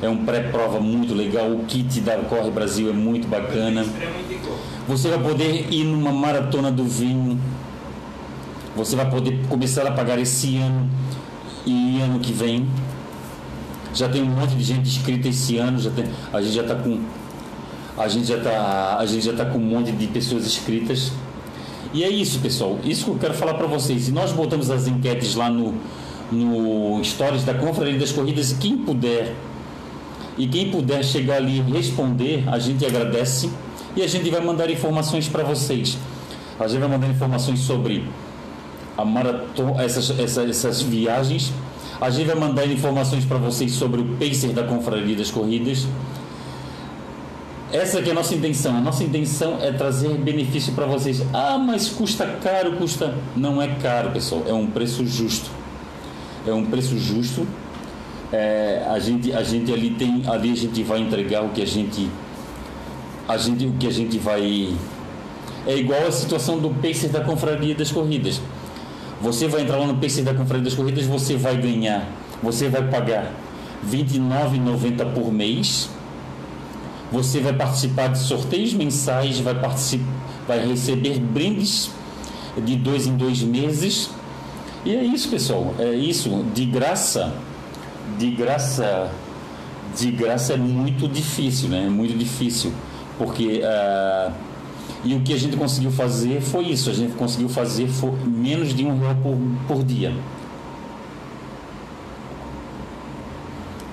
é 0.00 0.08
um 0.08 0.24
pré-prova 0.24 0.80
muito 0.80 1.14
legal. 1.14 1.50
O 1.50 1.64
kit 1.64 2.00
da 2.00 2.16
Corre 2.16 2.50
Brasil 2.50 2.88
é 2.88 2.92
muito 2.92 3.28
bacana. 3.28 3.84
Você 4.86 5.08
vai 5.08 5.18
poder 5.18 5.72
ir 5.72 5.84
numa 5.84 6.12
maratona 6.12 6.70
do 6.70 6.84
vinho. 6.84 7.38
Você 8.76 8.96
vai 8.96 9.10
poder 9.10 9.40
começar 9.48 9.86
a 9.86 9.90
pagar 9.90 10.18
esse 10.18 10.56
ano 10.56 10.88
e 11.66 12.00
ano 12.00 12.20
que 12.20 12.32
vem 12.32 12.66
já 13.94 14.08
tem 14.08 14.22
um 14.22 14.26
monte 14.26 14.54
de 14.54 14.62
gente 14.62 14.88
inscrita 14.88 15.28
esse 15.28 15.56
ano, 15.58 15.78
já 15.78 15.90
tem, 15.90 16.04
a 16.32 16.40
gente 16.40 16.54
já 16.54 16.62
está 16.62 16.74
com 16.74 17.00
a 17.98 18.08
gente 18.08 18.26
já 18.26 18.36
está 18.36 18.96
a 18.98 19.06
gente 19.06 19.24
já 19.24 19.32
tá 19.32 19.44
com 19.44 19.58
um 19.58 19.62
monte 19.62 19.92
de 19.92 20.06
pessoas 20.06 20.46
inscritas. 20.46 21.12
E 21.92 22.04
é 22.04 22.08
isso, 22.08 22.38
pessoal. 22.40 22.78
Isso 22.84 23.04
que 23.04 23.10
eu 23.10 23.18
quero 23.18 23.34
falar 23.34 23.54
para 23.54 23.66
vocês. 23.66 24.08
E 24.08 24.12
nós 24.12 24.32
botamos 24.32 24.70
as 24.70 24.86
enquetes 24.86 25.34
lá 25.34 25.50
no 25.50 25.74
no 26.30 27.02
stories 27.02 27.42
da 27.44 27.54
Confraria 27.54 27.98
das 27.98 28.12
Corridas 28.12 28.52
e 28.52 28.56
quem 28.56 28.76
puder 28.76 29.34
e 30.36 30.46
quem 30.46 30.70
puder 30.70 31.02
chegar 31.02 31.36
ali 31.36 31.58
e 31.58 31.72
responder, 31.72 32.44
a 32.46 32.58
gente 32.58 32.84
agradece 32.86 33.50
e 33.96 34.02
a 34.02 34.06
gente 34.06 34.30
vai 34.30 34.40
mandar 34.40 34.70
informações 34.70 35.28
para 35.28 35.42
vocês. 35.42 35.98
A 36.60 36.68
gente 36.68 36.78
vai 36.80 36.88
mandar 36.88 37.08
informações 37.08 37.58
sobre 37.58 38.04
a 38.96 39.04
maratona, 39.04 39.82
essas, 39.82 40.10
essas, 40.18 40.48
essas 40.48 40.82
viagens. 40.82 41.52
A 42.00 42.08
gente 42.10 42.26
vai 42.26 42.36
mandar 42.36 42.66
informações 42.66 43.24
para 43.24 43.38
vocês 43.38 43.72
sobre 43.72 44.00
o 44.00 44.04
pacer 44.16 44.52
da 44.52 44.62
Confraria 44.62 45.16
das 45.16 45.30
Corridas. 45.32 45.86
Essa 47.72 47.98
é 47.98 48.10
a 48.10 48.14
nossa 48.14 48.34
intenção. 48.34 48.76
A 48.76 48.80
nossa 48.80 49.04
intenção 49.04 49.58
é 49.60 49.70
trazer 49.70 50.08
benefício 50.16 50.72
para 50.72 50.86
vocês. 50.86 51.22
Ah, 51.34 51.58
mas 51.58 51.88
custa 51.88 52.26
caro, 52.42 52.72
custa. 52.72 53.14
Não 53.36 53.60
é 53.60 53.68
caro, 53.82 54.10
pessoal. 54.10 54.42
É 54.46 54.52
um 54.52 54.66
preço 54.66 55.06
justo. 55.06 55.50
É 56.46 56.52
um 56.52 56.64
preço 56.64 56.98
justo. 56.98 57.46
É, 58.32 58.86
a 58.88 58.98
gente, 58.98 59.32
a 59.32 59.42
gente 59.42 59.72
ali 59.72 59.90
tem, 59.90 60.22
ali 60.26 60.52
a 60.52 60.56
gente 60.56 60.82
vai 60.82 61.00
entregar 61.00 61.44
o 61.44 61.50
que 61.50 61.62
a 61.62 61.66
gente, 61.66 62.08
a 63.26 63.36
gente, 63.36 63.66
o 63.66 63.72
que 63.72 63.86
a 63.86 63.92
gente 63.92 64.18
vai. 64.18 64.74
É 65.66 65.76
igual 65.76 66.06
a 66.06 66.12
situação 66.12 66.58
do 66.58 66.70
pacer 66.70 67.08
da 67.08 67.20
confraria 67.20 67.74
das 67.74 67.92
corridas. 67.92 68.40
Você 69.20 69.46
vai 69.46 69.62
entrar 69.62 69.76
lá 69.76 69.86
no 69.86 69.96
pacer 69.96 70.22
da 70.22 70.32
confraria 70.32 70.64
das 70.64 70.74
corridas, 70.74 71.04
você 71.04 71.36
vai 71.36 71.56
ganhar, 71.56 72.08
você 72.42 72.68
vai 72.68 72.82
pagar 72.88 73.32
R$ 73.90 74.04
29,90 74.04 75.12
por 75.12 75.32
mês 75.32 75.90
você 77.10 77.40
vai 77.40 77.52
participar 77.52 78.08
de 78.08 78.18
sorteios 78.18 78.74
mensais, 78.74 79.40
vai, 79.40 79.54
participar, 79.54 80.04
vai 80.46 80.66
receber 80.66 81.18
brindes 81.18 81.90
de 82.62 82.76
dois 82.76 83.06
em 83.06 83.16
dois 83.16 83.42
meses. 83.42 84.10
E 84.84 84.94
é 84.94 85.02
isso, 85.02 85.28
pessoal. 85.28 85.74
É 85.78 85.94
isso. 85.94 86.44
De 86.54 86.64
graça, 86.66 87.34
de 88.18 88.30
graça, 88.30 89.10
de 89.96 90.10
graça 90.10 90.54
é 90.54 90.56
muito 90.56 91.08
difícil, 91.08 91.68
né? 91.68 91.86
É 91.86 91.90
muito 91.90 92.16
difícil. 92.16 92.72
Porque. 93.16 93.62
Uh, 93.62 94.32
e 95.04 95.14
o 95.14 95.20
que 95.20 95.32
a 95.32 95.38
gente 95.38 95.56
conseguiu 95.56 95.90
fazer 95.90 96.40
foi 96.40 96.66
isso. 96.66 96.90
A 96.90 96.92
gente 96.92 97.14
conseguiu 97.14 97.48
fazer 97.48 97.88
menos 98.26 98.74
de 98.74 98.84
um 98.84 98.98
real 98.98 99.14
por, 99.16 99.38
por 99.66 99.84
dia. 99.84 100.12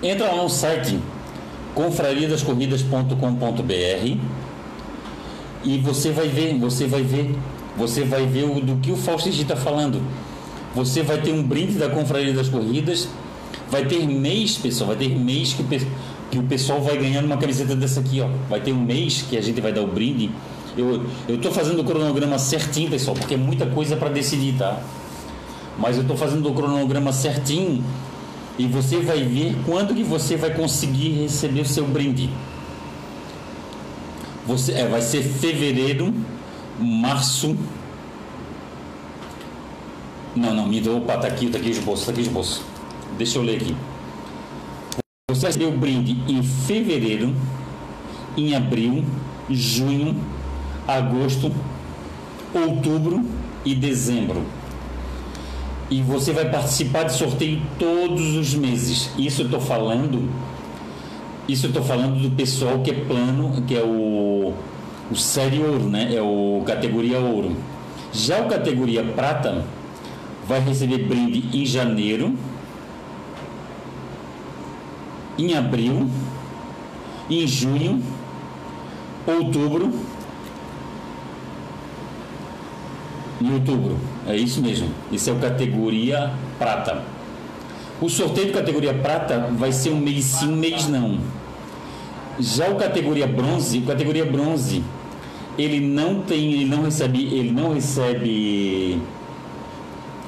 Entra 0.02 0.32
lá 0.32 0.44
no 0.44 0.50
site 0.50 1.00
confrariadascorridas.com.br 1.76 4.18
e 5.64 5.78
você 5.80 6.12
vai 6.12 6.28
ver, 6.28 6.58
você 6.58 6.88
vai 6.88 7.04
ver, 7.04 7.36
você 7.78 8.04
vai 8.04 8.26
ver 8.26 8.46
o, 8.46 8.62
do 8.62 8.78
que 8.78 8.92
o 8.92 8.96
Fausto 8.96 9.30
está 9.30 9.56
falando. 9.56 10.02
Você 10.74 11.04
vai 11.04 11.22
ter 11.22 11.34
um 11.34 11.44
brinde 11.44 11.74
da 11.74 11.90
Confraria 11.90 12.34
das 12.34 12.50
Corridas, 12.50 13.08
vai 13.70 13.86
ter 13.86 14.08
mês, 14.08 14.58
pessoal, 14.58 14.90
vai 14.90 14.98
ter 14.98 15.10
mês 15.10 15.54
que, 15.54 15.64
que 16.32 16.38
o 16.38 16.44
pessoal 16.44 16.82
vai 16.82 16.98
ganhando 16.98 17.26
uma 17.26 17.38
camiseta 17.38 17.76
dessa 17.76 18.00
aqui, 18.00 18.22
ó. 18.22 18.28
Vai 18.50 18.60
ter 18.60 18.74
um 18.74 18.82
mês 18.82 19.24
que 19.28 19.38
a 19.38 19.42
gente 19.42 19.60
vai 19.60 19.74
dar 19.74 19.82
o 19.82 19.88
brinde. 19.88 20.30
Eu 20.78 21.06
eu 21.28 21.52
fazendo 21.52 21.82
o 21.82 21.84
cronograma 21.84 22.38
certinho, 22.38 22.90
pessoal, 22.90 23.16
porque 23.16 23.34
é 23.34 23.38
muita 23.38 23.66
coisa 23.66 23.96
para 23.96 24.10
decidir, 24.10 24.56
tá? 24.58 24.80
Mas 25.80 25.98
eu 25.98 26.04
tô 26.04 26.16
fazendo 26.16 26.50
o 26.50 26.54
cronograma 26.54 27.12
certinho 27.12 27.84
e 28.58 28.68
você 28.68 29.00
vai 29.00 29.24
ver 29.24 29.56
quando 29.66 29.94
que 29.94 30.04
você 30.04 30.38
vai 30.38 30.54
conseguir 30.54 31.10
receber 31.22 31.62
o 31.62 31.66
seu 31.66 31.86
brinde. 31.86 32.30
Você, 34.46 34.74
é, 34.74 34.88
vai 34.88 35.02
ser 35.02 35.24
fevereiro, 35.24 36.14
março. 36.80 37.58
Não, 40.36 40.54
não, 40.54 40.68
me 40.68 40.80
deu. 40.80 40.98
Opa, 40.98 41.18
tá 41.18 41.28
aqui, 41.28 41.48
tá 41.50 41.58
aqui 41.58 41.72
os 41.72 41.80
bolsos, 41.80 42.06
tá 42.06 42.12
aqui 42.12 42.22
os 42.22 42.28
bolsos. 42.28 42.62
Deixa 43.18 43.38
eu 43.38 43.44
ler 43.44 43.58
aqui. 43.58 43.76
Você 45.30 45.42
vai 45.42 45.50
receber 45.50 45.66
o 45.66 45.78
brinde 45.78 46.18
em 46.28 46.44
fevereiro, 46.44 47.36
em 48.38 48.56
abril, 48.56 49.04
junho, 49.50 50.16
agosto, 50.88 51.52
outubro 52.54 53.26
e 53.66 53.74
dezembro 53.76 54.46
e 55.90 56.02
você 56.02 56.32
vai 56.32 56.50
participar 56.50 57.04
de 57.04 57.14
sorteio 57.14 57.62
todos 57.78 58.36
os 58.36 58.54
meses. 58.56 59.12
Isso 59.18 59.42
eu 59.42 59.46
estou 59.46 59.60
falando, 59.60 60.30
isso 61.48 61.68
eu 61.68 61.70
estou 61.70 61.84
falando 61.84 62.22
do 62.22 62.32
pessoal 62.36 62.80
que 62.80 62.92
é 62.92 62.94
plano, 62.94 63.62
que 63.68 63.76
é 63.76 63.84
o, 63.84 64.54
o 65.12 65.16
série 65.16 65.60
ouro, 65.60 65.90
né? 65.90 66.14
É 66.14 66.22
o 66.22 66.64
categoria 66.66 67.20
ouro. 67.20 67.56
Já 68.12 68.42
o 68.42 68.48
categoria 68.48 69.04
prata 69.04 69.64
vai 70.48 70.60
receber 70.60 71.00
brinde 71.00 71.50
em 71.54 71.66
janeiro, 71.66 72.34
em 75.38 75.56
abril, 75.56 76.10
em 77.30 77.46
junho, 77.46 78.02
outubro 79.28 79.92
em 83.42 83.54
outubro. 83.54 84.15
É 84.28 84.36
isso 84.36 84.62
mesmo. 84.62 84.90
Isso 85.12 85.30
é 85.30 85.34
o 85.34 85.38
categoria 85.38 86.32
prata. 86.58 87.04
O 88.02 88.10
sorteio 88.10 88.48
de 88.48 88.54
categoria 88.54 88.94
prata 88.94 89.50
vai 89.52 89.72
ser 89.72 89.92
um 89.92 90.00
mês 90.00 90.26
sim, 90.26 90.48
um 90.48 90.56
mês 90.56 90.88
não. 90.88 91.20
Já 92.40 92.70
o 92.70 92.76
categoria 92.76 93.28
bronze, 93.28 93.80
o 93.80 93.84
categoria 93.84 94.26
bronze, 94.26 94.84
ele 95.58 95.80
não 95.80 96.22
tem, 96.22 96.52
ele 96.52 96.66
não 96.66 96.84
recebe, 96.84 97.24
ele 97.24 97.52
não 97.52 97.74
recebe 97.74 99.00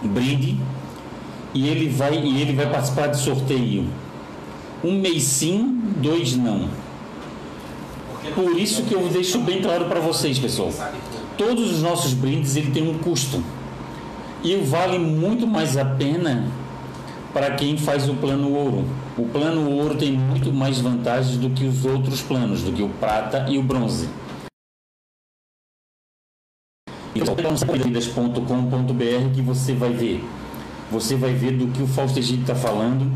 brinde 0.03 0.57
e 1.53 1.67
ele 1.67 1.89
vai 1.89 2.17
e 2.17 2.41
ele 2.41 2.53
vai 2.53 2.69
participar 2.69 3.07
de 3.07 3.19
sorteio. 3.19 3.85
Um 4.83 4.93
mês 4.99 5.23
sim, 5.23 5.81
dois 5.97 6.37
não. 6.37 6.69
Por 8.33 8.57
isso 8.57 8.83
que 8.83 8.93
eu 8.93 9.09
deixo 9.09 9.39
bem 9.39 9.61
claro 9.61 9.85
para 9.85 9.99
vocês, 9.99 10.39
pessoal 10.39 10.71
todos 11.37 11.71
os 11.71 11.81
nossos 11.81 12.13
brindes 12.13 12.55
ele 12.55 12.71
tem 12.71 12.89
um 12.89 12.97
custo 12.97 13.43
e 14.43 14.55
vale 14.57 14.99
muito 14.99 15.47
mais 15.47 15.77
a 15.77 15.85
pena 15.85 16.45
para 17.33 17.51
quem 17.51 17.77
faz 17.77 18.09
o 18.09 18.15
plano 18.15 18.53
ouro. 18.53 18.85
O 19.17 19.25
plano 19.25 19.69
ouro 19.69 19.95
tem 19.95 20.13
muito 20.13 20.51
mais 20.51 20.79
vantagens 20.79 21.37
do 21.37 21.49
que 21.49 21.65
os 21.65 21.85
outros 21.85 22.21
planos, 22.21 22.63
do 22.63 22.71
que 22.71 22.81
o 22.81 22.89
prata 22.89 23.45
e 23.49 23.57
o 23.57 23.63
bronze. 23.63 24.09
Então, 27.15 27.35
que 29.33 29.41
você 29.41 29.73
vai 29.73 29.91
ver. 29.91 30.23
Você 30.91 31.15
vai 31.15 31.33
ver 31.33 31.57
do 31.57 31.67
que 31.67 31.81
o 31.81 31.87
Fausto 31.87 32.19
Egito 32.19 32.41
está 32.41 32.55
falando. 32.55 33.11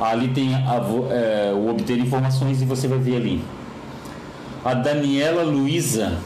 Ali 0.00 0.28
tem 0.28 0.54
a, 0.54 0.80
é, 1.10 1.52
o 1.52 1.68
obter 1.68 1.98
informações 1.98 2.62
e 2.62 2.64
você 2.64 2.88
vai 2.88 2.98
ver 2.98 3.16
ali. 3.16 3.44
A 4.64 4.74
Daniela 4.74 5.42
Luiza 5.42 6.18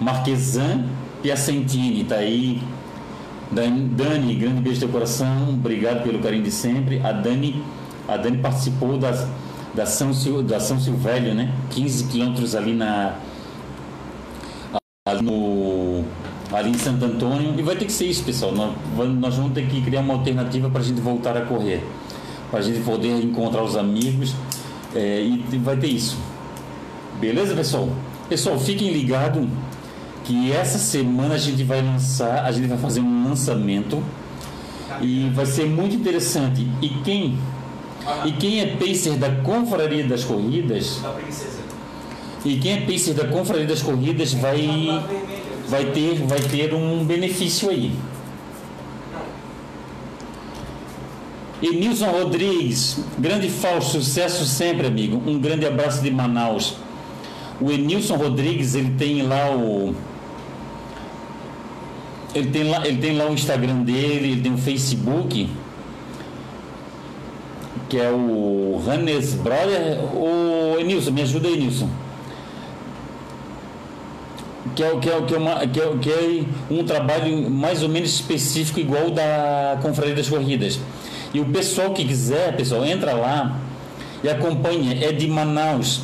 Marquesan 0.00 0.84
Piacentini, 1.22 2.04
tá 2.04 2.16
aí. 2.16 2.62
Dani, 3.50 4.34
grande 4.34 4.60
beijo 4.60 4.80
do 4.80 4.88
coração, 4.88 5.48
obrigado 5.50 6.02
pelo 6.02 6.18
carinho 6.18 6.42
de 6.42 6.50
sempre. 6.50 7.00
A 7.00 7.12
Dani, 7.12 7.62
a 8.06 8.16
Dani 8.16 8.38
participou 8.38 8.98
das, 8.98 9.26
da, 9.74 9.86
São, 9.86 10.10
da 10.44 10.60
São 10.60 10.78
Silvélio, 10.78 11.34
né? 11.34 11.52
15 11.70 12.04
quilômetros 12.04 12.54
ali 12.54 12.74
na. 12.74 13.14
Ali, 15.06 15.22
no, 15.22 16.04
ali 16.52 16.70
em 16.70 16.78
Santo 16.78 17.06
Antônio. 17.06 17.58
E 17.58 17.62
vai 17.62 17.74
ter 17.76 17.86
que 17.86 17.92
ser 17.92 18.06
isso, 18.06 18.22
pessoal. 18.22 18.52
Nós, 18.52 18.74
nós 19.14 19.36
vamos 19.36 19.52
ter 19.52 19.66
que 19.66 19.80
criar 19.80 20.00
uma 20.00 20.14
alternativa 20.14 20.68
para 20.68 20.80
a 20.80 20.84
gente 20.84 21.00
voltar 21.00 21.34
a 21.34 21.42
correr. 21.42 21.82
Para 22.50 22.60
a 22.60 22.62
gente 22.62 22.80
poder 22.80 23.22
encontrar 23.22 23.62
os 23.62 23.76
amigos. 23.76 24.34
É, 24.94 25.22
e 25.22 25.58
vai 25.58 25.76
ter 25.78 25.88
isso. 25.88 26.18
Beleza, 27.18 27.54
pessoal? 27.54 27.88
Pessoal, 28.28 28.58
fiquem 28.58 28.92
ligados 28.92 29.48
que 30.28 30.52
essa 30.52 30.76
semana 30.76 31.36
a 31.36 31.38
gente 31.38 31.64
vai 31.64 31.80
lançar, 31.80 32.44
a 32.44 32.52
gente 32.52 32.68
vai 32.68 32.76
fazer 32.76 33.00
um 33.00 33.26
lançamento 33.26 34.04
e 35.00 35.30
vai 35.34 35.46
ser 35.46 35.64
muito 35.64 35.96
interessante. 35.96 36.68
E 36.82 36.90
quem 37.02 37.38
e 38.26 38.32
quem 38.32 38.60
é 38.60 38.76
pacer 38.76 39.14
da 39.16 39.30
Confraria 39.36 40.06
das 40.06 40.24
Corridas? 40.24 41.00
E 42.44 42.56
quem 42.58 42.72
é 42.72 42.80
pacer 42.82 43.14
da 43.14 43.26
Confraria 43.26 43.66
das 43.66 43.80
Corridas 43.80 44.34
vai 44.34 45.02
vai 45.66 45.86
ter 45.92 46.16
vai 46.26 46.40
ter 46.40 46.74
um 46.74 47.02
benefício 47.06 47.70
aí. 47.70 47.90
Nilson 51.62 52.10
Rodrigues, 52.10 53.00
grande 53.18 53.48
falso 53.48 53.92
sucesso 53.92 54.44
sempre, 54.44 54.86
amigo. 54.86 55.22
Um 55.26 55.38
grande 55.38 55.64
abraço 55.64 56.02
de 56.02 56.10
Manaus. 56.10 56.76
O 57.60 57.72
Enilson 57.72 58.14
Rodrigues, 58.14 58.74
ele 58.76 58.90
tem 58.90 59.22
lá 59.22 59.50
o 59.50 59.94
ele 62.34 62.50
tem 62.50 62.64
lá, 62.68 62.86
ele 62.86 62.98
tem 62.98 63.16
lá 63.16 63.26
o 63.26 63.32
Instagram 63.32 63.82
dele, 63.82 64.32
ele 64.32 64.40
tem 64.42 64.52
o 64.52 64.58
Facebook, 64.58 65.48
que 67.88 67.98
é 67.98 68.10
o 68.10 68.80
Hannes 68.86 69.34
Brother. 69.34 69.98
O 70.14 70.78
Enilson, 70.78 71.10
me 71.10 71.22
ajuda 71.22 71.48
aí, 71.48 71.54
Enilson. 71.54 71.88
Que 74.76 74.84
é, 74.84 74.96
que, 74.98 75.10
é, 75.10 75.22
que, 75.22 75.34
é 75.34 75.38
uma, 75.38 75.66
que, 75.66 75.80
é, 75.80 75.96
que 76.00 76.10
é 76.10 76.44
um 76.70 76.84
trabalho 76.84 77.50
mais 77.50 77.82
ou 77.82 77.88
menos 77.88 78.10
específico, 78.10 78.78
igual 78.78 79.10
da 79.10 79.78
Confraria 79.82 80.14
das 80.14 80.28
Corridas. 80.28 80.78
E 81.32 81.40
o 81.40 81.46
pessoal 81.46 81.92
que 81.92 82.04
quiser, 82.04 82.54
pessoal, 82.56 82.84
entra 82.84 83.14
lá 83.14 83.58
e 84.22 84.28
acompanha. 84.28 85.04
É 85.04 85.12
de 85.12 85.26
Manaus. 85.26 86.02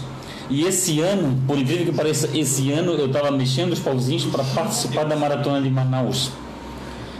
E 0.51 0.65
esse 0.65 1.01
ano, 1.01 1.39
por 1.47 1.59
incrível 1.59 1.87
que 1.87 1.93
pareça, 1.93 2.29
esse 2.37 2.71
ano 2.71 2.93
eu 2.93 3.07
estava 3.07 3.31
mexendo 3.31 3.73
os 3.73 3.79
pauzinhos 3.79 4.25
para 4.27 4.45
participar 4.45 5.05
da 5.05 5.17
maratona 5.17 5.61
de 5.61 5.71
Manaus. 5.71 6.31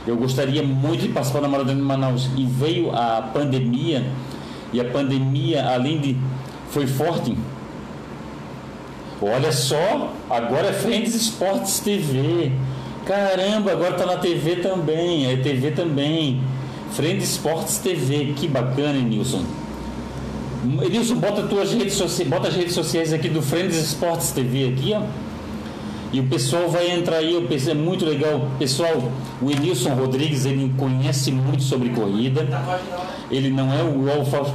Eu 0.07 0.17
gostaria 0.17 0.63
muito 0.63 1.03
de 1.03 1.09
participar 1.09 1.41
da 1.41 1.49
maratona 1.49 1.77
de 1.77 1.83
Manaus. 1.83 2.29
E 2.37 2.45
veio 2.45 2.95
a 2.95 3.23
pandemia, 3.33 4.05
e 4.73 4.81
a 4.81 4.85
pandemia, 4.85 5.67
além 5.67 5.99
de. 5.99 6.17
foi 6.69 6.87
forte. 6.87 7.37
Olha 9.23 9.53
só, 9.53 10.13
agora 10.29 10.69
é 10.69 10.73
Friends 10.73 11.15
Esportes 11.15 11.79
TV. 11.79 12.53
Caramba, 13.07 13.73
agora 13.73 13.95
tá 13.95 14.05
na 14.05 14.17
TV 14.17 14.57
também, 14.57 15.31
é 15.31 15.37
TV 15.37 15.71
também. 15.71 16.43
Friends 16.93 17.31
Esportes 17.31 17.79
TV, 17.79 18.35
que 18.37 18.47
bacana, 18.47 18.99
Nilson. 18.99 19.45
Nilson, 20.65 21.17
bota 21.17 21.43
tuas 21.43 21.73
redes 21.73 21.95
sociais, 21.95 22.31
bota 22.31 22.49
as 22.49 22.57
redes 22.57 22.75
sociais 22.75 23.13
aqui 23.13 23.29
do 23.29 23.43
Friends 23.43 23.77
Esportes 23.77 24.33
TV 24.33 24.69
aqui, 24.69 24.95
ó. 24.95 25.03
E 26.15 26.21
o 26.21 26.29
pessoal 26.29 26.69
vai 26.69 26.93
entrar 26.93 27.17
aí, 27.17 27.35
é 27.37 27.75
muito 27.75 28.05
legal. 28.05 28.49
Pessoal, 28.57 29.11
o 29.43 29.51
Enilson 29.51 29.95
Rodrigues, 29.95 30.47
ele 30.47 30.73
conhece 30.79 31.33
muito 31.33 31.65
sobre 31.65 31.89
corrida. 31.89 32.47
Ele 33.29 33.51
não 33.51 33.73
é 33.73 33.83
o 33.83 34.09
Alfa. 34.09 34.55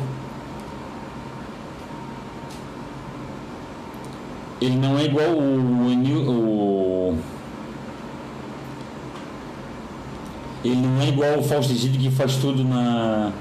Ele 4.62 4.78
não 4.78 4.98
é 4.98 5.04
igual 5.04 5.32
o, 5.32 5.92
o, 6.30 7.18
Ele 10.64 10.76
não 10.76 11.02
é 11.02 11.10
igual 11.10 11.40
o 11.40 11.44
Fausto 11.44 11.74
Egídio 11.74 12.00
que 12.00 12.10
faz 12.10 12.38
tudo 12.38 12.64
na 12.64 13.34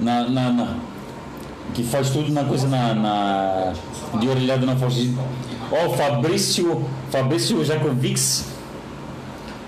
na, 0.00 0.28
na, 0.28 0.52
na, 0.52 0.76
que 1.72 1.82
faz 1.82 2.10
tudo 2.10 2.32
na 2.32 2.44
coisa 2.44 2.68
na, 2.68 2.94
na 2.94 3.72
de 4.18 4.28
orelhada 4.28 4.66
na 4.66 4.86
Egídio. 4.86 5.18
Ó, 5.70 5.86
o 5.86 5.94
Fabrício, 5.94 6.84
Fabrício 7.10 7.64
Jacovics 7.64 8.54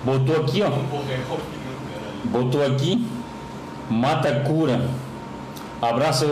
botou 0.05 0.37
aqui, 0.37 0.62
ó. 0.62 0.70
Botou 2.24 2.64
aqui. 2.64 3.07
Mata 3.91 4.41
cura. 4.41 4.89
Abraço. 5.81 6.27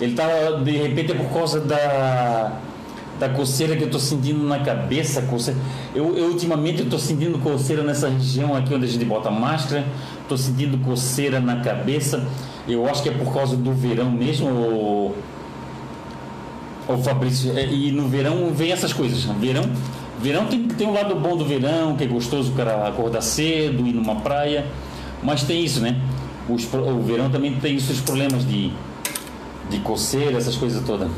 Ele 0.00 0.14
tava 0.14 0.62
de 0.62 0.70
repente 0.72 1.14
por 1.14 1.26
causa 1.32 1.60
da 1.60 2.52
da 3.18 3.28
coceira 3.28 3.76
que 3.76 3.82
eu 3.82 3.86
estou 3.86 4.00
sentindo 4.00 4.44
na 4.44 4.60
cabeça, 4.60 5.22
coceira. 5.22 5.58
Eu, 5.94 6.16
eu 6.16 6.26
ultimamente 6.26 6.82
estou 6.82 6.98
sentindo 6.98 7.38
coceira 7.38 7.82
nessa 7.82 8.08
região 8.08 8.54
aqui 8.54 8.72
onde 8.72 8.84
a 8.84 8.88
gente 8.88 9.04
bota 9.04 9.30
máscara, 9.30 9.84
estou 10.22 10.38
sentindo 10.38 10.78
coceira 10.78 11.40
na 11.40 11.56
cabeça. 11.60 12.26
Eu 12.68 12.88
acho 12.88 13.02
que 13.02 13.08
é 13.08 13.12
por 13.12 13.32
causa 13.32 13.56
do 13.56 13.72
verão 13.72 14.10
mesmo, 14.10 14.48
o, 14.48 15.16
o 16.86 16.98
Fabrício. 16.98 17.56
É, 17.58 17.66
e 17.66 17.90
no 17.90 18.08
verão 18.08 18.52
vem 18.54 18.70
essas 18.70 18.92
coisas. 18.92 19.24
Verão, 19.24 19.64
verão 20.20 20.46
tem, 20.46 20.68
tem 20.68 20.86
um 20.86 20.92
lado 20.92 21.14
bom 21.16 21.36
do 21.36 21.44
verão, 21.44 21.96
que 21.96 22.04
é 22.04 22.06
gostoso 22.06 22.52
o 22.52 22.54
cara 22.54 22.86
acordar 22.86 23.22
cedo, 23.22 23.86
ir 23.86 23.92
numa 23.92 24.16
praia. 24.16 24.66
Mas 25.22 25.42
tem 25.42 25.64
isso, 25.64 25.80
né? 25.80 26.00
Os, 26.48 26.72
o 26.72 27.00
verão 27.00 27.28
também 27.30 27.54
tem 27.56 27.74
esses 27.74 28.00
problemas 28.00 28.46
de, 28.46 28.70
de 29.68 29.78
coceira, 29.80 30.38
essas 30.38 30.54
coisas 30.54 30.84
todas. 30.84 31.10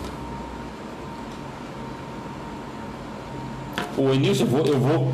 O 3.96 4.12
Enilson, 4.12 4.44
eu 4.44 4.48
vou, 4.48 4.66
eu 4.66 4.78
vou, 4.78 5.12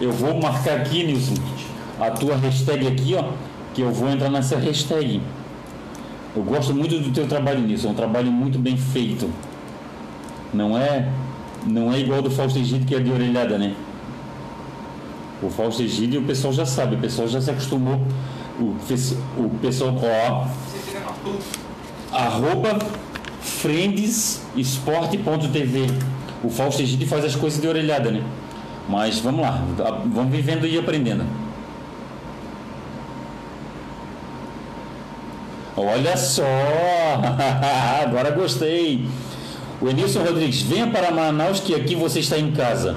eu 0.00 0.12
vou 0.12 0.40
marcar 0.40 0.78
aqui, 0.78 1.04
Nilson, 1.04 1.34
a 2.00 2.10
tua 2.10 2.36
hashtag 2.36 2.86
aqui, 2.86 3.14
ó, 3.14 3.24
que 3.74 3.82
eu 3.82 3.92
vou 3.92 4.08
entrar 4.10 4.30
nessa 4.30 4.56
hashtag. 4.56 5.20
Eu 6.34 6.42
gosto 6.42 6.74
muito 6.74 6.98
do 6.98 7.12
teu 7.12 7.26
trabalho 7.26 7.60
nisso, 7.60 7.86
é 7.86 7.90
um 7.90 7.94
trabalho 7.94 8.30
muito 8.30 8.58
bem 8.58 8.76
feito. 8.76 9.30
Não 10.52 10.76
é, 10.76 11.08
não 11.66 11.90
é 11.92 11.98
igual 11.98 12.20
do 12.20 12.30
Fausto 12.30 12.58
Egídio 12.58 12.86
que 12.86 12.94
é 12.94 13.00
de 13.00 13.10
orelhada, 13.10 13.56
né? 13.58 13.74
O 15.42 15.50
Fausto 15.50 15.82
Egídio 15.82 16.20
o 16.20 16.24
pessoal 16.24 16.52
já 16.52 16.66
sabe, 16.66 16.96
o 16.96 16.98
pessoal 16.98 17.28
já 17.28 17.40
se 17.40 17.50
acostumou. 17.50 18.00
O, 18.58 18.74
o 19.38 19.50
pessoal, 19.60 19.94
ó, 20.02 20.46
arroba 22.12 22.78
friendsport.tv 23.40 25.86
o 26.42 26.50
Fausto 26.50 26.82
Egídio 26.82 27.06
faz 27.06 27.24
as 27.24 27.34
coisas 27.34 27.60
de 27.60 27.66
orelhada, 27.66 28.10
né? 28.10 28.22
Mas 28.88 29.18
vamos 29.18 29.40
lá, 29.40 29.62
vamos 30.06 30.30
vivendo 30.30 30.66
e 30.66 30.78
aprendendo. 30.78 31.24
Olha 35.76 36.16
só! 36.16 36.42
Agora 38.02 38.30
gostei! 38.30 39.06
O 39.80 39.88
Enilson 39.88 40.22
Rodrigues, 40.22 40.62
venha 40.62 40.86
para 40.86 41.10
Manaus 41.10 41.60
que 41.60 41.74
aqui 41.74 41.94
você 41.94 42.20
está 42.20 42.38
em 42.38 42.50
casa. 42.52 42.96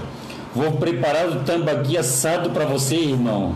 Vou 0.56 0.72
preparar 0.74 1.28
o 1.28 1.36
tambaqui 1.42 1.98
assado 1.98 2.52
para 2.52 2.66
você, 2.66 2.96
irmão. 2.96 3.56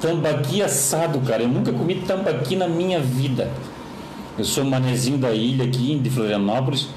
Tambaqui 0.00 0.60
assado, 0.60 1.20
cara. 1.20 1.42
Eu 1.42 1.48
nunca 1.48 1.72
comi 1.72 1.94
tambaqui 1.96 2.56
na 2.56 2.66
minha 2.66 2.98
vida. 2.98 3.50
Eu 4.36 4.44
sou 4.44 4.64
manezinho 4.64 5.18
da 5.18 5.30
ilha 5.30 5.64
aqui 5.64 5.94
de 5.96 6.10
Florianópolis. 6.10 6.88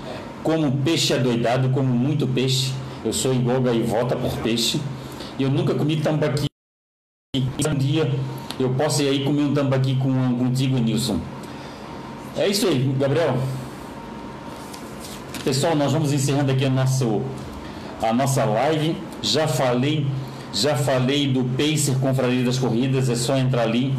Como 0.44 0.72
peixe 0.84 1.14
adoidado, 1.14 1.70
como 1.70 1.88
muito 1.88 2.28
peixe. 2.28 2.74
Eu 3.04 3.14
sou 3.14 3.34
igual 3.34 3.62
gaivota 3.62 4.16
por 4.16 4.38
peixe. 4.38 4.80
Eu 5.40 5.50
nunca 5.50 5.74
comi 5.74 5.98
tambaqui. 5.98 6.46
Um 7.36 7.76
dia 7.76 8.12
eu 8.60 8.70
posso 8.76 9.02
ir 9.02 9.10
aí 9.10 9.24
comer 9.24 9.44
um 9.44 9.54
tambaqui 9.54 9.96
com, 9.96 10.38
contigo, 10.38 10.78
Nilson. 10.78 11.20
É 12.38 12.48
isso 12.48 12.68
aí, 12.68 12.96
Gabriel. 13.00 13.38
Pessoal, 15.44 15.76
nós 15.76 15.92
vamos 15.92 16.14
encerrando 16.14 16.52
aqui 16.52 16.66
a 16.66 16.70
nossa, 16.70 17.06
a 18.02 18.14
nossa 18.14 18.46
live. 18.46 18.96
Já 19.22 19.48
falei, 19.48 20.06
já 20.54 20.76
falei 20.76 21.32
do 21.32 21.44
Pacer 21.44 21.98
Confraria 22.00 22.44
das 22.44 22.60
Corridas, 22.60 23.10
é 23.10 23.16
só 23.16 23.38
entrar 23.38 23.64
ali 23.64 23.94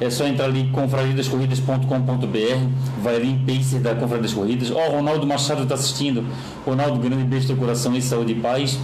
é 0.00 0.08
só 0.10 0.24
entrar 0.26 0.44
ali 0.44 0.70
confrariadascorridas.com.br, 0.72 3.02
vai 3.02 3.16
ali 3.16 3.30
em 3.30 3.38
Pacer 3.38 3.80
da 3.80 3.96
Confraria 3.96 4.22
das 4.22 4.32
Corridas. 4.32 4.70
Ó, 4.70 4.76
oh, 4.76 4.92
Ronaldo 4.92 5.26
Machado 5.26 5.64
está 5.64 5.74
assistindo. 5.74 6.24
Ronaldo, 6.64 7.00
grande 7.00 7.24
beijo 7.24 7.48
do 7.48 7.56
coração 7.56 7.96
e 7.96 8.02
saúde 8.02 8.30
e 8.32 8.36
paz. 8.36 8.78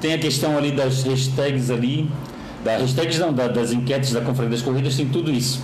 Tem 0.00 0.14
a 0.14 0.18
questão 0.18 0.56
ali 0.56 0.70
das 0.70 1.02
hashtags 1.02 1.68
ali, 1.70 2.08
da 2.64 2.78
hashtags 2.78 3.18
não, 3.18 3.32
da, 3.32 3.48
das 3.48 3.72
enquetes 3.72 4.12
da 4.12 4.20
Confraria 4.20 4.52
das 4.52 4.62
Corridas, 4.62 4.96
tem 4.96 5.08
tudo 5.08 5.32
isso. 5.32 5.60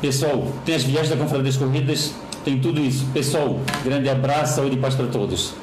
Pessoal, 0.00 0.52
tem 0.64 0.74
as 0.74 0.82
viagens 0.82 1.10
da 1.10 1.16
Confraria 1.16 1.44
das 1.44 1.56
Corridas, 1.56 2.12
tem 2.44 2.58
tudo 2.58 2.80
isso. 2.80 3.06
Pessoal, 3.14 3.60
grande 3.84 4.08
abraço, 4.08 4.56
saúde 4.56 4.74
e 4.74 4.78
paz 4.78 4.94
para 4.94 5.06
todos. 5.06 5.54